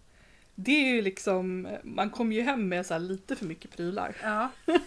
det 0.63 0.71
är 0.71 0.95
ju 0.95 1.01
liksom, 1.01 1.67
man 1.83 2.09
kommer 2.09 2.35
ju 2.35 2.41
hem 2.41 2.69
med 2.69 2.85
så 2.85 2.97
lite 2.97 3.35
för 3.35 3.45
mycket 3.45 3.71
prylar. 3.71 4.15
Ja. 4.23 4.49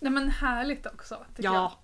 Nej 0.00 0.12
men 0.12 0.28
härligt 0.28 0.86
också. 0.86 1.26
Ja. 1.36 1.78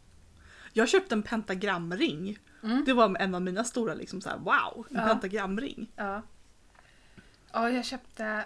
Jag 0.72 0.88
köpte 0.88 1.14
en 1.14 1.22
pentagramring. 1.22 2.38
Jag. 2.60 2.70
Mm. 2.70 2.84
Det 2.84 2.92
var 2.92 3.16
en 3.18 3.34
av 3.34 3.42
mina 3.42 3.64
stora 3.64 3.94
liksom 3.94 4.20
så 4.20 4.28
här, 4.28 4.38
wow, 4.38 4.86
en 4.90 4.96
Ja. 4.96 5.06
pentagramring. 5.06 5.90
Ja. 5.96 6.22
Ja, 7.52 7.70
jag 7.70 7.84
köpte 7.84 8.44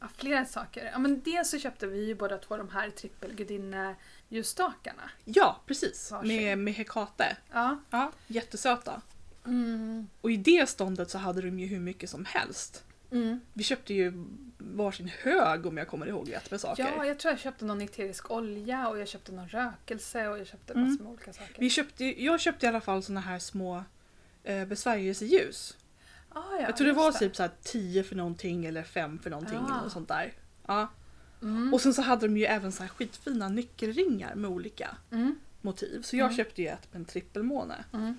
ja, 0.00 0.08
flera 0.16 0.44
saker. 0.44 0.90
Ja, 0.92 0.98
men 0.98 1.22
dels 1.22 1.50
så 1.50 1.58
köpte 1.58 1.86
vi 1.86 2.06
ju 2.06 2.14
båda 2.14 2.38
två 2.38 2.56
de 2.56 2.68
här 2.68 2.90
trippelgudinne-ljusstakarna. 2.90 5.10
Ja, 5.24 5.60
precis. 5.66 6.10
Varsin. 6.10 6.28
Med, 6.36 6.58
med 6.58 6.74
Hekate. 6.74 7.36
Ja. 7.52 7.80
Ja, 7.90 8.12
jättesöta. 8.26 9.02
Mm. 9.46 10.08
Och 10.20 10.30
i 10.30 10.36
det 10.36 10.68
ståndet 10.68 11.10
så 11.10 11.18
hade 11.18 11.42
de 11.42 11.58
ju 11.58 11.66
hur 11.66 11.80
mycket 11.80 12.10
som 12.10 12.24
helst. 12.24 12.84
Mm. 13.12 13.40
Vi 13.52 13.64
köpte 13.64 13.94
ju 13.94 14.12
varsin 14.58 15.10
hög 15.22 15.66
om 15.66 15.76
jag 15.76 15.88
kommer 15.88 16.06
ihåg 16.06 16.32
rätt 16.32 16.50
med 16.50 16.60
saker. 16.60 16.92
Ja, 16.96 17.06
jag 17.06 17.18
tror 17.18 17.32
jag 17.32 17.40
köpte 17.40 17.64
någon 17.64 17.80
eterisk 17.80 18.30
olja 18.30 18.88
och 18.88 18.98
jag 18.98 19.08
köpte 19.08 19.32
någon 19.32 19.48
rökelse 19.48 20.28
och 20.28 20.38
jag 20.38 20.46
köpte 20.46 20.72
Mm. 20.72 20.88
massor 20.90 21.04
med 21.04 21.12
olika 21.12 21.32
saker. 21.32 21.54
Vi 21.58 21.70
köpte, 21.70 22.04
jag 22.24 22.40
köpte 22.40 22.66
i 22.66 22.68
alla 22.68 22.80
fall 22.80 23.02
såna 23.02 23.20
här 23.20 23.38
små 23.38 23.84
eh, 24.44 24.64
besvärjelseljus. 24.64 25.76
Ah, 26.28 26.40
ja, 26.52 26.60
jag 26.60 26.76
tror 26.76 26.86
det 26.86 26.92
var 26.92 27.12
typ 27.12 27.36
så 27.36 27.42
här 27.42 27.50
10 27.62 28.02
för 28.04 28.16
någonting 28.16 28.64
eller 28.66 28.82
5 28.82 29.18
för 29.18 29.30
någonting 29.30 29.58
Ah. 29.58 29.64
eller 29.66 29.82
något 29.82 29.92
sånt 29.92 30.08
där. 30.08 30.32
Ja. 30.66 30.88
Mm. 31.42 31.74
Och 31.74 31.80
sen 31.80 31.94
så 31.94 32.02
hade 32.02 32.26
de 32.26 32.36
ju 32.36 32.44
även 32.44 32.72
så 32.72 32.82
här 32.82 32.88
skitfina 32.90 33.48
nyckelringar 33.48 34.34
med 34.34 34.50
olika 34.50 34.96
Mm. 35.10 35.38
motiv. 35.60 36.02
Så 36.02 36.16
jag 36.16 36.24
Mm. 36.24 36.36
köpte 36.36 36.62
ju 36.62 36.68
ett 36.68 36.92
med 36.92 37.00
en 37.00 37.04
trippelmåne. 37.04 37.84
Mm. 37.92 38.18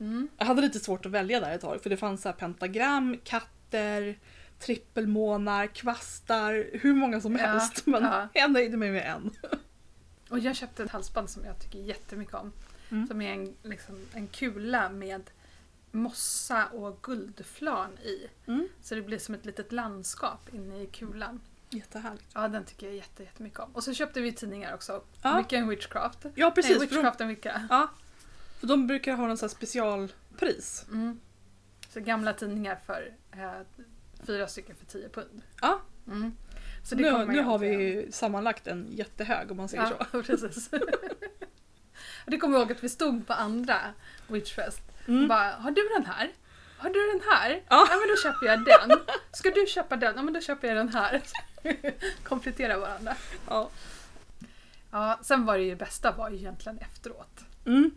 Mm. 0.00 0.28
Jag 0.38 0.46
hade 0.46 0.62
lite 0.62 0.78
svårt 0.80 1.06
att 1.06 1.12
välja 1.12 1.40
där 1.40 1.54
ett 1.54 1.60
tag 1.60 1.82
för 1.82 1.90
det 1.90 1.96
fanns 1.96 2.22
så 2.22 2.28
här 2.28 2.36
pentagram, 2.36 3.16
katter, 3.72 4.18
trippelmånar, 4.58 5.66
kvastar, 5.66 6.70
hur 6.72 6.94
många 6.94 7.20
som 7.20 7.36
Ja, 7.36 7.46
helst. 7.46 7.86
Men 7.86 8.02
ja. 8.02 8.28
jag 8.32 8.50
nöjde 8.52 8.76
mig 8.76 8.90
med 8.90 9.06
en. 9.06 9.30
Och 10.28 10.38
jag 10.38 10.56
köpte 10.56 10.82
ett 10.82 10.90
halsband 10.90 11.30
som 11.30 11.44
jag 11.44 11.58
tycker 11.58 11.78
jättemycket 11.78 12.34
om. 12.34 12.52
Mm. 12.90 13.06
Som 13.06 13.22
är 13.22 13.32
en, 13.32 13.54
liksom, 13.62 14.06
en 14.12 14.26
kula 14.26 14.88
med 14.88 15.30
mossa 15.90 16.66
och 16.66 17.02
guldflarn 17.02 17.98
i. 17.98 18.26
Mm. 18.46 18.68
Så 18.82 18.94
det 18.94 19.02
blir 19.02 19.18
som 19.18 19.34
ett 19.34 19.46
litet 19.46 19.72
landskap 19.72 20.54
inne 20.54 20.82
i 20.82 20.86
kulan. 20.86 21.40
Jättehärligt. 21.70 22.30
Ja, 22.34 22.48
den 22.48 22.64
tycker 22.64 22.86
jag 22.86 22.96
jätte, 22.96 23.22
jättemycket 23.22 23.58
om. 23.60 23.70
Och 23.72 23.84
så 23.84 23.94
köpte 23.94 24.20
vi 24.20 24.32
tidningar 24.32 24.74
också. 24.74 25.02
Ja. 25.22 25.36
Mycket 25.36 25.52
en 25.52 25.68
witchcraft. 25.68 26.26
Ja 26.34 26.50
precis. 26.50 26.78
Nej, 26.78 26.78
för, 26.78 26.86
de, 26.86 26.96
witchcraft 26.96 27.20
och 27.20 27.26
mycket. 27.26 27.54
ja, 27.70 27.90
för 28.60 28.66
de 28.66 28.86
brukar 28.86 29.16
ha 29.16 29.26
någon 29.26 29.38
sån 29.38 29.48
specialpris. 29.48 30.84
Mm. 30.88 31.20
Så 31.92 32.00
gamla 32.00 32.32
tidningar 32.32 32.78
för 32.86 33.12
eh, 33.32 33.60
fyra 34.26 34.46
stycken 34.48 34.76
för 34.76 34.86
10 34.86 35.08
pund. 35.08 35.42
Ja, 35.60 35.80
Mm. 36.06 36.36
Så 36.84 36.96
nu, 36.96 37.10
kommer 37.10 37.26
nu 37.26 37.36
jag 37.36 37.42
har 37.44 37.58
vi 37.58 38.06
sammanlagt 38.12 38.66
en 38.66 38.86
jättehög 38.90 39.50
om 39.50 39.56
man 39.56 39.68
säger 39.68 39.86
så. 39.86 39.94
Ja, 40.12 40.22
precis. 40.26 40.70
Och 40.72 40.80
det 42.30 42.38
kommer 42.38 42.58
jag 42.58 42.62
ihåg 42.62 42.72
att 42.72 42.84
vi 42.84 42.88
stod 42.88 43.26
på 43.26 43.32
andra 43.32 43.78
Witchfest 44.28 44.82
Mm. 45.08 45.22
och 45.22 45.28
bara, 45.28 45.50
har 45.52 45.70
du 45.70 45.88
den 45.96 46.06
här? 46.06 46.32
Har 46.78 46.90
du 46.90 47.06
den 47.12 47.20
här? 47.30 47.50
Ja. 47.50 47.86
Ja 47.90 47.96
men 47.96 48.08
då 48.08 48.16
köper 48.22 48.46
jag 48.46 48.64
den. 48.64 48.98
Ska 49.32 49.50
du 49.50 49.66
köpa 49.66 49.96
den? 49.96 50.16
Ja 50.16 50.22
men 50.22 50.34
då 50.34 50.40
köper 50.40 50.68
jag 50.68 50.76
den 50.76 50.88
här. 50.88 51.22
Komplettera 52.24 52.78
varandra. 52.78 53.14
Ja. 53.48 53.70
Ja, 54.90 55.18
sen 55.22 55.44
var 55.46 55.58
det 55.58 55.64
ju 55.64 55.70
det 55.70 55.76
bästa 55.76 56.12
var 56.12 56.30
ju 56.30 56.36
egentligen 56.36 56.78
efteråt. 56.78 57.40
Mm. 57.66 57.90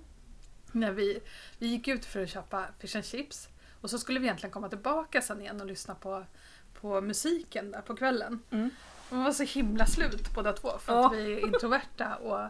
När 0.71 0.91
vi, 0.91 1.19
vi 1.59 1.67
gick 1.67 1.87
ut 1.87 2.05
för 2.05 2.23
att 2.23 2.29
köpa 2.29 2.65
fish 2.79 2.95
and 2.95 3.05
chips 3.05 3.47
och 3.85 3.89
så 3.91 3.99
skulle 3.99 4.19
vi 4.19 4.25
egentligen 4.25 4.51
komma 4.53 4.69
tillbaka 4.69 5.21
sen 5.21 5.41
igen 5.41 5.61
och 5.61 5.67
lyssna 5.67 5.95
på, 5.95 6.25
på 6.81 7.01
musiken 7.01 7.71
där 7.71 7.81
på 7.81 7.95
kvällen. 7.95 8.39
Mm. 8.51 8.69
Vi 9.09 9.15
var 9.17 9.31
så 9.31 9.43
himla 9.43 9.85
slut 9.85 10.33
båda 10.35 10.53
två 10.53 10.69
för 10.79 11.05
att 11.05 11.13
vi 11.13 11.33
är 11.33 11.39
introverta. 11.47 12.15
Och, 12.15 12.49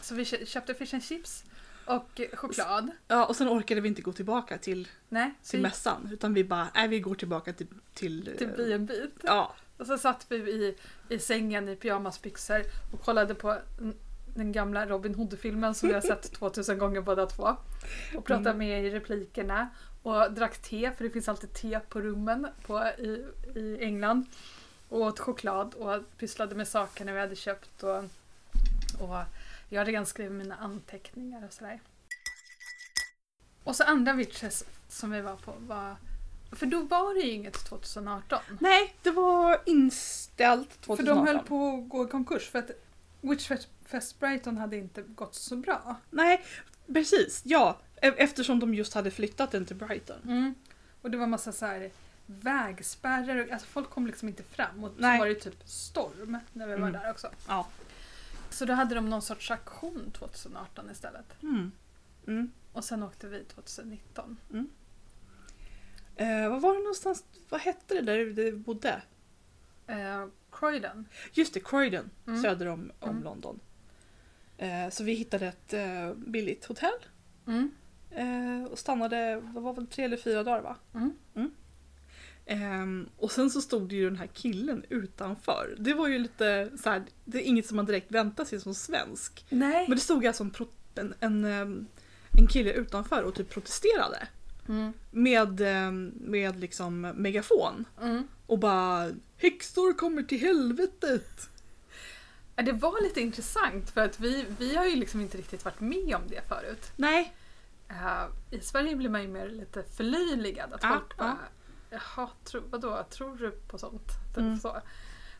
så 0.00 0.14
vi 0.14 0.24
kö- 0.24 0.46
köpte 0.46 0.74
fish 0.74 0.94
and 0.94 1.02
chips 1.04 1.44
och 1.86 2.20
choklad. 2.34 2.90
ja, 3.08 3.26
och 3.26 3.36
sen 3.36 3.48
orkade 3.48 3.80
vi 3.80 3.88
inte 3.88 4.02
gå 4.02 4.12
tillbaka 4.12 4.58
till, 4.58 4.88
Nej, 5.08 5.34
till 5.42 5.60
mässan 5.60 6.08
utan 6.12 6.34
vi 6.34 6.44
bara, 6.44 6.68
nej 6.74 6.88
vi 6.88 7.00
går 7.00 7.14
tillbaka 7.14 7.52
till... 7.52 7.66
till, 7.94 8.34
till 8.38 8.48
eh, 8.48 8.78
B&B. 8.78 8.94
Ja. 9.22 9.54
Och 9.78 9.86
så 9.86 9.98
satt 9.98 10.26
vi 10.28 10.36
i, 10.36 10.76
i 11.08 11.18
sängen 11.18 11.68
i 11.68 11.76
pyjamasbyxor 11.76 12.62
och 12.92 13.00
kollade 13.00 13.34
på 13.34 13.58
den 14.36 14.52
gamla 14.52 14.86
Robin 14.86 15.14
Hood-filmen 15.14 15.74
som 15.74 15.88
vi 15.88 15.94
har 15.94 16.00
sett 16.00 16.32
2000 16.38 16.78
gånger 16.78 17.00
båda 17.00 17.26
två. 17.26 17.56
Och 18.16 18.24
pratade 18.24 18.50
Mm. 18.50 18.58
med 18.58 18.84
i 18.86 18.90
replikerna 18.90 19.68
och 20.04 20.32
drack 20.32 20.58
te, 20.58 20.90
för 20.96 21.04
det 21.04 21.10
finns 21.10 21.28
alltid 21.28 21.52
te 21.52 21.80
på 21.80 22.00
rummen 22.00 22.46
på, 22.66 22.84
i, 22.84 23.24
i 23.54 23.78
England. 23.80 24.26
Och 24.88 25.00
åt 25.00 25.20
choklad 25.20 25.74
och 25.74 26.02
pysslade 26.18 26.54
med 26.54 26.68
sakerna 26.68 27.12
vi 27.12 27.20
hade 27.20 27.36
köpt. 27.36 27.82
Och, 27.82 28.04
och 29.00 29.18
jag 29.68 29.88
renskrev 29.88 30.32
mina 30.32 30.56
anteckningar 30.56 31.44
och 31.46 31.52
sådär. 31.52 31.80
Och 33.64 33.76
så 33.76 33.84
andra 33.84 34.12
witches 34.12 34.64
som 34.88 35.10
vi 35.10 35.20
var 35.20 35.36
på 35.36 35.54
var... 35.58 35.96
För 36.52 36.66
då 36.66 36.80
var 36.80 37.14
det 37.14 37.20
ju 37.20 37.32
inget 37.32 37.64
2018. 37.64 38.38
Nej, 38.60 38.94
det 39.02 39.10
var 39.10 39.60
inställt 39.66 40.80
2018. 40.80 40.96
För 40.96 41.14
de 41.14 41.26
höll 41.26 41.46
på 41.46 41.68
att 41.68 41.88
gå 41.88 42.04
i 42.04 42.08
konkurs 42.08 42.48
för 42.48 42.58
att 42.58 42.70
Witchfest 43.20 44.20
Brighton 44.20 44.58
hade 44.58 44.76
inte 44.76 45.02
gått 45.02 45.34
så 45.34 45.56
bra. 45.56 45.96
Nej, 46.10 46.44
precis. 46.86 47.42
Ja, 47.44 47.78
eftersom 47.96 48.60
de 48.60 48.74
just 48.74 48.94
hade 48.94 49.10
flyttat 49.10 49.50
den 49.50 49.66
till 49.66 49.76
Brighton. 49.76 50.54
Och 51.02 51.10
det 51.10 51.16
var 51.16 51.26
massa 51.26 51.52
så 51.52 51.66
här 51.66 51.90
vägspärrar, 52.26 53.36
och- 53.44 53.50
alltså 53.52 53.66
folk 53.66 53.90
kom 53.90 54.06
liksom 54.06 54.28
inte 54.28 54.42
fram 54.42 54.84
och 54.84 54.92
Nej. 54.98 55.18
så 55.18 55.22
var 55.22 55.28
det 55.28 55.34
typ 55.34 55.68
storm 55.68 56.38
när 56.52 56.66
vi 56.66 56.72
var 56.72 56.88
Mm. 56.88 56.92
där 56.92 57.10
också. 57.10 57.30
Ja. 57.48 57.68
Så 58.50 58.64
då 58.64 58.72
hade 58.72 58.94
de 58.94 59.10
någon 59.10 59.22
sorts 59.22 59.50
aktion 59.50 60.10
2018 60.18 60.90
istället. 60.90 61.42
Mm. 61.42 61.72
Mm. 62.26 62.50
Och 62.72 62.84
sen 62.84 63.02
åkte 63.02 63.28
vi 63.28 63.44
2019. 63.44 64.36
Eh, 66.16 66.48
vad 66.50 66.60
var 66.62 66.72
det 66.74 66.78
någonstans, 66.80 67.24
vad 67.48 67.60
hette 67.60 67.94
det 67.94 68.00
där 68.00 68.18
du 68.18 68.52
bodde? 68.56 69.02
Eh, 69.86 70.26
Croydon. 70.52 71.08
Just 71.32 71.54
det, 71.54 71.60
Croydon, 71.60 72.10
Mm. 72.26 72.42
söder 72.42 72.66
om, 72.66 72.92
om 73.00 73.10
Mm. 73.10 73.22
London. 73.22 73.60
Eh, 74.58 74.88
så 74.90 75.04
vi 75.04 75.12
hittade 75.14 75.46
ett 75.46 75.72
eh, 75.72 76.12
billigt 76.14 76.64
hotell 76.64 76.98
Mm. 77.46 77.70
Eh, 78.14 78.64
och 78.70 78.78
stannade, 78.78 79.40
vad 79.42 79.62
var 79.62 79.74
det, 79.74 79.86
tre 79.86 80.04
eller 80.04 80.16
fyra 80.16 80.42
dagar 80.42 80.62
va? 80.62 80.76
Mm. 80.94 81.50
Ehm, 82.46 83.08
och 83.16 83.32
sen 83.32 83.50
så 83.50 83.60
stod 83.60 83.88
det 83.88 83.94
ju 83.94 84.04
den 84.04 84.18
här 84.18 84.26
killen 84.26 84.84
utanför. 84.88 85.76
Det 85.78 85.94
var 85.94 86.08
ju 86.08 86.18
lite 86.18 86.70
så 86.82 86.90
här, 86.90 87.02
det 87.24 87.38
är 87.38 87.42
inget 87.42 87.66
som 87.66 87.76
man 87.76 87.86
direkt 87.86 88.10
väntar 88.10 88.44
sig 88.44 88.60
som 88.60 88.74
svensk. 88.74 89.46
Nej. 89.48 89.84
Men 89.88 89.96
det 89.96 90.02
stod 90.02 90.26
alltså 90.26 90.44
en, 90.44 90.52
en, 90.94 91.14
en, 91.20 91.44
ehm, 91.44 91.86
en 92.38 92.46
kille 92.46 92.72
utanför 92.72 93.22
och 93.22 93.34
typ 93.34 93.50
protesterade. 93.50 94.28
Mm. 94.68 94.92
Med, 95.10 95.60
ehm, 95.60 96.12
med 96.16 96.60
liksom 96.60 97.00
megafon. 97.00 97.84
Mm. 98.02 98.28
Och 98.46 98.58
bara 98.58 99.10
Häxor 99.36 99.92
kommer 99.92 100.22
till 100.22 100.40
helvetet! 100.40 101.48
Det 102.54 102.72
var 102.72 103.02
lite 103.02 103.20
intressant 103.20 103.90
för 103.90 104.00
att 104.00 104.20
vi, 104.20 104.44
vi 104.58 104.76
har 104.76 104.84
ju 104.86 104.96
liksom 104.96 105.20
inte 105.20 105.38
riktigt 105.38 105.64
varit 105.64 105.80
med 105.80 106.14
om 106.14 106.22
det 106.28 106.48
förut. 106.48 106.92
Nej. 106.96 107.32
Eh, 107.94 108.26
I 108.50 108.60
Sverige 108.60 108.96
blir 108.96 109.10
man 109.10 109.22
ju 109.22 109.28
mer 109.28 109.48
lite 109.48 109.82
förlöjligad. 109.96 110.72
Att 110.72 110.82
Ja, 110.82 110.88
folk 110.88 111.16
bara, 111.16 111.36
jaha, 111.90 112.28
tro, 112.44 112.60
vadå, 112.70 113.06
tror 113.10 113.36
du 113.36 113.50
på 113.50 113.78
sånt? 113.78 114.08
Typ 114.28 114.38
Mm. 114.38 114.56
så. 114.56 114.76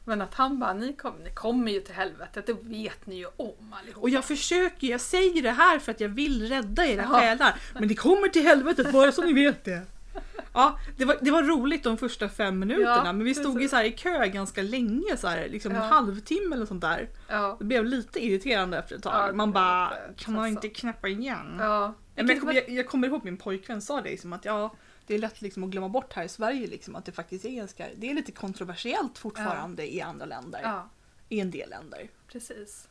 Men 0.06 0.22
att 0.22 0.34
han 0.34 0.58
bara, 0.58 0.72
ni, 0.72 0.92
kom, 0.96 1.14
ni 1.24 1.30
kommer 1.30 1.72
ju 1.72 1.80
till 1.80 1.94
helvetet, 1.94 2.46
det 2.46 2.52
vet 2.62 3.06
ni 3.06 3.16
ju 3.16 3.26
om 3.36 3.72
allihopa. 3.80 4.00
Och 4.00 4.10
jag 4.10 4.24
försöker, 4.24 4.86
jag 4.86 5.00
säger 5.00 5.42
det 5.42 5.50
här 5.50 5.78
för 5.78 5.92
att 5.92 6.00
jag 6.00 6.08
vill 6.08 6.48
rädda 6.48 6.86
era 6.86 7.02
Ja. 7.02 7.08
själar. 7.20 7.54
Men 7.74 7.88
det 7.88 7.94
kommer 7.94 8.28
till 8.28 8.42
helvetet 8.42 8.92
bara 8.92 9.12
så 9.12 9.22
ni 9.22 9.32
vet 9.32 9.64
det. 9.64 9.82
Ja, 10.56 10.78
det 10.96 11.04
var, 11.04 11.16
det 11.20 11.30
var 11.30 11.42
roligt 11.42 11.82
de 11.82 11.96
första 11.98 12.28
fem 12.28 12.58
minuterna 12.58 13.02
Ja, 13.04 13.12
men 13.12 13.24
vi 13.24 13.34
stod 13.34 13.54
precis. 13.54 13.70
så 13.70 13.76
här 13.76 13.84
i 13.84 13.92
kö 13.92 14.26
ganska 14.26 14.62
länge, 14.62 15.16
så 15.16 15.28
här, 15.28 15.48
liksom 15.48 15.72
Ja. 15.72 15.82
en 15.82 15.88
halvtimme 15.88 16.56
eller 16.56 16.66
sånt 16.66 16.80
där. 16.80 17.08
Ja, 17.28 17.56
Det 17.58 17.64
blev 17.64 17.84
lite 17.84 18.24
irriterande 18.24 18.78
efter 18.78 18.96
ett 18.96 19.02
tag. 19.02 19.34
Man 19.36 19.52
bara, 19.52 19.88
kan 20.16 20.34
man 20.34 20.44
tröttsamt. 20.44 20.64
inte 20.64 20.80
knäppa 20.80 21.08
igen? 21.08 21.56
ja. 21.60 21.94
Men 22.14 22.26
Vilket 22.26 22.44
jag, 22.44 22.54
jag, 22.56 22.70
jag 22.70 22.88
kommer 22.88 23.08
ihåg 23.08 23.24
min 23.24 23.36
pojkvän 23.36 23.82
sa 23.82 24.00
det 24.00 24.10
liksom 24.10 24.32
att 24.32 24.44
ja, 24.44 24.74
det 25.06 25.14
är 25.14 25.18
lätt 25.18 25.42
liksom 25.42 25.64
att 25.64 25.70
glömma 25.70 25.88
bort 25.88 26.12
här 26.12 26.24
i 26.24 26.28
Sverige 26.28 26.66
liksom 26.66 26.96
att 26.96 27.04
det 27.04 27.12
faktiskt 27.12 27.44
är 27.44 27.50
ganska, 27.50 27.88
det 27.96 28.10
är 28.10 28.14
lite 28.14 28.32
kontroversiellt 28.32 29.18
fortfarande 29.18 29.94
i 29.94 30.00
andra 30.00 30.26
länder. 30.26 30.60
Ja, 30.62 30.88
I 31.28 31.40
en 31.40 31.50
del 31.50 31.70
länder. 31.70 32.08
precis. 32.28 32.88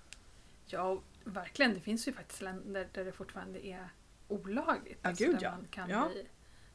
Ja, 0.65 1.01
verkligen. 1.23 1.73
Det 1.73 1.79
finns 1.79 2.07
ju 2.07 2.13
faktiskt 2.13 2.41
länder 2.41 2.87
där 2.93 3.05
det 3.05 3.11
fortfarande 3.11 3.67
är 3.67 3.89
olagligt. 4.27 4.99
Ja, 5.01 5.09
alltså 5.09 5.23
gud, 5.23 5.35
där 5.35 5.43
ja. 5.43 5.51
man 5.51 5.67
kan 5.71 5.89
Ja. 5.89 6.09
bli 6.13 6.25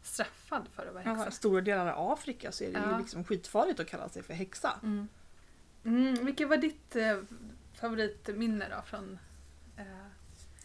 straffad 0.03 0.69
för 0.75 0.87
att 0.87 0.95
vara 0.95 1.05
Ja, 1.05 1.11
häxa. 1.15 1.29
I 1.29 1.33
stora 1.33 1.61
delar 1.61 1.87
av 1.93 2.13
Afrika 2.13 2.53
så 2.53 2.65
är 2.65 2.73
det 2.73 2.79
Ja. 2.79 2.93
ju 2.93 2.99
liksom 2.99 3.25
skitfarligt 3.25 3.81
att 3.81 3.87
kalla 3.89 4.09
sig 4.09 4.23
för 4.23 4.35
häxa. 4.35 4.81
Mm. 4.83 5.09
Mm, 5.85 6.25
vilket 6.27 6.49
var 6.49 6.57
ditt 6.57 6.97
eh, 6.97 7.21
favoritminne 7.75 8.69
då 8.77 8.83
från 8.87 9.19
eh, 9.77 9.85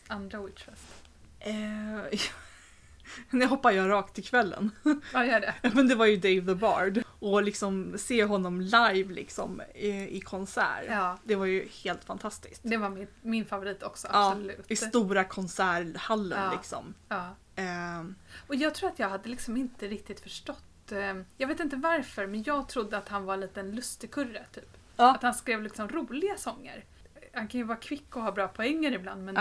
andra 0.08 0.42
Witchfest? 0.42 1.03
Eh, 1.44 2.20
nu 3.30 3.46
hoppar 3.46 3.72
jag 3.72 3.90
rakt 3.90 4.14
till 4.16 4.24
kvällen. 4.24 4.72
Ja, 5.14 5.26
gör 5.26 5.40
det. 5.40 5.56
Men 5.76 5.88
det 5.88 5.96
var 5.96 6.06
ju 6.06 6.18
Dave 6.18 6.42
the 6.54 6.56
Bard. 6.56 7.04
Och 7.20 7.44
liksom 7.44 7.94
se 7.98 8.24
honom 8.26 8.62
live 8.62 9.14
liksom 9.14 9.62
i, 9.76 10.18
i 10.18 10.22
konsert. 10.22 10.86
Ja, 10.90 11.18
Det 11.24 11.36
var 11.36 11.46
ju 11.46 11.68
helt 11.84 12.04
fantastiskt. 12.04 12.62
det 12.64 12.78
var 12.78 12.90
min, 12.90 13.08
min 13.22 13.46
favorit 13.46 13.84
också, 13.84 14.08
Ja, 14.12 14.32
absolut. 14.32 14.72
I 14.72 14.76
stora 14.76 15.24
konserthallen 15.24 16.44
Ja. 16.44 16.52
liksom. 16.58 16.94
ja. 17.10 17.36
Ehm, 17.56 18.16
Och 18.48 18.56
jag 18.56 18.76
tror 18.76 18.90
att 18.90 19.00
jag 19.00 19.10
hade 19.10 19.30
liksom 19.30 19.58
inte 19.58 19.88
riktigt 19.88 20.20
förstått, 20.20 20.92
eh, 20.92 21.14
jag 21.38 21.48
vet 21.48 21.60
inte 21.60 21.76
varför, 21.76 22.28
men 22.28 22.44
jag 22.44 22.70
trodde 22.70 22.98
att 22.98 23.10
han 23.10 23.26
var 23.26 23.34
en 23.34 23.40
liten 23.40 23.76
lustigkurre 23.76 24.46
typ. 24.54 24.78
Att 24.96 25.24
han 25.24 25.34
skrev 25.34 25.62
liksom 25.64 25.90
roliga 25.90 26.38
sånger. 26.38 26.86
Han 27.34 27.48
kan 27.48 27.58
ju 27.60 27.64
vara 27.66 27.78
kvick 27.78 28.16
och 28.16 28.22
ha 28.24 28.32
bra 28.32 28.48
poänger 28.48 28.92
ibland 28.92 29.26
men. 29.26 29.38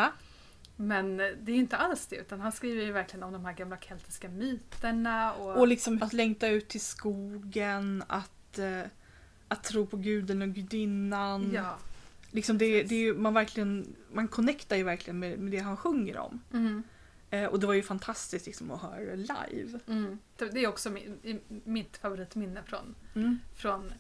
Men 0.82 1.16
det 1.16 1.24
är 1.46 1.54
ju 1.54 1.54
inte 1.60 1.76
alls 1.76 2.06
det 2.06 2.16
utan 2.16 2.40
han 2.40 2.52
skriver 2.52 2.82
ju 2.84 2.92
verkligen 2.92 3.22
om 3.22 3.32
de 3.32 3.44
här 3.44 3.52
gamla 3.52 3.78
keltiska 3.78 4.28
myterna 4.28 5.32
och, 5.32 5.56
och 5.56 5.68
liksom 5.68 6.02
att 6.02 6.12
längta 6.12 6.48
ut 6.48 6.68
till 6.68 6.80
skogen, 6.80 8.04
att, 8.06 8.58
eh, 8.58 8.82
att 9.48 9.64
tro 9.64 9.86
på 9.86 9.96
guden 9.96 10.42
och 10.42 10.48
gudinnan. 10.48 11.50
ja. 11.54 11.78
Liksom 12.30 12.58
det, 12.58 12.82
det 12.82 12.94
är 12.94 12.98
ju, 12.98 13.14
man, 13.14 13.34
verkligen, 13.34 13.94
man 14.12 14.28
connectar 14.28 14.76
ju 14.76 14.82
verkligen 14.82 15.18
med, 15.18 15.38
med 15.38 15.52
det 15.52 15.58
han 15.58 15.76
sjunger 15.76 16.18
om. 16.18 16.40
Mm, 16.52 16.82
Eh, 17.30 17.44
och 17.46 17.60
det 17.60 17.66
var 17.66 17.74
ju 17.74 17.82
fantastiskt 17.82 18.46
liksom, 18.46 18.70
att 18.70 18.82
höra 18.82 19.00
det 19.04 19.16
live. 19.16 19.78
mm. 19.86 20.18
Det 20.38 20.64
är 20.64 20.66
också 20.68 20.90
min, 20.90 21.40
mitt 21.64 21.96
favoritminne 21.96 22.62
från, 22.66 22.94
Mm. 23.14 23.38
från 23.56 23.92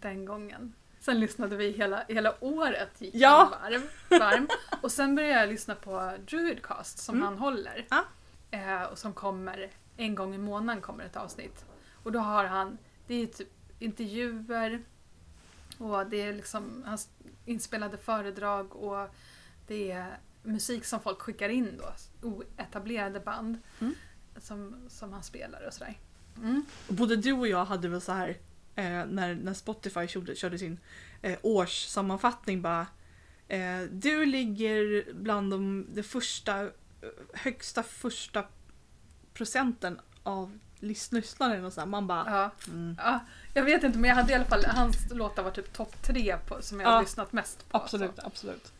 den 0.00 0.24
gången. 0.24 0.72
Sen 1.00 1.20
lyssnade 1.20 1.56
vi 1.56 1.70
hela, 1.70 2.04
hela 2.08 2.44
året, 2.44 2.90
gick 3.00 3.14
Ja. 3.14 3.58
varm, 3.62 3.82
varm. 4.20 4.48
Och 4.82 4.92
sen 4.92 5.14
började 5.14 5.40
jag 5.40 5.48
lyssna 5.48 5.74
på 5.74 6.12
Druidcast 6.26 6.98
som 6.98 7.14
Mm. 7.14 7.26
han 7.28 7.38
håller. 7.38 7.86
Ja. 7.90 8.04
Eh, 8.50 8.82
och 8.82 8.98
som 8.98 9.12
kommer, 9.12 9.70
en 9.96 10.14
gång 10.14 10.34
i 10.34 10.38
månaden 10.38 10.82
kommer 10.82 11.04
ett 11.04 11.16
avsnitt. 11.16 11.64
Och 12.02 12.12
då 12.12 12.18
har 12.18 12.44
han, 12.44 12.78
det 13.06 13.14
är 13.14 13.26
typ 13.26 13.48
intervjuer 13.78 14.82
och 15.78 16.06
det 16.06 16.22
är 16.22 16.32
liksom 16.32 16.82
hans 16.86 17.08
inspelade 17.44 17.96
föredrag 17.98 18.76
och 18.76 19.08
det 19.66 19.90
är 19.90 20.18
musik 20.42 20.84
som 20.84 21.00
folk 21.00 21.18
skickar 21.20 21.48
in 21.48 21.78
då, 21.78 21.92
oetablerade 22.28 23.20
band 23.20 23.58
Mm. 23.80 23.94
som, 24.36 24.74
som 24.88 25.12
han 25.12 25.22
spelar 25.22 25.66
och 25.66 25.72
sådär. 25.74 25.98
Mm. 26.36 26.64
Både 26.88 27.16
du 27.16 27.32
och 27.32 27.48
jag 27.48 27.64
hade 27.64 27.88
väl 27.88 28.00
så 28.00 28.12
här 28.12 28.36
eh, 28.76 29.04
när, 29.06 29.34
när 29.34 29.54
Spotify 29.54 30.06
körde, 30.08 30.34
körde 30.36 30.58
sin 30.58 30.78
eh, 31.22 31.38
årssammanfattning 31.42 32.62
bara 32.62 32.86
eh, 33.48 33.80
Du 33.90 34.26
ligger 34.26 35.04
bland 35.14 35.50
de, 35.50 35.86
de 35.94 36.02
första, 36.02 36.62
eh, 36.62 36.68
högsta 37.34 37.82
första 37.82 38.44
procenten 39.34 40.00
av 40.22 40.58
lys- 40.80 41.14
lyssnare 41.14 41.62
och. 41.66 41.88
Man 41.88 42.06
bara 42.06 42.24
Ja. 42.26 42.50
mm, 42.72 42.96
Ja, 42.98 43.20
jag 43.54 43.62
vet 43.64 43.82
inte 43.84 43.98
men 43.98 44.08
jag 44.08 44.16
hade 44.16 44.32
i 44.32 44.34
alla 44.34 44.44
fall, 44.44 44.64
hans 44.64 45.10
låtar 45.10 45.42
var 45.42 45.50
typ 45.50 45.72
topp 45.72 46.02
tre 46.02 46.36
på, 46.46 46.62
som 46.62 46.80
jag 46.80 46.88
Ja. 46.88 46.92
har 46.94 47.02
lyssnat 47.02 47.32
mest 47.32 47.68
på. 47.68 47.76
Absolut, 47.78 48.16
Så. 48.16 48.26
absolut. 48.26 48.72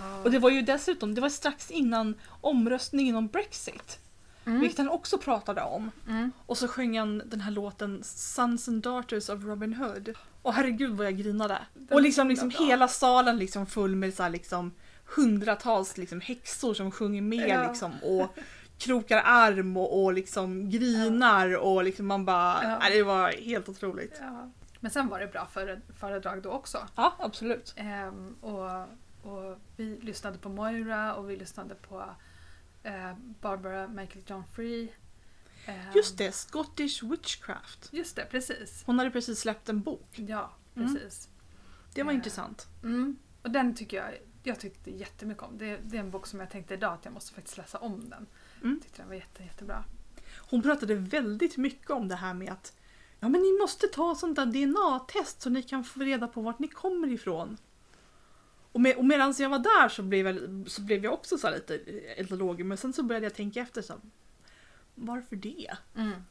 Ja. 0.00 0.18
Och 0.22 0.30
det 0.30 0.38
var 0.38 0.50
ju 0.50 0.62
dessutom, 0.62 1.14
det 1.14 1.20
var 1.20 1.28
strax 1.28 1.70
innan 1.70 2.14
omröstningen 2.40 3.16
om 3.16 3.26
Brexit. 3.28 3.98
Mm. 4.44 4.60
Vilket 4.60 4.78
han 4.78 4.88
också 4.88 5.18
pratade 5.18 5.62
om. 5.62 5.90
Mm. 6.08 6.32
Och 6.46 6.58
så 6.58 6.68
sjöng 6.68 6.98
han 6.98 7.22
den 7.26 7.40
här 7.40 7.50
låten 7.50 8.00
Sons 8.04 8.68
and 8.68 8.82
Daughters 8.82 9.28
of 9.28 9.44
Robin 9.44 9.74
Hood. 9.74 10.14
Och 10.42 10.54
herregud 10.54 10.96
vad 10.96 11.06
jag 11.06 11.16
grinade. 11.16 11.58
Den 11.74 11.96
och 11.96 12.02
liksom, 12.02 12.28
liksom 12.28 12.50
hela 12.50 12.88
salen 12.88 13.38
liksom 13.38 13.66
full 13.66 13.96
med 13.96 14.14
så 14.14 14.22
här 14.22 14.30
liksom 14.30 14.72
hundratals 15.16 15.96
liksom 15.96 16.20
häxor 16.20 16.74
som 16.74 16.90
sjunger 16.90 17.22
med 17.22 17.48
Ja. 17.48 17.68
liksom 17.68 17.92
och 18.02 18.38
krokar 18.78 19.22
arm 19.24 19.76
och, 19.76 20.02
och 20.04 20.12
liksom 20.12 20.70
grinar 20.70 21.56
och 21.56 21.84
liksom 21.84 22.06
man 22.06 22.24
bara, 22.24 22.60
Ja. 22.62 22.78
nej, 22.80 22.96
det 22.96 23.02
var 23.02 23.28
helt 23.30 23.68
otroligt. 23.68 24.16
Ja. 24.20 24.50
Men 24.80 24.90
sen 24.90 25.08
var 25.08 25.20
det 25.20 25.26
bra 25.26 25.46
före, 25.52 25.80
föredrag 26.00 26.42
då 26.42 26.50
också. 26.50 26.78
Ja, 26.96 27.12
absolut. 27.18 27.74
Ehm, 27.76 28.36
och, 28.40 28.80
och 29.32 29.58
vi 29.76 29.98
lyssnade 30.02 30.38
på 30.38 30.48
Moira 30.48 31.14
och 31.14 31.30
vi 31.30 31.36
lyssnade 31.36 31.74
på 31.74 32.04
eh, 32.82 33.12
Barbara 33.40 33.88
Michael 33.88 34.24
John 34.26 34.42
Free. 34.54 34.92
Ehm, 35.66 35.92
Just 35.94 36.18
det, 36.18 36.32
Scottish 36.32 37.02
Witchcraft. 37.04 37.88
Just 37.92 38.16
det, 38.16 38.24
precis. 38.30 38.82
Hon 38.86 38.98
hade 38.98 39.10
precis 39.10 39.40
släppt 39.40 39.68
en 39.68 39.80
bok. 39.80 40.08
Ja, 40.18 40.52
Mm. 40.74 40.94
precis. 40.94 41.28
Det 41.94 42.02
var 42.02 42.12
Eh. 42.12 42.16
intressant. 42.16 42.66
Mm. 42.82 43.16
Och 43.42 43.50
den 43.50 43.74
tycker 43.74 43.96
jag, 43.96 44.18
jag 44.42 44.60
tyckte 44.60 44.90
jättemycket 44.90 45.42
om. 45.42 45.58
Det, 45.58 45.76
det 45.76 45.96
är 45.96 46.00
en 46.00 46.10
bok 46.10 46.26
som 46.26 46.40
jag 46.40 46.50
tänkte 46.50 46.74
idag 46.74 46.92
att 46.94 47.04
jag 47.04 47.14
måste 47.14 47.34
faktiskt 47.34 47.56
läsa 47.56 47.78
om 47.78 48.10
den. 48.10 48.26
Mm. 48.62 48.74
Jag 48.74 48.82
tyckte 48.82 49.02
den 49.02 49.08
var 49.08 49.14
jätte, 49.14 49.42
jättebra. 49.42 49.84
Hon 50.50 50.62
pratade 50.62 50.94
väldigt 50.94 51.56
mycket 51.56 51.90
om 51.90 52.08
det 52.08 52.14
här 52.16 52.34
med 52.34 52.52
att 52.52 52.72
ja 53.20 53.28
men 53.28 53.40
ni 53.42 53.58
måste 53.60 53.86
ta 53.86 54.14
sånt 54.14 54.36
där 54.36 54.46
DNA-test 54.46 55.42
så 55.42 55.50
ni 55.50 55.62
kan 55.62 55.84
få 55.84 56.00
reda 56.00 56.28
på 56.28 56.40
vart 56.40 56.58
ni 56.58 56.68
kommer 56.68 57.08
ifrån. 57.12 57.56
Och, 58.72 58.80
med, 58.80 58.96
och 58.96 59.04
medan 59.04 59.34
jag 59.38 59.48
var 59.48 59.58
där 59.58 59.88
så 59.88 60.02
blev 60.02 60.26
jag, 60.26 60.64
så 60.70 60.82
blev 60.82 61.04
jag 61.04 61.12
också 61.12 61.38
så 61.38 61.46
här 61.46 61.54
lite 61.54 61.74
etnolog 62.16 62.64
men 62.64 62.78
sen 62.78 62.92
så 62.92 63.02
började 63.02 63.26
jag 63.26 63.34
tänka 63.34 63.60
efter 63.60 63.82
så 63.82 63.94
varför 64.94 65.36
det? 65.36 65.76
Mm. 65.96 66.24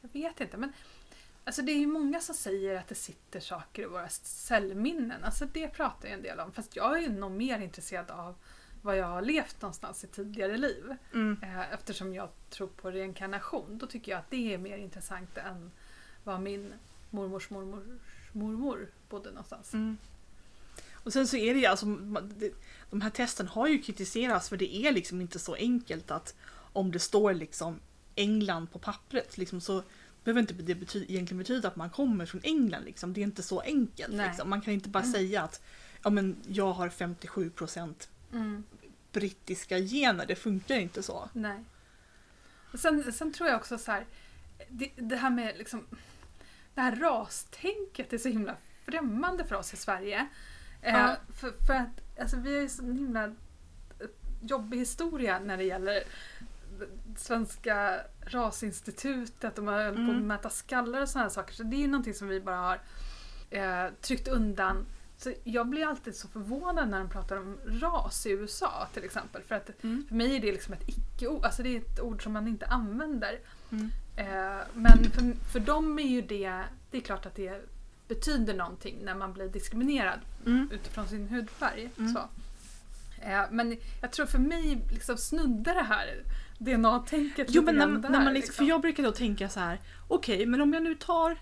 Jag 0.00 0.12
vet 0.12 0.40
inte 0.40 0.56
men 0.56 0.72
Alltså 1.44 1.62
det 1.62 1.72
är 1.72 1.78
ju 1.78 1.86
många 1.86 2.20
som 2.20 2.34
säger 2.34 2.78
att 2.78 2.88
det 2.88 2.94
sitter 2.94 3.40
saker 3.40 3.82
i 3.82 3.86
våra 3.86 4.08
cellminnen. 4.08 5.24
Alltså 5.24 5.46
det 5.52 5.68
pratar 5.68 6.08
jag 6.08 6.14
en 6.14 6.22
del 6.22 6.40
om. 6.40 6.52
Fast 6.52 6.76
jag 6.76 7.02
är 7.02 7.10
nog 7.10 7.30
mer 7.32 7.58
intresserad 7.58 8.10
av 8.10 8.34
vad 8.82 8.96
jag 8.96 9.06
har 9.06 9.22
levt 9.22 9.62
någonstans 9.62 10.04
i 10.04 10.06
tidigare 10.06 10.56
liv. 10.56 10.96
Mm. 11.12 11.42
Eh, 11.42 11.72
Eftersom 11.72 12.14
jag 12.14 12.28
tror 12.50 12.66
på 12.68 12.90
reinkarnation. 12.90 13.78
Då 13.78 13.86
tycker 13.86 14.12
jag 14.12 14.18
att 14.18 14.30
det 14.30 14.54
är 14.54 14.58
mer 14.58 14.76
intressant 14.76 15.38
än 15.38 15.70
var 16.24 16.38
min 16.38 16.72
mormors 17.10 17.50
mormors 17.50 17.84
mormor 18.32 18.88
bodde 19.08 19.30
någonstans. 19.30 19.74
Mm. 19.74 19.96
Och 21.04 21.12
sen 21.12 21.26
så 21.26 21.36
är 21.36 21.54
det 21.54 21.60
ju 21.60 21.66
alltså, 21.66 21.86
de 22.90 23.00
här 23.00 23.10
testen 23.10 23.48
har 23.48 23.68
ju 23.68 23.78
kritiserats 23.82 24.48
för 24.48 24.56
det 24.56 24.76
är 24.76 24.92
liksom 24.92 25.20
inte 25.20 25.38
så 25.38 25.54
enkelt 25.54 26.10
att 26.10 26.34
om 26.72 26.92
det 26.92 26.98
står 26.98 27.34
liksom 27.34 27.80
England 28.14 28.66
på 28.72 28.78
pappret 28.78 29.38
liksom 29.38 29.60
så 29.60 29.82
behöver 30.24 30.40
inte 30.40 30.54
det 30.54 30.74
bety- 30.74 31.04
egentligen 31.08 31.38
betyda 31.38 31.68
att 31.68 31.76
man 31.76 31.90
kommer 31.90 32.26
från 32.26 32.40
England. 32.44 32.84
Liksom. 32.84 33.12
Det 33.12 33.20
är 33.20 33.22
inte 33.22 33.42
så 33.42 33.60
enkelt. 33.60 34.14
Liksom. 34.14 34.50
Man 34.50 34.60
kan 34.60 34.74
inte 34.74 34.88
bara 34.88 34.98
Mm. 35.02 35.12
säga 35.12 35.42
att 35.42 35.62
ja, 36.02 36.10
men 36.10 36.36
jag 36.48 36.72
har 36.72 36.88
57% 36.88 38.08
Mm. 38.32 38.64
brittiska 39.12 39.78
gener. 39.78 40.26
Det 40.26 40.34
funkar 40.36 40.76
inte 40.76 41.02
så. 41.02 41.28
Nej. 41.32 41.64
Sen, 42.74 43.12
sen 43.12 43.32
tror 43.32 43.48
jag 43.48 43.56
också 43.60 43.78
så 43.78 43.92
här, 43.92 44.06
det, 44.68 44.90
det 44.96 45.16
här 45.16 45.30
med 45.30 45.58
liksom, 45.58 45.86
det 46.74 46.80
här 46.80 46.96
rastänket 46.96 48.12
är 48.12 48.18
så 48.18 48.28
himla 48.28 48.56
främmande 48.84 49.44
för 49.44 49.54
oss 49.54 49.74
i 49.74 49.76
Sverige. 49.76 50.26
Eh, 50.82 51.10
för, 51.34 51.52
för 51.66 51.74
att 51.74 52.20
alltså, 52.20 52.36
vi 52.36 52.54
har 52.54 52.62
ju 52.62 52.68
så 52.68 52.82
himla 52.82 53.24
eh, 53.24 53.30
jobbig 54.40 54.78
historia 54.78 55.38
när 55.38 55.56
det 55.56 55.64
gäller 55.64 56.02
Svenska 57.16 58.00
rasinstitutet 58.20 59.58
och 59.58 59.64
man 59.64 59.74
höll 59.74 59.94
på 59.94 60.02
att 60.02 60.08
Mm. 60.08 60.26
mäta 60.26 60.50
skallar 60.50 61.00
och 61.02 61.08
sådana 61.08 61.30
saker. 61.30 61.54
Så 61.54 61.62
det 61.62 61.76
är 61.76 61.80
ju 61.80 61.86
någonting 61.88 62.14
som 62.14 62.28
vi 62.28 62.40
bara 62.40 62.56
har 62.56 62.80
eh, 63.50 63.90
tryckt 64.00 64.28
undan. 64.28 64.86
Så 65.16 65.32
jag 65.44 65.66
blir 65.68 65.86
alltid 65.86 66.16
så 66.16 66.28
förvånad 66.28 66.88
när 66.88 66.98
de 66.98 67.08
pratar 67.08 67.36
om 67.36 67.58
ras 67.66 68.26
i 68.26 68.30
USA 68.30 68.88
till 68.94 69.04
exempel. 69.04 69.42
För 69.42 69.54
att 69.54 69.70
för 70.08 70.14
mig 70.14 70.36
är 70.36 70.40
det 70.40 70.52
liksom 70.52 70.74
ett 70.74 70.88
icke-ord, 70.88 71.44
alltså 71.44 71.62
det 71.62 71.76
är 71.76 71.80
ett 71.80 72.00
ord 72.00 72.22
som 72.22 72.32
man 72.32 72.48
inte 72.48 72.66
använder. 72.66 73.38
Mm. 73.72 73.90
Eh, 74.16 74.60
men 74.74 75.10
för, 75.10 75.44
för 75.52 75.60
dem 75.60 75.98
är 75.98 76.08
ju 76.08 76.22
det, 76.22 76.62
det 76.90 76.96
är 76.96 77.00
klart 77.00 77.26
att 77.26 77.34
det 77.34 77.62
betyder 78.08 78.54
någonting 78.54 78.98
när 79.04 79.14
man 79.14 79.32
blir 79.32 79.48
diskriminerad 79.48 80.20
Mm. 80.46 80.68
utifrån 80.72 81.08
sin 81.08 81.28
hudfärg. 81.28 81.90
Mm. 81.98 82.12
Så. 82.14 82.18
Eh, 83.22 83.42
men 83.50 83.76
jag 84.02 84.12
tror 84.12 84.26
för 84.26 84.38
mig 84.38 84.82
liksom 84.90 85.16
snuddar 85.16 85.74
det 85.74 85.82
här 85.82 86.22
DNA-tänket 86.58 87.46
Jo 87.50 87.62
men 87.62 87.74
när, 87.76 87.86
när 87.86 88.24
man 88.24 88.34
liksom, 88.34 88.54
för 88.54 88.64
jag 88.64 88.80
brukar 88.80 89.02
då 89.02 89.12
tänka 89.12 89.48
så 89.48 89.60
här. 89.60 89.80
Okej, 90.08 90.46
men 90.46 90.60
om 90.60 90.72
jag 90.72 90.82
nu 90.82 90.94
tar 90.94 91.36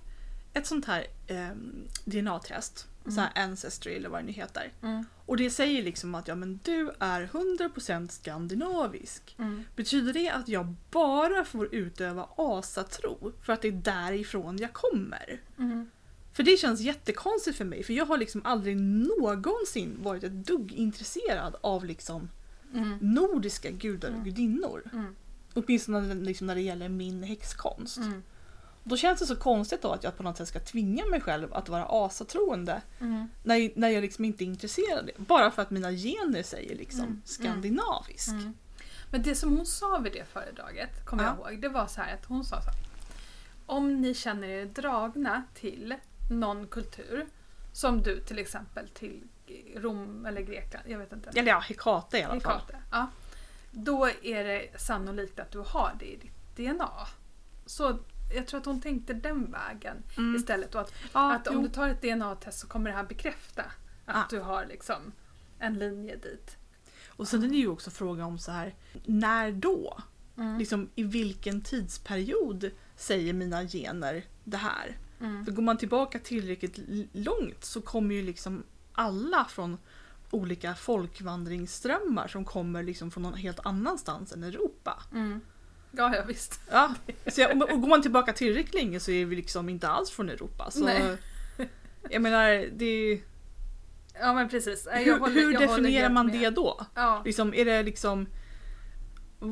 ett 0.52 0.66
sånt 0.66 0.84
här 0.84 1.06
ehm, 1.26 1.88
DNA-test 2.04 2.86
så 3.04 3.20
här 3.20 3.30
Ancestry 3.34 3.94
eller 3.94 4.08
vad 4.08 4.20
det 4.20 4.26
nu 4.26 4.32
heter. 4.32 4.72
Mm. 4.82 5.04
Och 5.26 5.36
det 5.36 5.50
säger 5.50 5.82
liksom 5.82 6.14
att 6.14 6.28
ja 6.28 6.34
men 6.34 6.60
du 6.62 6.90
är 6.98 7.26
100% 7.26 8.08
skandinavisk. 8.08 9.34
Mm. 9.38 9.64
Betyder 9.76 10.12
det 10.12 10.30
att 10.30 10.48
jag 10.48 10.74
bara 10.90 11.44
får 11.44 11.74
utöva 11.74 12.28
asatro 12.36 13.32
för 13.42 13.52
att 13.52 13.62
det 13.62 13.68
är 13.68 13.72
därifrån 13.72 14.56
jag 14.58 14.72
kommer? 14.72 15.40
Mm. 15.58 15.90
För 16.32 16.42
det 16.42 16.56
känns 16.56 16.80
jättekonstigt 16.80 17.56
för 17.56 17.64
mig 17.64 17.82
för 17.84 17.92
jag 17.92 18.06
har 18.06 18.16
liksom 18.18 18.40
aldrig 18.44 18.76
någonsin 18.80 19.98
varit 20.02 20.24
ett 20.24 20.46
dugg 20.46 20.72
intresserad 20.72 21.56
av 21.60 21.84
liksom 21.84 22.28
Mm. 22.74 22.98
nordiska 23.00 23.70
gudar 23.70 24.08
och 24.08 24.14
Mm. 24.14 24.24
gudinnor. 24.24 24.82
Mm. 24.92 25.16
Åtminstone 25.54 26.14
liksom 26.14 26.46
när 26.46 26.54
det 26.54 26.60
gäller 26.60 26.88
min 26.88 27.22
häxkonst. 27.22 27.96
Mm. 27.96 28.22
Då 28.84 28.96
känns 28.96 29.20
det 29.20 29.26
så 29.26 29.36
konstigt 29.36 29.82
då 29.82 29.92
att 29.92 30.04
jag 30.04 30.16
på 30.16 30.22
något 30.22 30.36
sätt 30.36 30.48
ska 30.48 30.60
tvinga 30.60 31.06
mig 31.06 31.20
själv 31.20 31.54
att 31.54 31.68
vara 31.68 31.84
asatroende 31.88 32.82
Mm. 33.00 33.28
när, 33.44 33.70
när 33.78 33.88
jag 33.88 34.02
liksom 34.02 34.24
inte 34.24 34.44
är 34.44 34.46
intresserad. 34.46 35.10
Bara 35.16 35.50
för 35.50 35.62
att 35.62 35.70
mina 35.70 35.92
gener 35.92 36.42
säger 36.42 36.76
liksom 36.76 37.00
Mm. 37.04 37.22
skandinavisk. 37.24 38.28
Mm. 38.28 38.54
Men 39.10 39.22
det 39.22 39.34
som 39.34 39.56
hon 39.56 39.66
sa 39.66 39.98
vid 39.98 40.12
det 40.12 40.24
föredraget, 40.32 41.04
kommer 41.06 41.22
Ja. 41.24 41.36
jag 41.42 41.52
ihåg, 41.52 41.62
det 41.62 41.68
var 41.68 41.86
så 41.86 42.00
här 42.00 42.14
att 42.14 42.24
hon 42.24 42.44
sa 42.44 42.60
så 42.62 42.70
här. 42.70 42.78
Om 43.66 44.00
ni 44.00 44.14
känner 44.14 44.48
er 44.48 44.66
dragna 44.66 45.42
till 45.54 45.94
någon 46.30 46.66
kultur, 46.66 47.26
som 47.72 48.02
du 48.02 48.20
till 48.20 48.38
exempel 48.38 48.88
till 48.88 49.22
Rom 49.76 50.26
eller 50.26 50.40
Grekland, 50.40 50.84
jag 50.88 50.98
vet 50.98 51.12
inte. 51.12 51.30
Eller 51.30 51.48
ja, 51.48 51.58
Hekate 51.58 52.18
i 52.18 52.22
alla 52.22 52.40
fall. 52.40 52.60
Hekate, 52.60 52.76
ja. 52.90 53.06
Då 53.70 54.08
är 54.22 54.44
det 54.44 54.80
sannolikt 54.80 55.40
att 55.40 55.50
du 55.52 55.58
har 55.58 55.96
det 55.98 56.06
i 56.06 56.16
ditt 56.16 56.56
DNA. 56.56 56.90
Så 57.66 57.98
jag 58.34 58.46
tror 58.46 58.60
att 58.60 58.66
hon 58.66 58.80
tänkte 58.80 59.12
den 59.14 59.50
vägen 59.52 59.96
Mm. 60.18 60.36
istället. 60.36 60.74
Och 60.74 60.80
att, 60.80 60.92
Ja, 61.12 61.34
att 61.34 61.48
om 61.48 61.54
jo. 61.54 61.62
du 61.62 61.68
tar 61.68 61.88
ett 61.88 62.02
DNA-test 62.02 62.58
så 62.58 62.66
kommer 62.68 62.90
det 62.90 62.96
här 62.96 63.04
bekräfta 63.04 63.62
att 64.06 64.16
Ah. 64.16 64.26
du 64.30 64.40
har 64.40 64.66
liksom 64.66 65.12
en 65.58 65.74
linje 65.78 66.16
dit. 66.16 66.56
Och 67.08 67.28
sen 67.28 67.44
är 67.44 67.48
det 67.48 67.56
ju 67.56 67.68
också 67.68 67.90
fråga 67.90 68.24
om 68.24 68.38
så 68.38 68.52
här, 68.52 68.74
när 69.04 69.52
då? 69.52 69.98
Mm. 70.36 70.58
Liksom 70.58 70.90
i 70.94 71.02
vilken 71.02 71.60
tidsperiod 71.62 72.70
säger 72.96 73.32
mina 73.32 73.62
gener 73.68 74.24
det 74.44 74.56
här? 74.56 74.98
Mm. 75.20 75.44
För 75.44 75.52
går 75.52 75.62
man 75.62 75.78
tillbaka 75.78 76.18
tillräckligt 76.18 76.78
långt 77.12 77.64
så 77.64 77.80
kommer 77.80 78.14
ju 78.14 78.22
liksom 78.22 78.62
alla 78.92 79.44
från 79.44 79.78
olika 80.30 80.74
folkvandringsströmmar 80.74 82.28
som 82.28 82.44
kommer 82.44 82.82
liksom 82.82 83.10
från 83.10 83.22
någon 83.22 83.34
helt 83.34 83.60
annanstans 83.66 84.32
än 84.32 84.44
Europa. 84.44 85.02
Mm. 85.12 85.40
Ja, 85.92 86.16
ja 86.16 86.22
visst. 86.26 86.60
Ja, 86.70 86.94
så 87.26 87.50
och 87.52 87.80
går 87.80 87.88
man 87.88 88.02
tillbaka 88.02 88.32
tillräckligt 88.32 88.74
länge 88.74 89.00
så 89.00 89.10
är 89.10 89.24
vi 89.24 89.36
liksom 89.36 89.68
inte 89.68 89.88
alls 89.88 90.10
från 90.10 90.28
Europa. 90.28 90.70
Så 90.70 90.84
Nej. 90.84 91.16
jag 92.10 92.22
menar, 92.22 92.68
det, 92.72 93.20
Ja 94.20 94.32
men 94.32 94.48
precis. 94.48 94.88
Hur, 94.92 95.18
håller- 95.18 95.34
hur 95.34 95.58
definierar 95.58 96.10
man 96.10 96.26
med. 96.26 96.40
det 96.40 96.50
då? 96.50 96.86
Ja. 96.94 97.22
Liksom, 97.24 97.54
är 97.54 97.64
det 97.64 97.82
liksom 97.82 98.26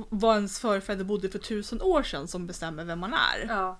vad 0.09 0.35
ens 0.37 0.61
förfäder 0.61 1.05
bodde 1.05 1.29
för 1.29 1.39
tusen 1.39 1.83
år 1.83 2.03
sedan 2.03 2.29
som 2.29 2.47
bestämmer 2.47 2.85
vem 2.85 2.99
man 2.99 3.13
är? 3.13 3.47
Ja, 3.49 3.79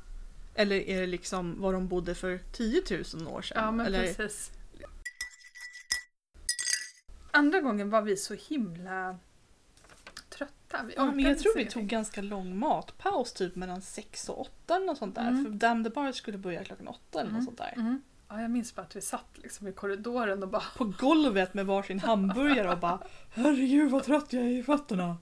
Eller 0.59 0.77
är 0.77 1.01
det 1.01 1.07
liksom 1.07 1.61
vad 1.61 1.75
de 1.75 1.89
bodde 1.89 2.15
för 2.15 2.41
10 2.53 2.83
000 3.15 3.29
år 3.29 3.43
sedan? 3.43 3.65
ja 3.65 3.71
men 3.71 3.87
Eller, 3.87 4.15
precis. 4.15 4.51
Andra 7.31 7.61
gången 7.61 7.91
var 7.91 8.03
vi 8.03 8.17
så 8.17 8.35
himla 8.35 9.19
trötta. 10.29 10.83
Vi 10.87 10.95
Ja, 10.97 11.05
men 11.05 11.19
jag 11.25 11.39
tror 11.39 11.57
vi 11.57 11.67
tog 11.67 11.87
ganska 11.87 12.23
lång 12.23 12.59
matpaus, 12.59 13.33
typ 13.33 13.57
mellan 13.57 13.83
6 13.83 14.29
och 14.29 14.41
8 14.41 14.77
eller 14.77 14.87
något 14.87 14.99
sånt 14.99 15.15
där. 15.15 15.29
Mm. 15.29 15.45
För 15.45 15.51
Damn 15.53 15.85
the 15.85 15.91
Bar 15.91 16.13
skulle 16.13 16.39
börja 16.39 16.65
klockan 16.65 16.89
8 16.89 17.21
eller 17.21 17.23
något 17.31 17.33
Mm. 17.33 17.45
sånt 17.45 17.59
där. 17.59 17.73
Mm. 17.77 18.03
Ja, 18.29 18.41
jag 18.41 18.51
minns 18.51 18.75
bara 18.75 18.83
att 18.83 18.97
vi 18.97 19.01
satt 19.01 19.29
liksom 19.35 19.69
i 19.69 19.73
korridoren 19.73 20.43
och 20.43 20.49
bara 20.49 20.63
På 20.77 20.85
golvet 20.85 21.55
med 21.55 21.67
varsin 21.67 21.99
hamburgare 22.01 22.71
och 22.73 22.79
bara 22.79 22.99
Herregud 23.31 23.91
vad 23.91 24.05
trött 24.05 24.33
jag 24.33 24.43
är 24.43 24.49
i 24.49 24.63
fötterna. 24.63 25.17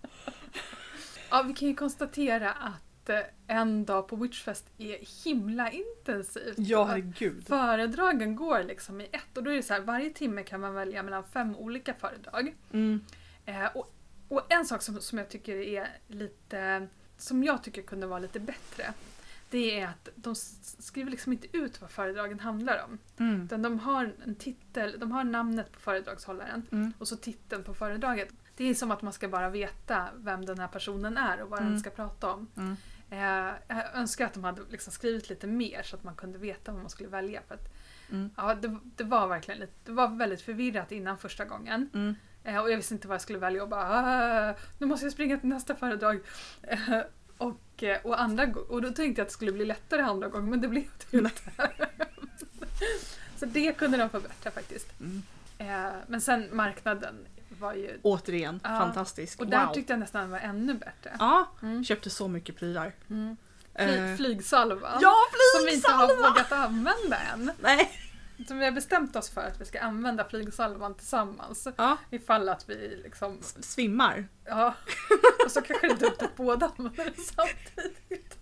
Ja, 1.31 1.43
vi 1.43 1.55
kan 1.55 1.69
ju 1.69 1.75
konstatera 1.75 2.53
att 2.53 2.86
eh, 3.09 3.21
en 3.47 3.85
dag 3.85 4.09
på 4.09 4.17
Witchfest 4.17 4.65
är 4.79 5.25
himla 5.25 5.71
intensivt. 5.71 6.55
Ja 6.59 6.85
herregud. 6.85 7.47
Föredragen 7.47 8.37
går 8.37 8.63
liksom 8.63 9.01
i 9.01 9.05
ett 9.13 9.37
och 9.37 9.43
då 9.43 9.51
är 9.51 9.57
det 9.57 9.63
så 9.63 9.75
här, 9.75 9.81
varje 9.81 10.11
timme 10.11 10.43
kan 10.43 10.61
man 10.61 10.75
välja 10.75 11.03
mellan 11.03 11.25
fem 11.25 11.57
olika 11.57 11.95
föredrag. 11.95 12.55
Mm. 12.73 13.01
Eh, 13.47 13.67
och, 13.77 13.95
och 14.29 14.53
en 14.53 14.67
sak 14.67 14.83
som, 14.83 15.01
som 15.01 15.19
jag 15.19 15.29
tycker 15.29 15.57
är 15.57 15.89
lite, 16.09 16.87
som 17.19 17.45
jag 17.45 17.63
tycker 17.63 17.83
kunde 17.83 18.07
vara 18.07 18.19
lite 18.19 18.41
bättre, 18.41 18.93
det 19.51 19.81
är 19.81 19.87
att 19.87 20.09
de 20.15 20.35
skriver 20.35 21.11
liksom 21.11 21.33
inte 21.33 21.57
ut 21.57 21.81
vad 21.81 21.91
föredragen 21.91 22.41
handlar 22.41 22.85
om. 22.85 22.99
Mm. 23.19 23.43
Utan 23.45 23.63
de 23.63 23.79
har 23.79 24.13
en 24.25 24.35
titel, 24.35 24.97
de 24.99 25.13
har 25.13 25.25
namnet 25.25 25.73
på 25.73 25.81
föredragshållaren 25.81 26.63
Mm. 26.73 26.93
och 26.99 27.09
så 27.09 27.17
titeln 27.17 27.65
på 27.65 27.75
föredraget. 27.75 28.29
Det 28.57 28.65
är 28.65 28.75
som 28.75 28.91
att 28.91 29.03
man 29.03 29.13
ska 29.13 29.29
bara 29.29 29.51
veta 29.51 30.09
vem 30.17 30.45
den 30.47 30.59
här 30.59 30.69
personen 30.69 31.17
är 31.17 31.43
och 31.43 31.51
vad 31.51 31.61
Mm. 31.61 31.73
den 31.73 31.81
ska 31.81 31.91
prata 31.91 32.33
om. 32.33 32.47
Mm. 32.57 32.77
Eh, 33.11 33.19
jag 33.69 33.95
önskar 33.95 34.27
att 34.27 34.35
de 34.35 34.45
hade 34.45 34.63
liksom 34.71 34.93
skrivit 34.93 35.29
lite 35.29 35.47
mer 35.47 35.83
så 35.83 35.97
att 35.97 36.05
man 36.05 36.15
kunde 36.15 36.39
veta 36.39 36.73
vad 36.73 36.81
man 36.81 36.91
skulle 36.91 37.09
välja. 37.09 37.43
För 37.49 37.55
att, 37.55 37.73
Mm. 38.11 38.31
ja, 38.37 38.55
det, 38.55 38.79
det 38.97 39.05
var 39.05 39.27
verkligen 39.29 39.61
lite, 39.61 39.73
det 39.85 39.93
var 39.93 40.09
väldigt 40.09 40.41
förvirrat 40.43 40.93
innan 40.93 41.19
första 41.19 41.45
gången. 41.45 41.91
Mm. 41.95 42.15
Eh, 42.45 42.59
och 42.59 42.71
jag 42.71 42.77
visste 42.77 42.95
inte 42.95 43.09
vad 43.09 43.15
jag 43.15 43.21
skulle 43.23 43.39
välja 43.39 43.63
och 43.63 43.69
bara 43.69 43.85
"Ah, 44.51 44.55
nu 44.79 44.87
måste 44.87 45.07
jag 45.07 45.13
springa 45.13 45.39
till 45.39 45.49
nästa 45.49 45.75
föredrag. 45.75 46.21
Eh, 46.63 47.01
och, 47.39 47.83
eh, 47.83 47.99
och, 48.07 48.21
andra, 48.21 48.47
och 48.69 48.83
då 48.83 48.89
tänkte 48.93 49.21
jag 49.21 49.25
att 49.25 49.29
det 49.29 49.33
skulle 49.33 49.53
bli 49.53 49.65
lättare 49.65 50.03
andra 50.03 50.29
gången 50.29 50.51
men 50.51 50.61
det 50.61 50.69
blev 50.69 50.85
det 51.11 51.19
inte. 51.19 51.33
Så 53.37 53.47
det 53.47 53.73
kunde 53.73 53.97
de 53.99 54.11
förbättra 54.11 54.51
faktiskt. 54.51 55.01
Mm. 55.01 55.23
Eh, 55.59 55.93
men 56.07 56.21
sen 56.21 56.49
marknaden 56.53 57.15
var 57.61 57.75
ju... 57.75 57.99
Återigen, 58.03 58.61
Ja. 58.65 58.69
fantastisk. 58.69 59.41
Och 59.41 59.47
där 59.47 59.67
wow. 59.67 59.75
tyckte 59.75 59.93
jag 59.93 60.01
nästan 60.01 60.21
den 60.21 60.31
var 60.31 60.39
ännu 60.39 60.75
bättre. 60.75 61.17
Ja, 61.19 61.49
Mm. 61.63 61.85
köpte 61.85 62.11
så 62.11 62.29
mycket 62.29 62.57
prylar. 62.57 62.93
Mm. 63.11 63.37
Eh, 63.75 63.87
Fly, 63.89 64.17
flygsalva. 64.17 64.99
Ja, 65.03 65.15
som 65.57 65.67
vi 65.67 65.75
inte 65.75 65.91
har 65.91 66.17
vågat 66.17 66.53
använda 66.53 67.17
än. 67.33 67.51
Nej. 67.61 67.91
Som 68.49 68.59
vi 68.59 68.65
har 68.65 68.73
bestämt 68.73 69.17
oss 69.17 69.31
för 69.31 69.41
att 69.41 69.61
vi 69.61 69.65
ska 69.65 69.81
använda 69.81 70.25
flygsalvan 70.29 70.95
tillsammans. 70.95 71.69
Ja, 71.77 71.97
Ifall 72.11 72.49
att 72.49 72.69
vi 72.69 73.01
liksom, 73.05 73.39
s- 73.41 73.57
svimmar. 73.73 74.29
ja. 74.45 74.75
Och 75.45 75.51
så 75.51 75.63
kanske 75.63 75.87
det 75.89 75.93
är 75.93 75.97
dumt 75.97 76.17
att 76.19 76.37
båda 76.37 76.73
samtidigt. 77.17 78.39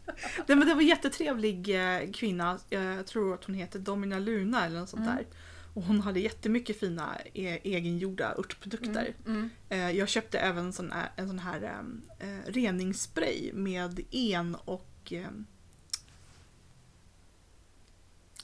Det, 0.47 0.57
men 0.57 0.69
det 0.69 0.75
var 0.75 0.81
en 0.83 0.87
jättetrevlig 0.89 1.69
eh, 2.03 2.11
kvinna, 2.12 2.59
jag 2.69 3.07
tror 3.07 3.35
att 3.35 3.45
hon 3.45 3.55
heter 3.55 3.79
Domina 3.79 4.19
Luna 4.19 4.67
eller 4.67 4.81
något 4.81 4.89
sånt 4.89 5.03
Mm. 5.07 5.17
där. 5.17 5.27
Och 5.75 5.83
hon 5.83 6.01
hade 6.01 6.20
jättemycket 6.20 6.81
fina 6.81 7.18
e- 7.35 7.61
egengjorda 7.64 8.35
örtprodukter. 8.39 9.14
Mm. 9.27 9.37
Mm. 9.39 9.51
Eh, 9.68 9.99
jag 9.99 10.09
köpte 10.09 10.39
även 10.39 10.72
sån 10.72 10.93
här, 10.93 11.11
en 11.16 11.29
sån 11.29 11.39
här 11.39 11.62
eh, 11.62 12.29
eh, 12.29 12.41
reningsspray 12.47 13.53
med 13.53 14.05
en 14.11 14.55
och... 14.55 15.12
Eh, 15.12 15.27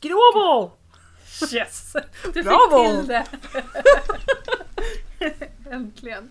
Gråbo! 0.01 0.71
Yes! 1.53 1.93
Du 2.35 2.43
Bravo! 2.43 2.85
fick 2.85 2.99
till 2.99 3.09
det! 3.09 3.27
Äntligen. 5.71 6.31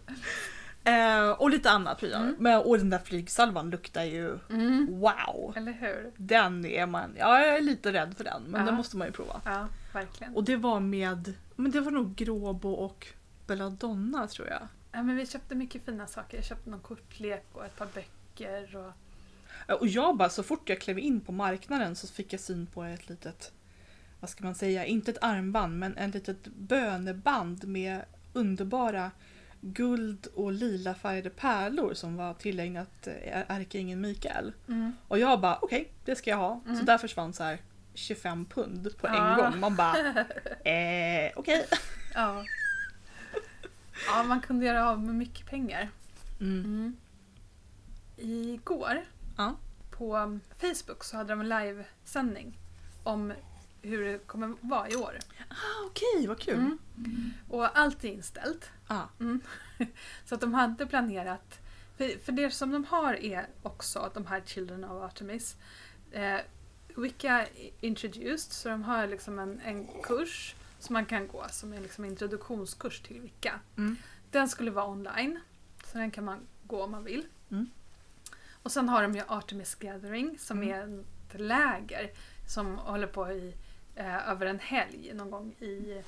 Eh, 0.90 1.30
och 1.32 1.50
lite 1.50 1.70
annat 1.72 2.00
prylar. 2.00 2.20
Mm. 2.22 2.36
Men, 2.40 2.60
och 2.62 2.78
den 2.78 2.90
där 2.90 3.00
flygsalvan 3.00 3.70
luktar 3.70 4.04
ju 4.04 4.40
Mm. 4.50 4.88
wow! 5.00 5.54
Eller 5.58 5.72
hur? 5.72 6.12
Den 6.18 6.66
är 6.66 6.86
man, 6.86 7.16
ja 7.20 7.40
jag 7.40 7.58
är 7.58 7.62
lite 7.62 7.94
rädd 7.94 8.14
för 8.18 8.24
den 8.24 8.44
men 8.44 8.60
Ja. 8.62 8.66
den 8.66 8.76
måste 8.76 8.98
man 8.98 9.08
ju 9.08 9.14
prova. 9.14 9.42
Ja, 9.46 9.68
verkligen. 9.94 10.36
Och 10.36 10.44
det 10.44 10.56
var 10.56 10.80
med, 10.80 11.34
men 11.56 11.72
det 11.72 11.82
var 11.82 11.92
nog 11.92 12.16
Gråbo 12.16 12.70
och 12.72 13.08
Belladonna 13.48 14.28
tror 14.28 14.48
jag. 14.48 14.68
Ja, 14.92 15.04
men 15.04 15.16
vi 15.16 15.26
köpte 15.26 15.56
mycket 15.56 15.86
fina 15.86 16.08
saker. 16.08 16.38
Jag 16.38 16.46
köpte 16.46 16.70
någon 16.70 16.80
kortlek 16.80 17.46
och 17.54 17.66
ett 17.66 17.76
par 17.78 17.88
böcker. 17.94 18.76
Och... 18.76 18.92
Och 19.80 19.88
jag 19.88 20.18
bara, 20.18 20.30
så 20.30 20.44
fort 20.44 20.70
jag 20.70 20.82
klev 20.82 21.00
in 21.00 21.22
på 21.22 21.32
marknaden 21.32 21.96
så 21.96 22.08
fick 22.08 22.34
jag 22.34 22.40
syn 22.40 22.68
på 22.68 22.84
ett 22.84 23.10
litet, 23.10 23.52
vad 24.20 24.30
ska 24.30 24.44
man 24.44 24.56
säga, 24.56 24.86
inte 24.86 25.12
ett 25.12 25.18
armband 25.24 25.80
men 25.80 25.98
ett 25.98 26.14
litet 26.14 26.48
böneband 26.48 27.68
med 27.68 28.02
underbara 28.34 29.12
guld 29.62 30.28
och 30.36 30.52
lila 30.52 30.96
färgade 30.96 31.30
pärlor 31.30 31.94
som 31.94 32.16
var 32.16 32.34
tillägnat 32.34 33.08
eh, 33.08 33.44
ärkeängeln 33.52 34.02
Mikael. 34.02 34.54
Mm. 34.68 34.92
Och 35.08 35.20
jag 35.20 35.42
bara, 35.42 35.60
okej, 35.62 35.92
det 36.06 36.16
ska 36.16 36.30
jag 36.30 36.38
ha. 36.38 36.62
Så 36.66 36.70
Mm. 36.72 36.86
där 36.86 36.98
försvann 36.98 37.34
så 37.34 37.44
här 37.44 37.58
25 37.94 38.46
pund 38.46 38.98
på 38.98 39.08
en 39.08 39.38
gång. 39.38 39.60
Man 39.60 39.76
bara, 39.76 39.96
eh, 40.72 41.32
okej. 41.36 41.66
Ja. 42.14 42.44
ja, 44.08 44.24
man 44.24 44.42
kunde 44.42 44.66
göra 44.66 44.90
av 44.90 45.00
med 45.04 45.16
mycket 45.16 45.46
pengar. 45.50 45.90
Mm. 46.42 46.64
Mm. 46.66 46.98
Igår 48.18 49.02
Ja. 49.38 49.56
på 49.92 50.40
Facebook 50.58 51.04
så 51.04 51.18
hade 51.18 51.30
de 51.34 51.40
en 51.42 51.50
livesändning 51.50 52.58
om 53.04 53.34
hur 53.82 54.06
det 54.06 54.28
kommer 54.28 54.56
vara 54.62 54.90
i 54.90 54.96
år. 54.96 55.18
Ah, 55.50 55.86
okej, 55.86 56.28
vad 56.28 56.40
kul. 56.40 56.56
Mm. 56.56 57.34
Och 57.50 57.80
allt 57.80 58.04
är 58.04 58.10
inställt. 58.10 58.70
Ah. 58.88 59.04
Mm. 59.20 59.42
Så 60.26 60.36
att 60.36 60.42
de 60.42 60.54
hade 60.54 60.86
planerat, 60.86 61.60
för, 61.98 62.20
för 62.24 62.32
det 62.32 62.52
som 62.52 62.72
de 62.72 62.84
har 62.86 63.14
är 63.14 63.48
också 63.64 64.12
de 64.14 64.26
här 64.26 64.42
Children 64.46 64.84
of 64.84 65.04
Artemis. 65.04 65.58
Eh, 66.12 66.38
Wicca 66.98 67.46
introduced, 67.80 68.52
så 68.52 68.70
de 68.70 68.84
har 68.84 69.08
liksom 69.08 69.40
en, 69.40 69.60
en 69.60 69.88
kurs 70.04 70.56
som 70.80 70.94
man 70.94 71.06
kan 71.06 71.28
gå 71.28 71.46
som 71.50 71.74
är 71.74 71.82
liksom 71.82 72.06
introduktionskurs 72.06 73.02
till 73.02 73.22
Wicca. 73.22 73.60
Mm. 73.78 73.96
Den 74.32 74.50
skulle 74.50 74.72
vara 74.72 74.88
online, 74.88 75.40
så 75.86 75.98
den 75.98 76.12
kan 76.12 76.24
man 76.26 76.40
gå 76.68 76.84
om 76.84 76.92
man 76.92 77.04
vill. 77.04 77.26
Mm. 77.52 77.70
Och 78.64 78.72
sen 78.72 78.90
har 78.90 79.02
de 79.02 79.16
ju 79.16 79.22
Artemis 79.28 79.76
Gathering 79.76 80.38
som 80.40 80.64
Mm. 80.64 80.70
är 80.70 81.04
ett 81.34 81.40
läger 81.40 82.12
som 82.48 82.78
håller 82.78 83.08
på 83.08 83.32
i, 83.32 83.54
eh, 84.00 84.30
över 84.30 84.46
en 84.46 84.60
helg 84.60 85.12
någon 85.14 85.32
gång 85.32 85.56
i 85.60 86.02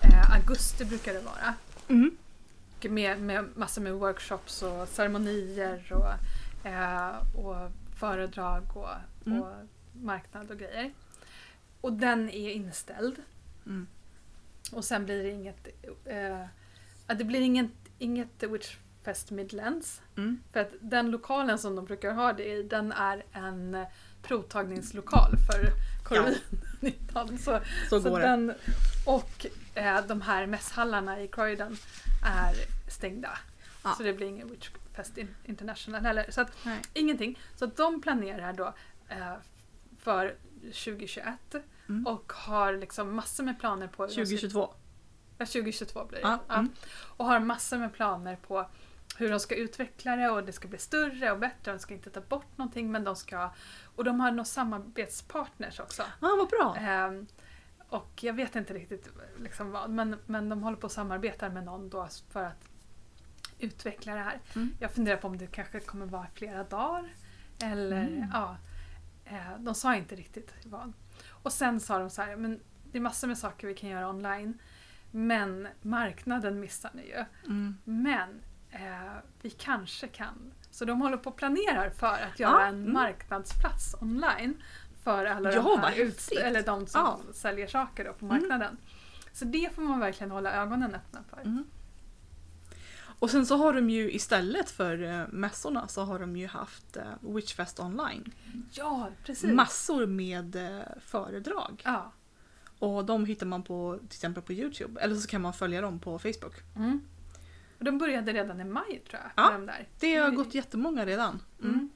eh, 0.00 0.32
augusti 0.34 0.84
brukar 0.84 1.12
det 1.14 1.20
vara. 1.20 1.54
Mm. 1.88 2.16
Med, 2.80 3.20
med 3.20 3.56
massor 3.56 3.82
med 3.82 3.92
workshops 3.92 4.62
och 4.62 4.88
ceremonier 4.88 5.92
och, 5.92 6.66
eh, 6.68 7.36
och 7.36 7.70
föredrag 7.98 8.62
och, 8.76 8.88
Mm. 9.26 9.42
och 9.42 9.52
marknad 9.92 10.50
och 10.50 10.58
grejer. 10.58 10.92
Och 11.80 11.92
den 11.92 12.30
är 12.30 12.50
inställd. 12.50 13.16
Mm. 13.66 13.86
Och 14.72 14.84
sen 14.84 15.04
blir 15.04 15.22
det 15.24 15.30
inget, 15.30 15.68
eh, 16.04 16.46
det 17.16 17.24
blir 17.24 17.40
inget, 17.40 17.70
inget 17.98 18.42
Witchfest 18.42 19.30
Midlands. 19.30 20.02
Mm. 20.16 20.40
För 20.52 20.60
att 20.60 20.72
den 20.80 21.10
lokalen 21.10 21.58
som 21.58 21.76
de 21.76 21.84
brukar 21.84 22.12
ha 22.12 22.32
det 22.32 22.44
i, 22.52 22.62
den 22.62 22.92
är 22.92 23.24
en 23.32 23.86
provtagningslokal 24.26 25.30
för 25.46 25.72
covid-19. 26.04 27.38
Så, 27.38 27.60
Så 27.90 28.00
så 28.00 28.10
går 28.10 28.20
det. 28.20 28.26
den, 28.26 28.54
och 29.06 29.46
eh, 29.74 30.06
de 30.06 30.20
här 30.20 30.46
mässhallarna 30.46 31.20
i 31.22 31.28
Croydon 31.28 31.76
är 32.24 32.54
stängda. 32.90 33.38
Ja. 33.84 33.94
Så 33.96 34.02
det 34.02 34.12
blir 34.12 34.26
ingen 34.26 34.48
Witchfest 34.50 35.18
in- 35.18 35.34
International 35.44 36.02
heller. 36.04 36.26
Så 36.30 36.40
att, 36.40 36.50
Nej. 36.64 36.80
ingenting. 36.94 37.38
Så 37.56 37.66
de 37.66 38.02
planerar 38.02 38.52
då 38.52 38.74
eh, 39.08 39.32
för 39.98 40.34
2021 40.62 41.34
Mm. 41.88 42.06
och 42.06 42.32
har 42.32 42.72
liksom 42.72 43.14
massor 43.16 43.44
med 43.44 43.60
planer 43.60 43.86
på... 43.88 44.06
2022. 44.06 44.74
Ja, 45.38 45.46
2022 45.46 46.04
blir 46.04 46.18
det. 46.18 46.28
Ja, 46.28 46.38
Ja. 46.48 46.54
mm. 46.54 46.70
Och 47.16 47.24
har 47.24 47.40
massor 47.40 47.78
med 47.78 47.92
planer 47.92 48.36
på 48.36 48.70
hur 49.18 49.30
de 49.30 49.40
ska 49.40 49.54
utveckla 49.54 50.16
det 50.16 50.30
och 50.30 50.44
det 50.44 50.52
ska 50.52 50.68
bli 50.68 50.78
större 50.78 51.32
och 51.32 51.38
bättre. 51.38 51.72
De 51.72 51.78
ska 51.78 51.94
inte 51.94 52.10
ta 52.10 52.20
bort 52.20 52.58
någonting 52.58 52.92
men 52.92 53.04
de 53.04 53.16
ska... 53.16 53.50
Och 53.96 54.04
de 54.04 54.20
har 54.20 54.30
några 54.30 54.44
samarbetspartners 54.44 55.80
också. 55.80 56.02
Ja, 56.20 56.36
vad 56.38 56.48
bra. 56.48 56.76
Ehm, 56.78 57.26
och 57.88 58.10
jag 58.20 58.34
vet 58.34 58.56
inte 58.56 58.74
riktigt 58.74 59.08
liksom 59.38 59.70
vad, 59.70 59.90
men, 59.90 60.16
men 60.26 60.48
de 60.48 60.62
håller 60.62 60.76
på 60.76 60.86
att 60.86 60.92
samarbeta 60.92 61.48
med 61.48 61.64
någon 61.64 61.88
då 61.90 62.08
för 62.30 62.44
att 62.44 62.68
utveckla 63.58 64.14
det 64.14 64.20
här. 64.20 64.40
Mm. 64.54 64.72
Jag 64.80 64.90
funderar 64.90 65.16
på 65.16 65.28
om 65.28 65.38
det 65.38 65.46
kanske 65.46 65.80
kommer 65.80 66.06
vara 66.06 66.26
flera 66.34 66.64
dagar. 66.64 67.14
Eller 67.62 68.02
Mm. 68.06 68.28
ja, 68.32 68.56
eh, 69.24 69.58
de 69.58 69.74
sa 69.74 69.96
inte 69.96 70.16
riktigt 70.16 70.54
vad. 70.64 70.92
Och 71.28 71.52
sen 71.52 71.80
sa 71.80 71.98
de 71.98 72.10
så 72.10 72.22
här, 72.22 72.36
men 72.36 72.60
det 72.92 72.98
är 72.98 73.02
massor 73.02 73.28
med 73.28 73.38
saker 73.38 73.66
vi 73.66 73.74
kan 73.74 73.90
göra 73.90 74.08
online. 74.08 74.58
Men 75.10 75.68
marknaden 75.82 76.60
missar 76.60 76.90
ni 76.94 77.02
ju. 77.06 77.24
Mm. 77.46 77.78
Men 77.84 78.40
eh, 78.76 79.18
vi 79.42 79.50
kanske 79.50 80.08
kan. 80.08 80.52
Så 80.70 80.84
de 80.84 81.00
håller 81.00 81.16
på 81.16 81.30
och 81.30 81.36
planerar 81.36 81.90
för 81.90 82.06
att 82.06 82.40
göra 82.40 82.60
Ja, 82.60 82.66
en 82.66 82.74
mm. 82.74 82.92
marknadsplats 82.92 83.94
online. 84.00 84.62
För 85.04 85.24
alla 85.26 85.52
Ja, 85.52 85.62
de 85.62 85.80
här 85.80 85.94
utst- 85.96 86.32
eller 86.32 86.62
de 86.62 86.86
som 86.86 87.00
Ja. 87.00 87.20
säljer 87.34 87.66
saker 87.66 88.04
då 88.04 88.12
på 88.12 88.24
Mm. 88.26 88.38
marknaden. 88.38 88.76
Så 89.32 89.44
det 89.44 89.74
får 89.74 89.82
man 89.82 90.00
verkligen 90.00 90.30
hålla 90.30 90.52
ögonen 90.52 90.94
öppna 90.94 91.20
för. 91.30 91.40
Mm. 91.40 91.64
Och 93.18 93.30
sen 93.30 93.46
så 93.46 93.56
har 93.56 93.72
de 93.72 93.90
ju 93.90 94.12
istället 94.12 94.70
för 94.70 95.02
eh, 95.02 95.26
mässorna 95.28 95.88
så 95.88 96.02
har 96.04 96.18
de 96.18 96.36
ju 96.36 96.46
haft 96.46 96.96
eh, 96.96 97.02
Witchfest 97.20 97.80
online. 97.80 98.32
Ja, 98.72 99.08
precis. 99.24 99.52
Massor 99.52 100.06
med 100.06 100.56
eh, 100.56 100.82
föredrag. 101.00 101.82
ja. 101.84 102.12
Och 102.78 103.04
de 103.04 103.24
hittar 103.24 103.46
man 103.46 103.62
på 103.62 103.96
till 103.98 104.06
exempel 104.16 104.42
på 104.42 104.52
Youtube. 104.52 105.00
Eller 105.00 105.14
så 105.16 105.28
kan 105.28 105.40
man 105.42 105.52
följa 105.52 105.80
dem 105.80 105.98
på 105.98 106.18
Facebook. 106.18 106.54
Mm. 106.76 107.00
Och 107.78 107.84
de 107.84 107.98
började 107.98 108.32
redan 108.32 108.60
i 108.60 108.64
maj 108.64 109.02
tror 109.10 109.20
jag. 109.22 109.30
Ja, 109.44 109.50
de 109.52 109.66
där. 109.66 109.88
Det 110.00 110.16
har 110.16 110.30
gått 110.30 110.54
jättemånga 110.54 111.06
redan. 111.06 111.42
Mm. 111.62 111.74
Mm. 111.74 111.90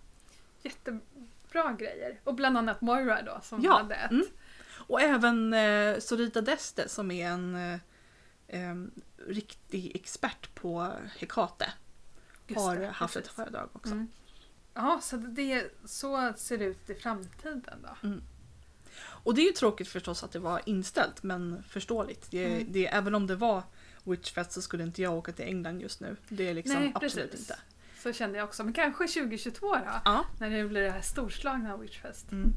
Jättebra 0.63 1.73
grejer. 1.79 2.21
Och 2.25 2.35
bland 2.35 2.59
annat 2.59 2.81
Moira 2.81 3.23
då 3.23 3.41
som 3.43 3.63
Ja, 3.63 3.77
hade 3.77 3.95
ett. 3.95 4.11
mm. 4.11 4.27
Och 4.73 5.01
även 5.01 5.53
eh, 5.55 5.99
Sorita 5.99 6.41
Deste 6.41 6.89
som 6.89 7.11
är 7.11 7.29
en 7.31 7.55
eh, 8.49 8.75
riktig 9.27 9.97
expert 9.97 10.55
på 10.55 10.93
Hekate. 11.19 11.73
Just 12.47 12.61
har 12.61 12.77
det, 12.77 12.87
haft 12.87 13.17
ett 13.17 13.23
precis. 13.23 13.37
föredrag 13.37 13.69
också. 13.73 13.93
Mm. 13.93 14.09
Ja, 14.75 14.99
så 15.03 15.17
det, 15.17 15.71
så 15.85 16.33
ser 16.37 16.59
det 16.59 16.65
ut 16.65 16.91
i 16.91 16.95
framtiden 16.95 17.87
då. 18.03 18.11
Och 19.03 19.35
det 19.35 19.41
är 19.41 19.47
ju 19.47 19.53
tråkigt 19.53 19.89
förstås 19.89 20.25
att 20.25 20.33
det 20.33 20.39
var 20.39 20.61
inställt 20.67 21.23
men 21.23 21.63
förståeligt. 21.69 22.31
Det, 22.31 22.47
Mm. 22.47 22.67
det, 22.73 22.87
även 22.87 23.15
om 23.15 23.27
det 23.27 23.37
var 23.37 23.63
Witchfest 24.05 24.53
så 24.53 24.63
skulle 24.63 24.83
inte 24.83 25.03
jag 25.03 25.15
åka 25.15 25.33
till 25.33 25.45
England 25.45 25.81
just 25.81 26.01
nu. 26.01 26.17
Det 26.29 26.49
är 26.49 26.55
liksom 26.55 26.81
Nej, 26.81 26.93
absolut 26.95 27.31
precis. 27.31 27.51
inte. 27.51 27.61
Så 28.03 28.13
kände 28.13 28.39
jag 28.39 28.45
också. 28.49 28.65
Men 28.65 28.73
kanske 28.73 29.07
2022 29.07 29.75
då? 29.75 29.81
Ja. 30.05 30.25
När 30.39 30.51
det 30.51 30.65
blir 30.65 30.83
det 30.83 30.91
här 30.91 31.01
storslagna 31.01 31.77
Witchfest. 31.77 32.33
Mm. 32.33 32.53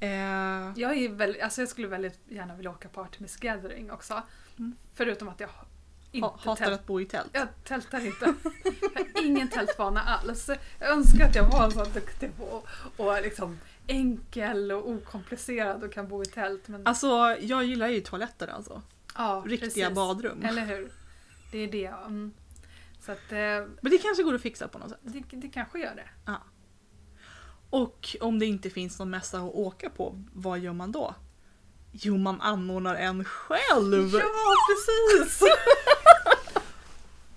Eh, 0.00 0.72
Jag, 0.76 0.96
är 0.96 1.08
väldigt, 1.08 1.42
alltså 1.42 1.60
jag 1.62 1.68
skulle 1.68 1.88
väldigt 1.88 2.18
gärna 2.28 2.54
vilja 2.56 2.70
åka 2.70 2.88
på 2.88 3.00
Artemis 3.00 3.36
Gathering 3.36 3.90
också. 3.90 4.22
Mm. 4.58 4.76
Förutom 4.94 5.28
att 5.28 5.40
jag 5.40 5.50
inte 6.12 6.26
ha, 6.26 6.36
hatar 6.38 6.56
tält, 6.64 6.80
att 6.80 6.86
bo 6.86 7.00
i 7.00 7.04
tält. 7.06 7.30
jag 7.32 7.48
tältar 7.64 8.06
inte. 8.06 8.34
Jag 8.64 9.00
har 9.14 9.24
ingen 9.24 9.48
tältvana 9.48 10.00
alls. 10.00 10.50
Jag 10.78 10.88
önskar 10.90 11.26
att 11.28 11.34
jag 11.34 11.50
var 11.50 11.70
så 11.70 11.84
duktig 11.84 12.36
på 12.36 12.62
och 12.96 13.22
liksom 13.22 13.58
enkel 13.86 14.72
och 14.72 14.88
okomplicerad 14.90 15.82
och 15.84 15.92
kan 15.92 16.08
bo 16.08 16.22
i 16.22 16.26
tält. 16.26 16.68
Men, 16.68 16.86
Alltså 16.86 17.36
jag 17.40 17.64
gillar 17.64 17.88
ju 17.88 18.00
toaletter 18.00 18.48
alltså. 18.48 18.82
Ja, 19.14 19.42
Riktiga 19.46 19.68
precis. 19.86 19.94
badrum. 19.94 20.44
Eller 20.44 20.64
hur? 20.64 20.92
Det 21.52 21.58
är 21.58 21.72
det. 21.72 21.86
Mm. 21.86 22.32
Så 23.00 23.12
att 23.12 23.32
eh, 23.32 23.38
Men 23.80 23.90
det 23.90 23.98
kanske 23.98 24.22
går 24.22 24.34
att 24.34 24.42
fixa 24.42 24.68
på 24.68 24.78
något 24.78 24.90
sätt. 24.90 24.98
det, 25.02 25.22
det 25.30 25.48
kanske 25.48 25.78
gör 25.78 25.94
det. 25.94 26.32
Och 27.70 28.16
om 28.20 28.38
det 28.38 28.46
inte 28.46 28.70
finns 28.70 28.98
någon 28.98 29.10
mässa 29.10 29.38
att 29.38 29.54
åka 29.54 29.90
på, 29.90 30.22
vad 30.32 30.58
gör 30.58 30.72
man 30.72 30.92
då? 30.92 31.14
Jo, 31.92 32.16
man 32.16 32.40
anordnar 32.40 32.94
en 32.94 33.24
själv! 33.24 34.10
Ja, 34.14 34.54
precis! 34.68 35.42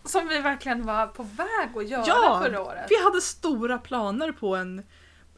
Som 0.11 0.27
vi 0.27 0.39
verkligen 0.39 0.85
var 0.85 1.07
på 1.07 1.23
väg 1.23 1.69
att 1.77 1.89
göra 1.89 2.03
Ja, 2.07 2.41
förra 2.43 2.61
året. 2.61 2.85
Vi 2.89 3.03
hade 3.03 3.21
stora 3.21 3.77
planer 3.77 4.31
på 4.31 4.55
en, 4.55 4.83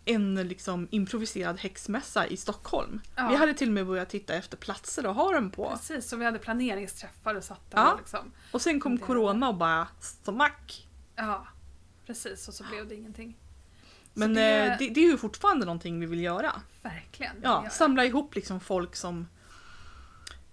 en 0.06 0.36
liksom 0.48 0.88
improviserad 0.92 1.60
häxmässa 1.60 2.28
i 2.28 2.38
Stockholm. 2.38 3.02
Ja. 3.16 3.28
Vi 3.30 3.36
hade 3.36 3.54
till 3.54 3.68
och 3.70 3.74
med 3.74 3.88
börjat 3.88 4.10
titta 4.10 4.34
efter 4.34 4.58
platser 4.58 5.04
att 5.10 5.16
ha 5.16 5.32
den 5.32 5.52
på. 5.52 5.70
Precis, 5.70 6.10
så 6.10 6.16
vi 6.18 6.26
hade 6.26 6.40
planeringsträffar 6.40 7.36
och 7.36 7.44
satt 7.44 7.72
där 7.72 7.78
Ja. 7.78 7.92
och 7.94 8.00
liksom. 8.00 8.32
Och 8.52 8.62
sen 8.62 8.80
kom 8.80 8.96
Det- 8.98 9.06
corona 9.06 9.48
och 9.50 9.56
bara 9.56 9.88
smack! 10.00 10.88
Ja, 11.16 11.48
precis. 12.06 12.48
Och 12.48 12.54
så 12.54 12.64
blev 12.72 12.88
det 12.88 12.96
ingenting. 12.96 13.38
Men 14.14 14.34
det, 14.34 14.42
det... 14.42 14.76
Det, 14.80 14.90
det 14.90 15.00
är 15.00 15.12
ju 15.12 15.18
fortfarande 15.18 15.66
någonting 15.66 16.00
vi 16.00 16.06
vill 16.06 16.20
göra. 16.24 16.52
verkligen. 16.82 17.36
Ja, 17.44 17.70
samla 17.72 18.06
ihop 18.06 18.36
liksom 18.36 18.60
folk 18.60 18.96
som, 18.96 19.28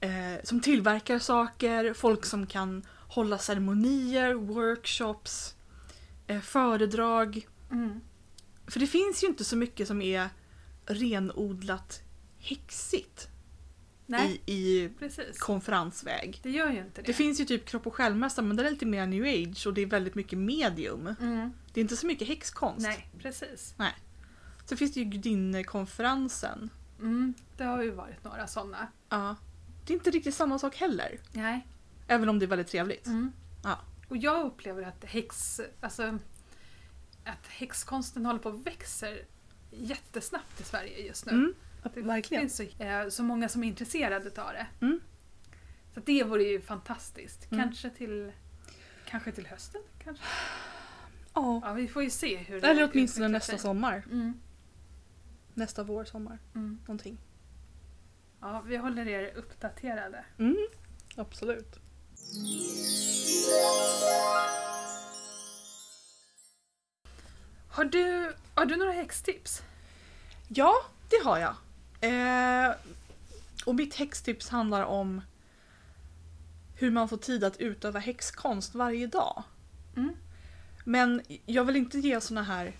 eh, 0.01 0.11
som 0.45 0.61
tillverkar 0.61 1.19
saker, 1.19 1.95
folk 1.95 2.25
som 2.27 2.47
kan 2.47 2.83
hålla 3.09 3.39
ceremonier, 3.39 4.35
workshops, 4.35 5.55
eh, 6.27 6.41
föredrag. 6.41 7.47
Mm. 7.71 8.01
För 8.67 8.81
det 8.81 8.87
finns 8.87 9.23
ju 9.23 9.27
inte 9.27 9.45
så 9.45 9.57
mycket 9.57 9.89
som 9.89 10.03
är 10.03 10.29
renodlat 10.87 12.03
häxigt 12.39 13.29
Nej, 14.07 14.43
i, 14.47 14.53
i 14.53 14.89
precis. 14.99 15.39
konferensväg. 15.39 16.41
Det 16.43 16.51
gör 16.51 16.71
ju 16.71 16.79
inte 16.79 17.01
det. 17.01 17.07
Det 17.07 17.13
finns 17.13 17.41
ju 17.41 17.45
typ 17.45 17.65
kropp 17.65 17.87
och 17.87 17.95
själmässa 17.95 18.43
men 18.43 18.57
det 18.57 18.67
är 18.67 18.71
lite 18.71 18.87
mer 18.87 19.07
new 19.07 19.25
age 19.25 19.67
och 19.67 19.75
det 19.75 19.81
är 19.81 19.87
väldigt 19.87 20.15
mycket 20.15 20.39
medium. 20.39 21.07
mm. 21.21 21.51
Det 21.73 21.81
är 21.81 21.83
inte 21.83 21.97
så 21.97 22.07
mycket 22.07 22.29
häxkonst. 22.29 22.87
Nej, 22.87 23.09
precis. 23.19 23.75
Så 24.65 24.77
finns 24.77 24.95
det 24.95 25.01
ju 25.01 25.07
gudinnekonferensen. 25.07 26.71
Mm. 27.01 27.35
Det 27.57 27.65
har 27.65 27.83
ju 27.83 27.91
varit 27.91 28.25
några 28.25 28.47
sådana. 28.47 28.89
Ja. 29.09 29.37
Det 29.87 29.93
är 29.93 29.97
inte 29.97 30.11
riktigt 30.11 30.35
samma 30.35 30.59
sak 30.59 30.77
heller. 30.77 31.19
Nej. 31.33 31.67
Även 32.09 32.29
om 32.29 32.39
det 32.39 32.45
är 32.45 32.49
väldigt 32.49 32.69
trevligt. 32.69 33.07
Mm. 33.07 33.33
Ja. 33.65 33.81
Och 34.09 34.17
jag 34.17 34.47
upplever 34.47 34.83
att 34.83 35.05
häx, 35.05 35.61
alltså, 35.81 36.19
att 37.27 37.47
häxkonsten 37.47 38.27
håller 38.27 38.39
på 38.41 38.49
att 38.49 38.67
växer 38.67 39.25
jättesnabbt 39.71 40.61
i 40.61 40.65
Sverige 40.65 40.99
just 41.07 41.27
nu. 41.27 41.33
Mm. 41.33 41.55
Det 41.95 42.01
Verkligen. 42.03 42.41
finns 42.43 42.57
så, 42.57 42.83
eh, 42.85 43.09
så 43.09 43.23
många 43.23 43.49
som 43.49 43.65
är 43.65 43.69
intresserade 43.69 44.43
av 44.43 44.53
det. 44.53 44.67
Mm. 44.81 45.01
Så 45.95 46.01
det 46.01 46.25
vore 46.25 46.43
ju 46.43 46.61
fantastiskt. 46.61 47.53
Mm. 47.53 47.65
Kanske 47.65 47.91
till 47.91 48.33
Kanske 49.09 49.33
till 49.33 49.47
hösten? 49.47 49.81
Kanske? 50.05 50.25
Ja. 51.35 51.61
Ja, 51.65 51.73
vi 51.73 51.89
får 51.89 52.03
ju 52.03 52.11
se 52.11 52.37
hur 52.37 52.61
det 52.61 52.69
Eller 52.69 52.91
åtminstone 52.93 53.29
nästa 53.29 53.53
sig. 53.53 53.59
sommar. 53.61 54.03
Mm, 54.11 54.41
Nästa 55.55 55.83
vår, 55.85 56.05
sommar. 56.05 56.39
mm. 56.55 56.79
Någonting. 56.87 57.19
Ja, 58.41 58.61
vi 58.67 58.77
håller 58.77 59.09
er 59.09 59.35
uppdaterade. 59.37 60.25
Mm. 60.39 60.57
Absolut. 61.17 61.79
Har 67.77 67.85
du, 67.85 68.33
har 68.55 68.67
du 68.67 68.77
några 68.77 68.93
häxtips? 68.93 69.63
Ja, 70.49 70.75
det 71.09 71.25
har 71.25 71.39
jag. 71.39 71.55
Eh, 72.01 72.75
och 73.65 73.75
mitt 73.75 73.95
häxtips 73.95 74.49
handlar 74.49 74.83
om 74.83 75.21
hur 76.75 76.91
man 76.91 77.09
får 77.09 77.17
tid 77.17 77.45
att 77.45 77.57
utöva 77.57 77.99
häxkonst 77.99 78.75
varje 78.75 79.07
dag. 79.07 79.43
Mm. 79.97 80.17
Men 80.85 81.23
jag 81.47 81.65
vill 81.65 81.77
inte 81.77 81.99
ge 81.99 82.21
såna 82.21 82.43
här 82.43 82.73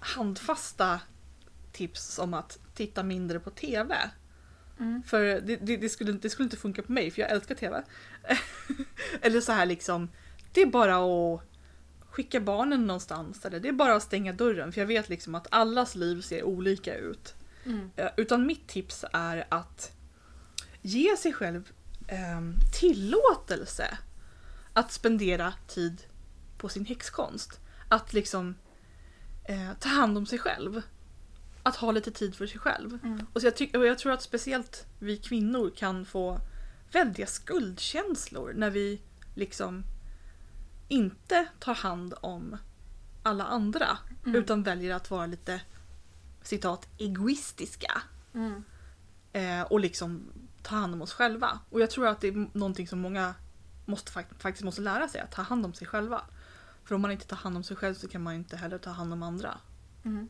handfasta 0.00 1.00
tips 1.72 2.14
som 2.14 2.34
att 2.34 2.58
titta 2.74 3.02
mindre 3.02 3.40
på 3.40 3.50
TV. 3.50 3.96
Mm. 4.78 5.02
För 5.02 5.24
det, 5.24 5.56
det, 5.56 5.76
det, 5.76 5.88
skulle, 5.88 6.12
det 6.12 6.30
skulle 6.30 6.44
inte 6.44 6.56
funka 6.56 6.82
på 6.82 6.92
mig 6.92 7.10
för 7.10 7.22
jag 7.22 7.30
älskar 7.30 7.54
TV. 7.54 7.82
eller 9.20 9.40
så 9.40 9.52
här 9.52 9.66
liksom, 9.66 10.08
det 10.52 10.62
är 10.62 10.66
bara 10.66 10.96
att 10.96 11.48
skicka 12.18 12.40
barnen 12.40 12.86
någonstans 12.86 13.44
eller 13.44 13.60
det 13.60 13.68
är 13.68 13.72
bara 13.72 13.94
att 13.94 14.02
stänga 14.02 14.32
dörren 14.32 14.72
för 14.72 14.80
jag 14.80 14.86
vet 14.86 15.08
liksom 15.08 15.34
att 15.34 15.46
allas 15.50 15.94
liv 15.94 16.20
ser 16.20 16.42
olika 16.42 16.96
ut. 16.96 17.34
Mm. 17.64 17.90
Eh, 17.96 18.08
Utan 18.16 18.46
mitt 18.46 18.68
tips 18.68 19.04
är 19.12 19.46
att 19.48 19.92
ge 20.82 21.16
sig 21.16 21.32
själv 21.32 21.72
eh, 22.08 22.40
tillåtelse 22.80 23.98
att 24.72 24.92
spendera 24.92 25.52
tid 25.66 26.02
på 26.58 26.68
sin 26.68 26.84
häxkonst. 26.86 27.60
Att 27.88 28.12
liksom 28.12 28.54
eh, 29.44 29.72
ta 29.80 29.88
hand 29.88 30.18
om 30.18 30.26
sig 30.26 30.38
själv. 30.38 30.82
Att 31.62 31.76
ha 31.76 31.92
lite 31.92 32.10
tid 32.10 32.34
för 32.34 32.46
sig 32.46 32.60
själv. 32.60 32.98
Mm. 33.02 33.26
Och, 33.32 33.40
så 33.40 33.46
jag, 33.46 33.76
och 33.76 33.86
jag 33.86 33.98
tror 33.98 34.12
att 34.12 34.22
speciellt 34.22 34.86
vi 34.98 35.16
kvinnor 35.16 35.72
kan 35.76 36.04
få 36.04 36.40
väldiga 36.92 37.26
skuldkänslor 37.26 38.52
när 38.52 38.70
vi 38.70 39.00
liksom 39.34 39.84
inte 40.88 41.48
tar 41.58 41.74
hand 41.74 42.14
om 42.20 42.56
alla 43.22 43.44
andra. 43.44 43.98
Mm. 44.24 44.34
Utan 44.36 44.62
väljer 44.62 44.94
att 44.94 45.10
vara 45.10 45.26
lite 45.26 45.60
citat 46.42 46.88
egoistiska. 46.98 48.02
Mm. 48.34 48.64
Eh, 49.32 49.62
och 49.62 49.80
liksom 49.80 50.22
ta 50.62 50.76
hand 50.76 50.94
om 50.94 51.02
oss 51.02 51.12
själva. 51.12 51.58
Och 51.70 51.80
jag 51.80 51.90
tror 51.90 52.06
att 52.06 52.20
det 52.20 52.28
är 52.28 52.48
någonting 52.52 52.88
som 52.88 53.00
många 53.00 53.34
måste, 53.84 54.12
fak- 54.12 54.38
faktiskt 54.38 54.64
måste 54.64 54.80
lära 54.80 55.08
sig, 55.08 55.20
att 55.20 55.32
ta 55.32 55.42
hand 55.42 55.64
om 55.64 55.74
sig 55.74 55.86
själva. 55.86 56.22
För 56.84 56.94
om 56.94 57.00
man 57.00 57.10
inte 57.10 57.26
tar 57.26 57.36
hand 57.36 57.56
om 57.56 57.62
sig 57.62 57.76
själv 57.76 57.94
så 57.94 58.08
kan 58.08 58.22
man 58.22 58.34
inte 58.34 58.56
heller 58.56 58.78
ta 58.78 58.90
hand 58.90 59.12
om 59.12 59.22
andra. 59.22 59.58
Mm. 60.04 60.28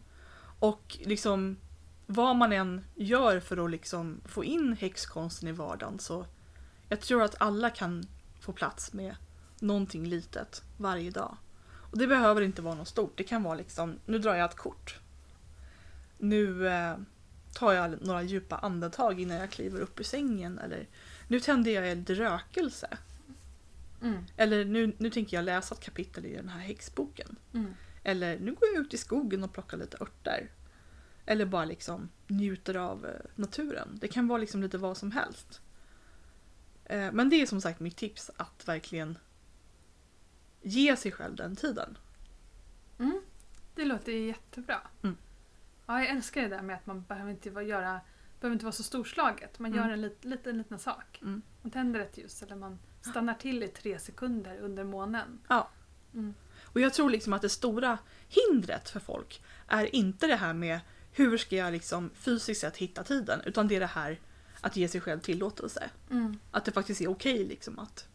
Och 0.59 0.99
liksom 1.01 1.57
vad 2.07 2.37
man 2.37 2.53
än 2.53 2.85
gör 2.95 3.41
för 3.41 3.65
att 3.65 3.71
liksom 3.71 4.21
få 4.25 4.45
in 4.45 4.77
häxkonsten 4.81 5.49
i 5.49 5.53
vardagen 5.53 5.99
så 5.99 6.27
jag 6.89 7.01
tror 7.01 7.23
att 7.23 7.35
alla 7.41 7.71
kan 7.71 8.05
få 8.41 8.53
plats 8.53 8.93
med 8.93 9.17
någonting 9.61 10.07
litet 10.07 10.63
varje 10.77 11.11
dag. 11.11 11.37
Och 11.91 11.99
det 11.99 12.07
behöver 12.07 12.43
inte 12.43 12.63
vara 12.63 12.75
något 12.75 12.89
stort. 12.89 13.17
Det 13.17 13.25
kan 13.25 13.43
vara 13.43 13.55
liksom, 13.55 13.99
nu 14.07 14.19
drar 14.19 14.35
jag 14.35 14.51
ett 14.51 14.57
kort. 14.57 14.99
Nu 16.19 16.69
eh, 16.69 16.97
tar 17.55 17.73
jag 17.73 18.03
några 18.07 18.23
djupa 18.23 18.57
andetag 18.59 19.21
innan 19.21 19.37
jag 19.37 19.51
kliver 19.51 19.81
upp 19.81 20.01
ur 20.01 20.05
sängen. 20.05 20.59
Eller 20.59 20.87
nu 21.29 21.41
tänder 21.41 21.71
jag 21.71 21.99
lite 21.99 22.15
rökelse. 22.15 22.99
Mm. 24.03 24.25
Eller 24.37 24.65
nu, 24.65 24.93
nu 24.99 25.11
tänker 25.11 25.37
jag 25.37 25.45
läsa 25.45 25.75
ett 25.75 25.81
kapitel 25.81 26.27
i 26.27 26.37
den 26.37 26.49
här 26.49 26.61
häxboken. 26.61 27.37
Mm. 27.55 27.75
Eller 28.05 28.39
nu 28.39 28.55
går 28.55 28.69
jag 28.75 28.81
ut 28.87 28.95
i 28.95 28.99
skogen 28.99 29.45
och 29.45 29.53
plockar 29.53 29.77
lite 29.77 29.97
örter. 30.01 30.51
Eller 31.27 31.47
bara 31.47 31.65
liksom 31.65 32.09
njuter 32.27 32.75
av 32.75 33.07
eh, 33.07 33.13
naturen. 33.35 33.99
Det 34.01 34.09
kan 34.09 34.29
vara 34.29 34.39
liksom 34.39 34.63
lite 34.63 34.79
vad 34.79 34.97
som 34.97 35.13
helst. 35.13 35.61
Eh, 36.85 37.13
Men 37.13 37.31
det 37.31 37.43
är 37.43 37.47
som 37.47 37.61
sagt 37.61 37.81
mitt 37.81 37.97
tips 37.97 38.31
att 38.37 38.69
verkligen 38.69 39.19
ge 40.63 40.97
sig 40.97 41.13
själv 41.13 41.37
den 41.37 41.57
tiden. 41.57 41.99
Mm. 42.99 43.21
Det 43.75 43.85
låter 43.85 44.13
jättebra. 44.13 44.81
Mm. 45.03 45.17
Ja, 45.87 45.99
jag 46.01 46.09
älskar 46.09 46.43
det 46.43 46.49
där 46.49 46.63
med 46.63 46.77
att 46.77 46.87
man 46.87 47.03
behöver 47.03 47.31
inte 47.31 47.51
vara, 47.51 47.65
göra, 47.65 48.01
behöver 48.41 48.53
inte 48.55 48.65
vara 48.65 48.73
så 48.73 48.83
storslaget. 48.83 49.59
Man 49.59 49.73
Mm. 49.73 49.85
gör 49.85 49.93
en 49.93 50.01
lit, 50.01 50.25
liten, 50.25 50.59
liten 50.59 50.79
sak. 50.79 51.19
Mm. 51.23 51.43
Man 51.63 51.71
tänder 51.71 52.01
ett 52.01 52.19
ljus 52.19 52.43
eller 52.43 52.57
man 52.57 52.79
stannar 53.01 53.35
till 53.35 53.63
i 53.63 53.69
tre 53.69 53.99
sekunder 53.99 54.59
under 54.61 54.85
månen. 54.85 55.41
Ja. 55.49 55.69
Mm. 56.15 56.35
Och 56.63 56.81
jag 56.81 56.95
tror 56.95 57.11
liksom 57.11 57.33
att 57.33 57.43
det 57.43 57.49
stora 57.49 57.99
hindret 58.29 58.89
för 58.91 59.01
folk 59.01 59.43
är 59.69 59.95
inte 59.95 60.27
det 60.27 60.37
här 60.37 60.55
med 60.55 60.81
hur 61.13 61.39
ska 61.39 61.57
jag 61.57 61.73
liksom 61.73 62.11
fysiskt 62.15 62.61
sett 62.61 62.77
hitta 62.77 63.05
tiden 63.05 63.41
utan 63.45 63.69
det 63.69 63.77
är 63.77 63.81
det 63.81 63.87
här 63.87 64.21
att 64.61 64.77
ge 64.77 64.89
sig 64.89 65.01
själv 65.01 65.21
tillåtelse. 65.21 65.91
Mm. 66.11 66.39
Att 66.51 66.65
det 66.65 66.73
faktiskt 66.73 67.01
är 67.01 67.09
okej 67.11 67.45
liksom 67.45 67.79
att 67.79 68.09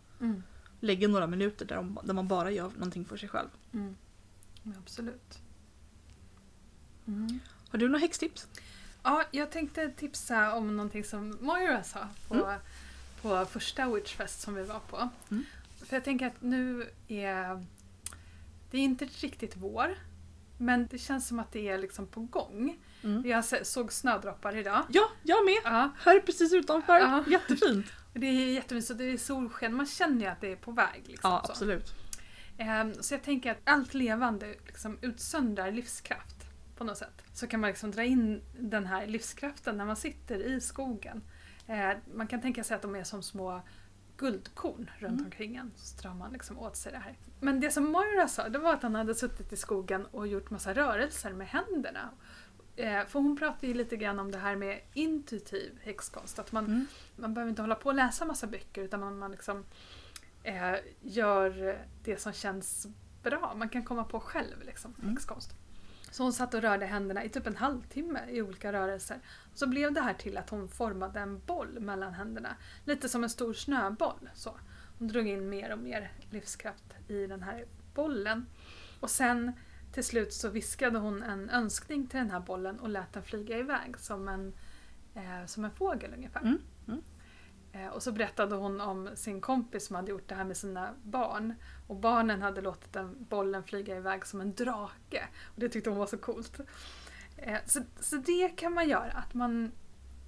Mm. 0.84 0.88
lägga 0.88 1.08
några 1.08 1.28
minuter 1.28 1.66
där, 1.66 1.76
de, 1.76 2.00
där 2.04 2.14
man 2.14 2.28
bara 2.28 2.52
gör 2.52 2.70
någonting 2.70 3.06
för 3.06 3.18
sig 3.18 3.30
själv. 3.30 3.50
Mm. 3.74 3.96
Absolut. 4.82 5.40
Mm. 7.08 7.40
Har 7.70 7.80
du 7.80 7.88
några 7.88 8.00
häxtips? 8.00 8.48
Ja, 9.04 9.24
jag 9.32 9.52
tänkte 9.52 9.90
tipsa 9.90 10.56
om 10.56 10.78
någonting 10.78 11.04
som 11.04 11.38
Moira 11.42 11.84
sa 11.84 12.08
på, 12.28 12.56
på 13.22 13.46
första 13.46 13.90
Witchfest 13.94 14.42
som 14.42 14.56
vi 14.56 14.64
var 14.64 14.80
på. 14.80 15.10
Mm. 15.32 15.44
För 15.78 15.96
jag 15.96 16.04
tänker 16.04 16.28
att 16.28 16.42
nu 16.42 16.90
är 17.08 17.66
det 18.72 18.78
är 18.78 18.82
inte 18.82 19.06
riktigt 19.06 19.58
vår, 19.58 19.96
men 20.58 20.88
det 20.92 20.98
känns 20.98 21.28
som 21.28 21.40
att 21.40 21.52
det 21.52 21.68
är 21.68 21.78
liksom 21.78 22.08
på 22.08 22.20
gång. 22.20 22.78
Mm. 23.04 23.24
Jag 23.30 23.68
såg 23.68 23.92
snödroppar 23.94 24.56
idag. 24.58 24.84
Ja, 24.90 25.10
jag 25.24 25.46
med! 25.46 25.62
Ja, 25.64 25.90
Här 26.00 26.20
precis 26.20 26.54
utanför. 26.54 27.00
Ja. 27.00 27.24
Jättefint. 27.28 27.86
det 28.14 28.28
är 28.28 28.54
jättemysigt, 28.54 28.98
det 28.98 29.04
är 29.12 29.18
solsken, 29.18 29.76
man 29.76 29.86
känner 29.86 30.22
ju 30.22 30.28
att 30.28 30.42
det 30.42 30.52
är 30.52 30.56
på 30.56 30.72
väg. 30.72 31.04
Liksom, 31.06 31.32
Ja, 31.32 31.42
så. 31.46 31.52
absolut. 31.52 31.94
Ehm, 32.58 32.94
Så 32.94 33.14
jag 33.14 33.24
tänker 33.24 33.52
att 33.52 33.58
allt 33.64 33.94
levande 33.94 34.56
liksom 34.66 34.98
utsöndrar 35.02 35.72
livskraft 35.72 36.36
på 36.78 36.84
något 36.84 36.98
sätt. 36.98 37.22
Så 37.34 37.48
kan 37.48 37.60
man 37.60 37.68
liksom 37.68 37.92
dra 37.92 38.04
in 38.04 38.42
den 38.60 38.86
här 38.86 39.08
livskraften 39.08 39.78
när 39.78 39.86
man 39.86 39.96
sitter 39.96 40.36
i 40.40 40.62
skogen. 40.62 41.22
Eh, 41.68 41.90
Man 42.14 42.28
kan 42.28 42.42
tänka 42.42 42.64
sig 42.64 42.76
att 42.76 42.82
de 42.82 42.96
är 42.96 43.04
som 43.04 43.24
små 43.24 43.62
guldkorn 44.18 44.90
runt 45.00 45.14
Mm. 45.14 45.26
omkring 45.26 45.56
en. 45.56 45.72
Så 45.76 46.02
drar 46.02 46.14
man 46.14 46.32
liksom 46.34 46.60
åt 46.60 46.76
sig 46.78 46.92
det 46.92 46.98
här. 46.98 47.18
Men 47.40 47.60
det 47.60 47.72
som 47.72 47.84
Moira 47.92 48.28
sa, 48.28 48.50
det 48.50 48.60
var 48.60 48.74
att 48.74 48.84
han 48.84 48.96
hade 48.96 49.16
suttit 49.16 49.54
i 49.54 49.58
skogen 49.58 50.06
och 50.06 50.28
gjort 50.28 50.50
massa 50.50 50.74
rörelser 50.74 51.34
med 51.34 51.48
händerna. 51.48 52.10
Eh, 52.76 53.06
För 53.06 53.20
hon 53.20 53.38
pratade 53.38 53.68
ju 53.68 53.74
lite 53.74 53.98
grann 53.98 54.20
om 54.20 54.32
det 54.32 54.38
här 54.38 54.56
med 54.56 54.82
intuitiv 54.94 55.80
häxkonst. 55.84 56.40
Att 56.40 56.52
man 56.52 56.66
Mm. 56.66 56.86
man 57.16 57.34
behöver 57.34 57.50
inte 57.50 57.62
hålla 57.62 57.76
på 57.76 57.90
och 57.90 57.96
läsa 57.96 58.26
massa 58.26 58.48
böcker 58.48 58.82
utan 58.82 59.00
man, 59.00 59.18
man 59.18 59.32
liksom, 59.32 59.66
eh, 60.44 60.76
gör 61.02 61.78
det 62.04 62.18
som 62.22 62.34
känns 62.34 62.88
bra. 63.24 63.54
Man 63.58 63.70
kan 63.70 63.84
komma 63.84 64.04
på 64.04 64.20
själv 64.20 64.64
liksom, 64.66 64.96
Mm. 65.02 65.10
häxkonst. 65.10 65.56
Så 66.12 66.24
hon 66.24 66.34
satt 66.34 66.54
och 66.54 66.62
rörde 66.62 66.86
händerna 66.86 67.24
i 67.24 67.30
typ 67.30 67.48
en 67.48 67.56
halvtimme 67.56 68.20
i 68.30 68.42
olika 68.42 68.74
rörelser. 68.74 69.20
Så 69.54 69.68
blev 69.68 69.94
det 69.94 70.02
här 70.02 70.14
till 70.14 70.38
att 70.38 70.50
hon 70.50 70.70
formade 70.70 71.20
en 71.20 71.40
boll 71.46 71.80
mellan 71.80 72.14
händerna. 72.14 72.56
Lite 72.86 73.10
som 73.10 73.24
en 73.24 73.30
stor 73.30 73.54
snöboll. 73.54 74.30
Så. 74.34 74.56
Hon 75.00 75.08
drog 75.08 75.28
in 75.28 75.50
mer 75.50 75.72
och 75.74 75.80
mer 75.80 76.12
livskraft 76.30 76.84
i 77.08 77.28
den 77.28 77.44
här 77.44 77.66
bollen. 77.94 78.46
Och 79.00 79.10
sen 79.10 79.52
till 79.94 80.04
slut 80.04 80.34
så 80.34 80.50
viskade 80.50 81.00
hon 81.00 81.24
en 81.24 81.50
önskning 81.50 82.08
till 82.08 82.20
den 82.20 82.32
här 82.32 82.40
bollen 82.40 82.80
och 82.80 82.90
lät 82.90 83.14
den 83.14 83.24
flyga 83.24 83.58
iväg 83.58 83.98
som 83.98 84.28
en, 84.28 84.54
eh, 85.16 85.46
som 85.46 85.66
en 85.66 85.72
fågel 85.72 86.14
ungefär. 86.14 86.42
Mm, 86.42 86.58
mm. 86.88 87.02
Eh, 87.72 87.88
och 87.88 88.04
så 88.04 88.12
berättade 88.12 88.56
hon 88.56 88.82
om 88.82 89.10
sin 89.16 89.42
kompis 89.42 89.86
som 89.86 89.96
hade 89.96 90.12
gjort 90.12 90.28
det 90.28 90.36
här 90.36 90.44
med 90.44 90.58
sina 90.58 90.94
barn. 91.04 91.54
Och 91.88 91.96
barnen 91.96 92.42
hade 92.42 92.62
låtit 92.62 92.94
den 92.94 93.26
bollen 93.30 93.64
flyga 93.64 93.98
iväg 93.98 94.26
som 94.26 94.42
en 94.42 94.54
drake. 94.54 95.28
Och 95.44 95.60
det 95.60 95.70
tyckte 95.70 95.90
hon 95.90 96.00
var 96.00 96.06
så 96.06 96.18
coolt. 96.18 96.60
Eh, 97.38 97.60
så, 97.66 97.82
så 98.00 98.16
det 98.16 98.50
kan 98.50 98.74
man 98.74 98.90
göra. 98.90 99.12
Att 99.12 99.34
man, 99.34 99.72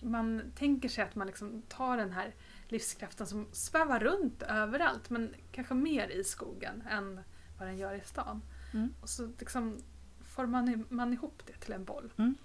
man 0.01 0.51
tänker 0.55 0.89
sig 0.89 1.03
att 1.03 1.15
man 1.15 1.27
liksom 1.27 1.61
tar 1.61 1.97
den 1.97 2.11
här 2.11 2.35
livskraften 2.67 3.27
som 3.27 3.47
svävar 3.51 3.99
runt 3.99 4.43
överallt 4.43 5.09
men 5.09 5.35
kanske 5.51 5.73
mer 5.73 6.07
i 6.07 6.23
skogen 6.23 6.83
än 6.89 7.19
vad 7.59 7.67
den 7.67 7.77
gör 7.77 7.93
i 7.93 8.01
stan. 8.01 8.41
Mm. 8.75 8.93
Och 9.01 9.09
så 9.09 9.31
liksom 9.39 9.79
formar 10.25 10.61
man, 10.61 10.85
man 10.89 11.13
ihop 11.13 11.41
det 11.45 11.53
till 11.53 11.73
en 11.73 11.85
boll. 11.85 12.11
Mm. 12.17 12.35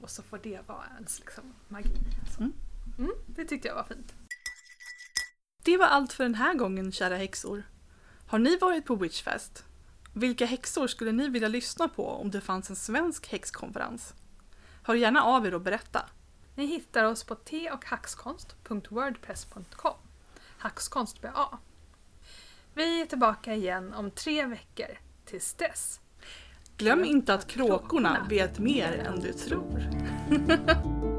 Och 0.00 0.10
så 0.10 0.22
får 0.22 0.38
det 0.38 0.60
vara 0.66 0.84
ens 0.96 1.20
liksom, 1.20 1.44
magi. 1.68 1.94
Så. 2.36 2.40
Mm. 2.40 2.52
Mm, 2.98 3.12
det 3.26 3.44
tyckte 3.44 3.68
jag 3.68 3.74
var 3.74 3.84
fint. 3.84 4.14
Det 5.64 5.76
var 5.76 5.86
allt 5.86 6.12
för 6.12 6.24
den 6.24 6.34
här 6.34 6.54
gången, 6.54 6.92
kära 6.92 7.16
häxor. 7.16 7.62
Har 8.26 8.38
ni 8.38 8.56
varit 8.56 8.84
på 8.84 8.94
Witchfest? 8.94 9.64
Vilka 10.14 10.46
häxor 10.46 10.86
skulle 10.86 11.12
ni 11.12 11.28
vilja 11.28 11.48
lyssna 11.48 11.88
på 11.88 12.08
om 12.08 12.30
det 12.30 12.40
fanns 12.40 12.70
en 12.70 12.76
svensk 12.76 13.28
häxkonferens? 13.28 14.14
Hör 14.82 14.94
gärna 14.94 15.22
av 15.22 15.46
er 15.46 15.54
och 15.54 15.60
berätta. 15.60 16.08
Ni 16.54 16.66
hittar 16.66 17.04
oss 17.04 17.24
på 17.24 17.34
teochhackskonst.wordpress.com. 17.34 19.94
Hackskonst 20.58 21.22
med 21.22 21.32
A. 21.34 21.58
Vi 22.74 23.00
är 23.00 23.06
tillbaka 23.06 23.54
igen 23.54 23.94
om 23.94 24.10
tre 24.10 24.46
veckor. 24.46 25.09
Tills 25.30 25.54
dess. 25.54 26.00
Glöm 26.76 27.04
inte 27.04 27.34
att 27.34 27.46
kråkorna 27.46 28.26
vet 28.30 28.58
mer 28.58 29.04
än 29.06 29.20
du 29.20 29.32
tror. 29.32 29.88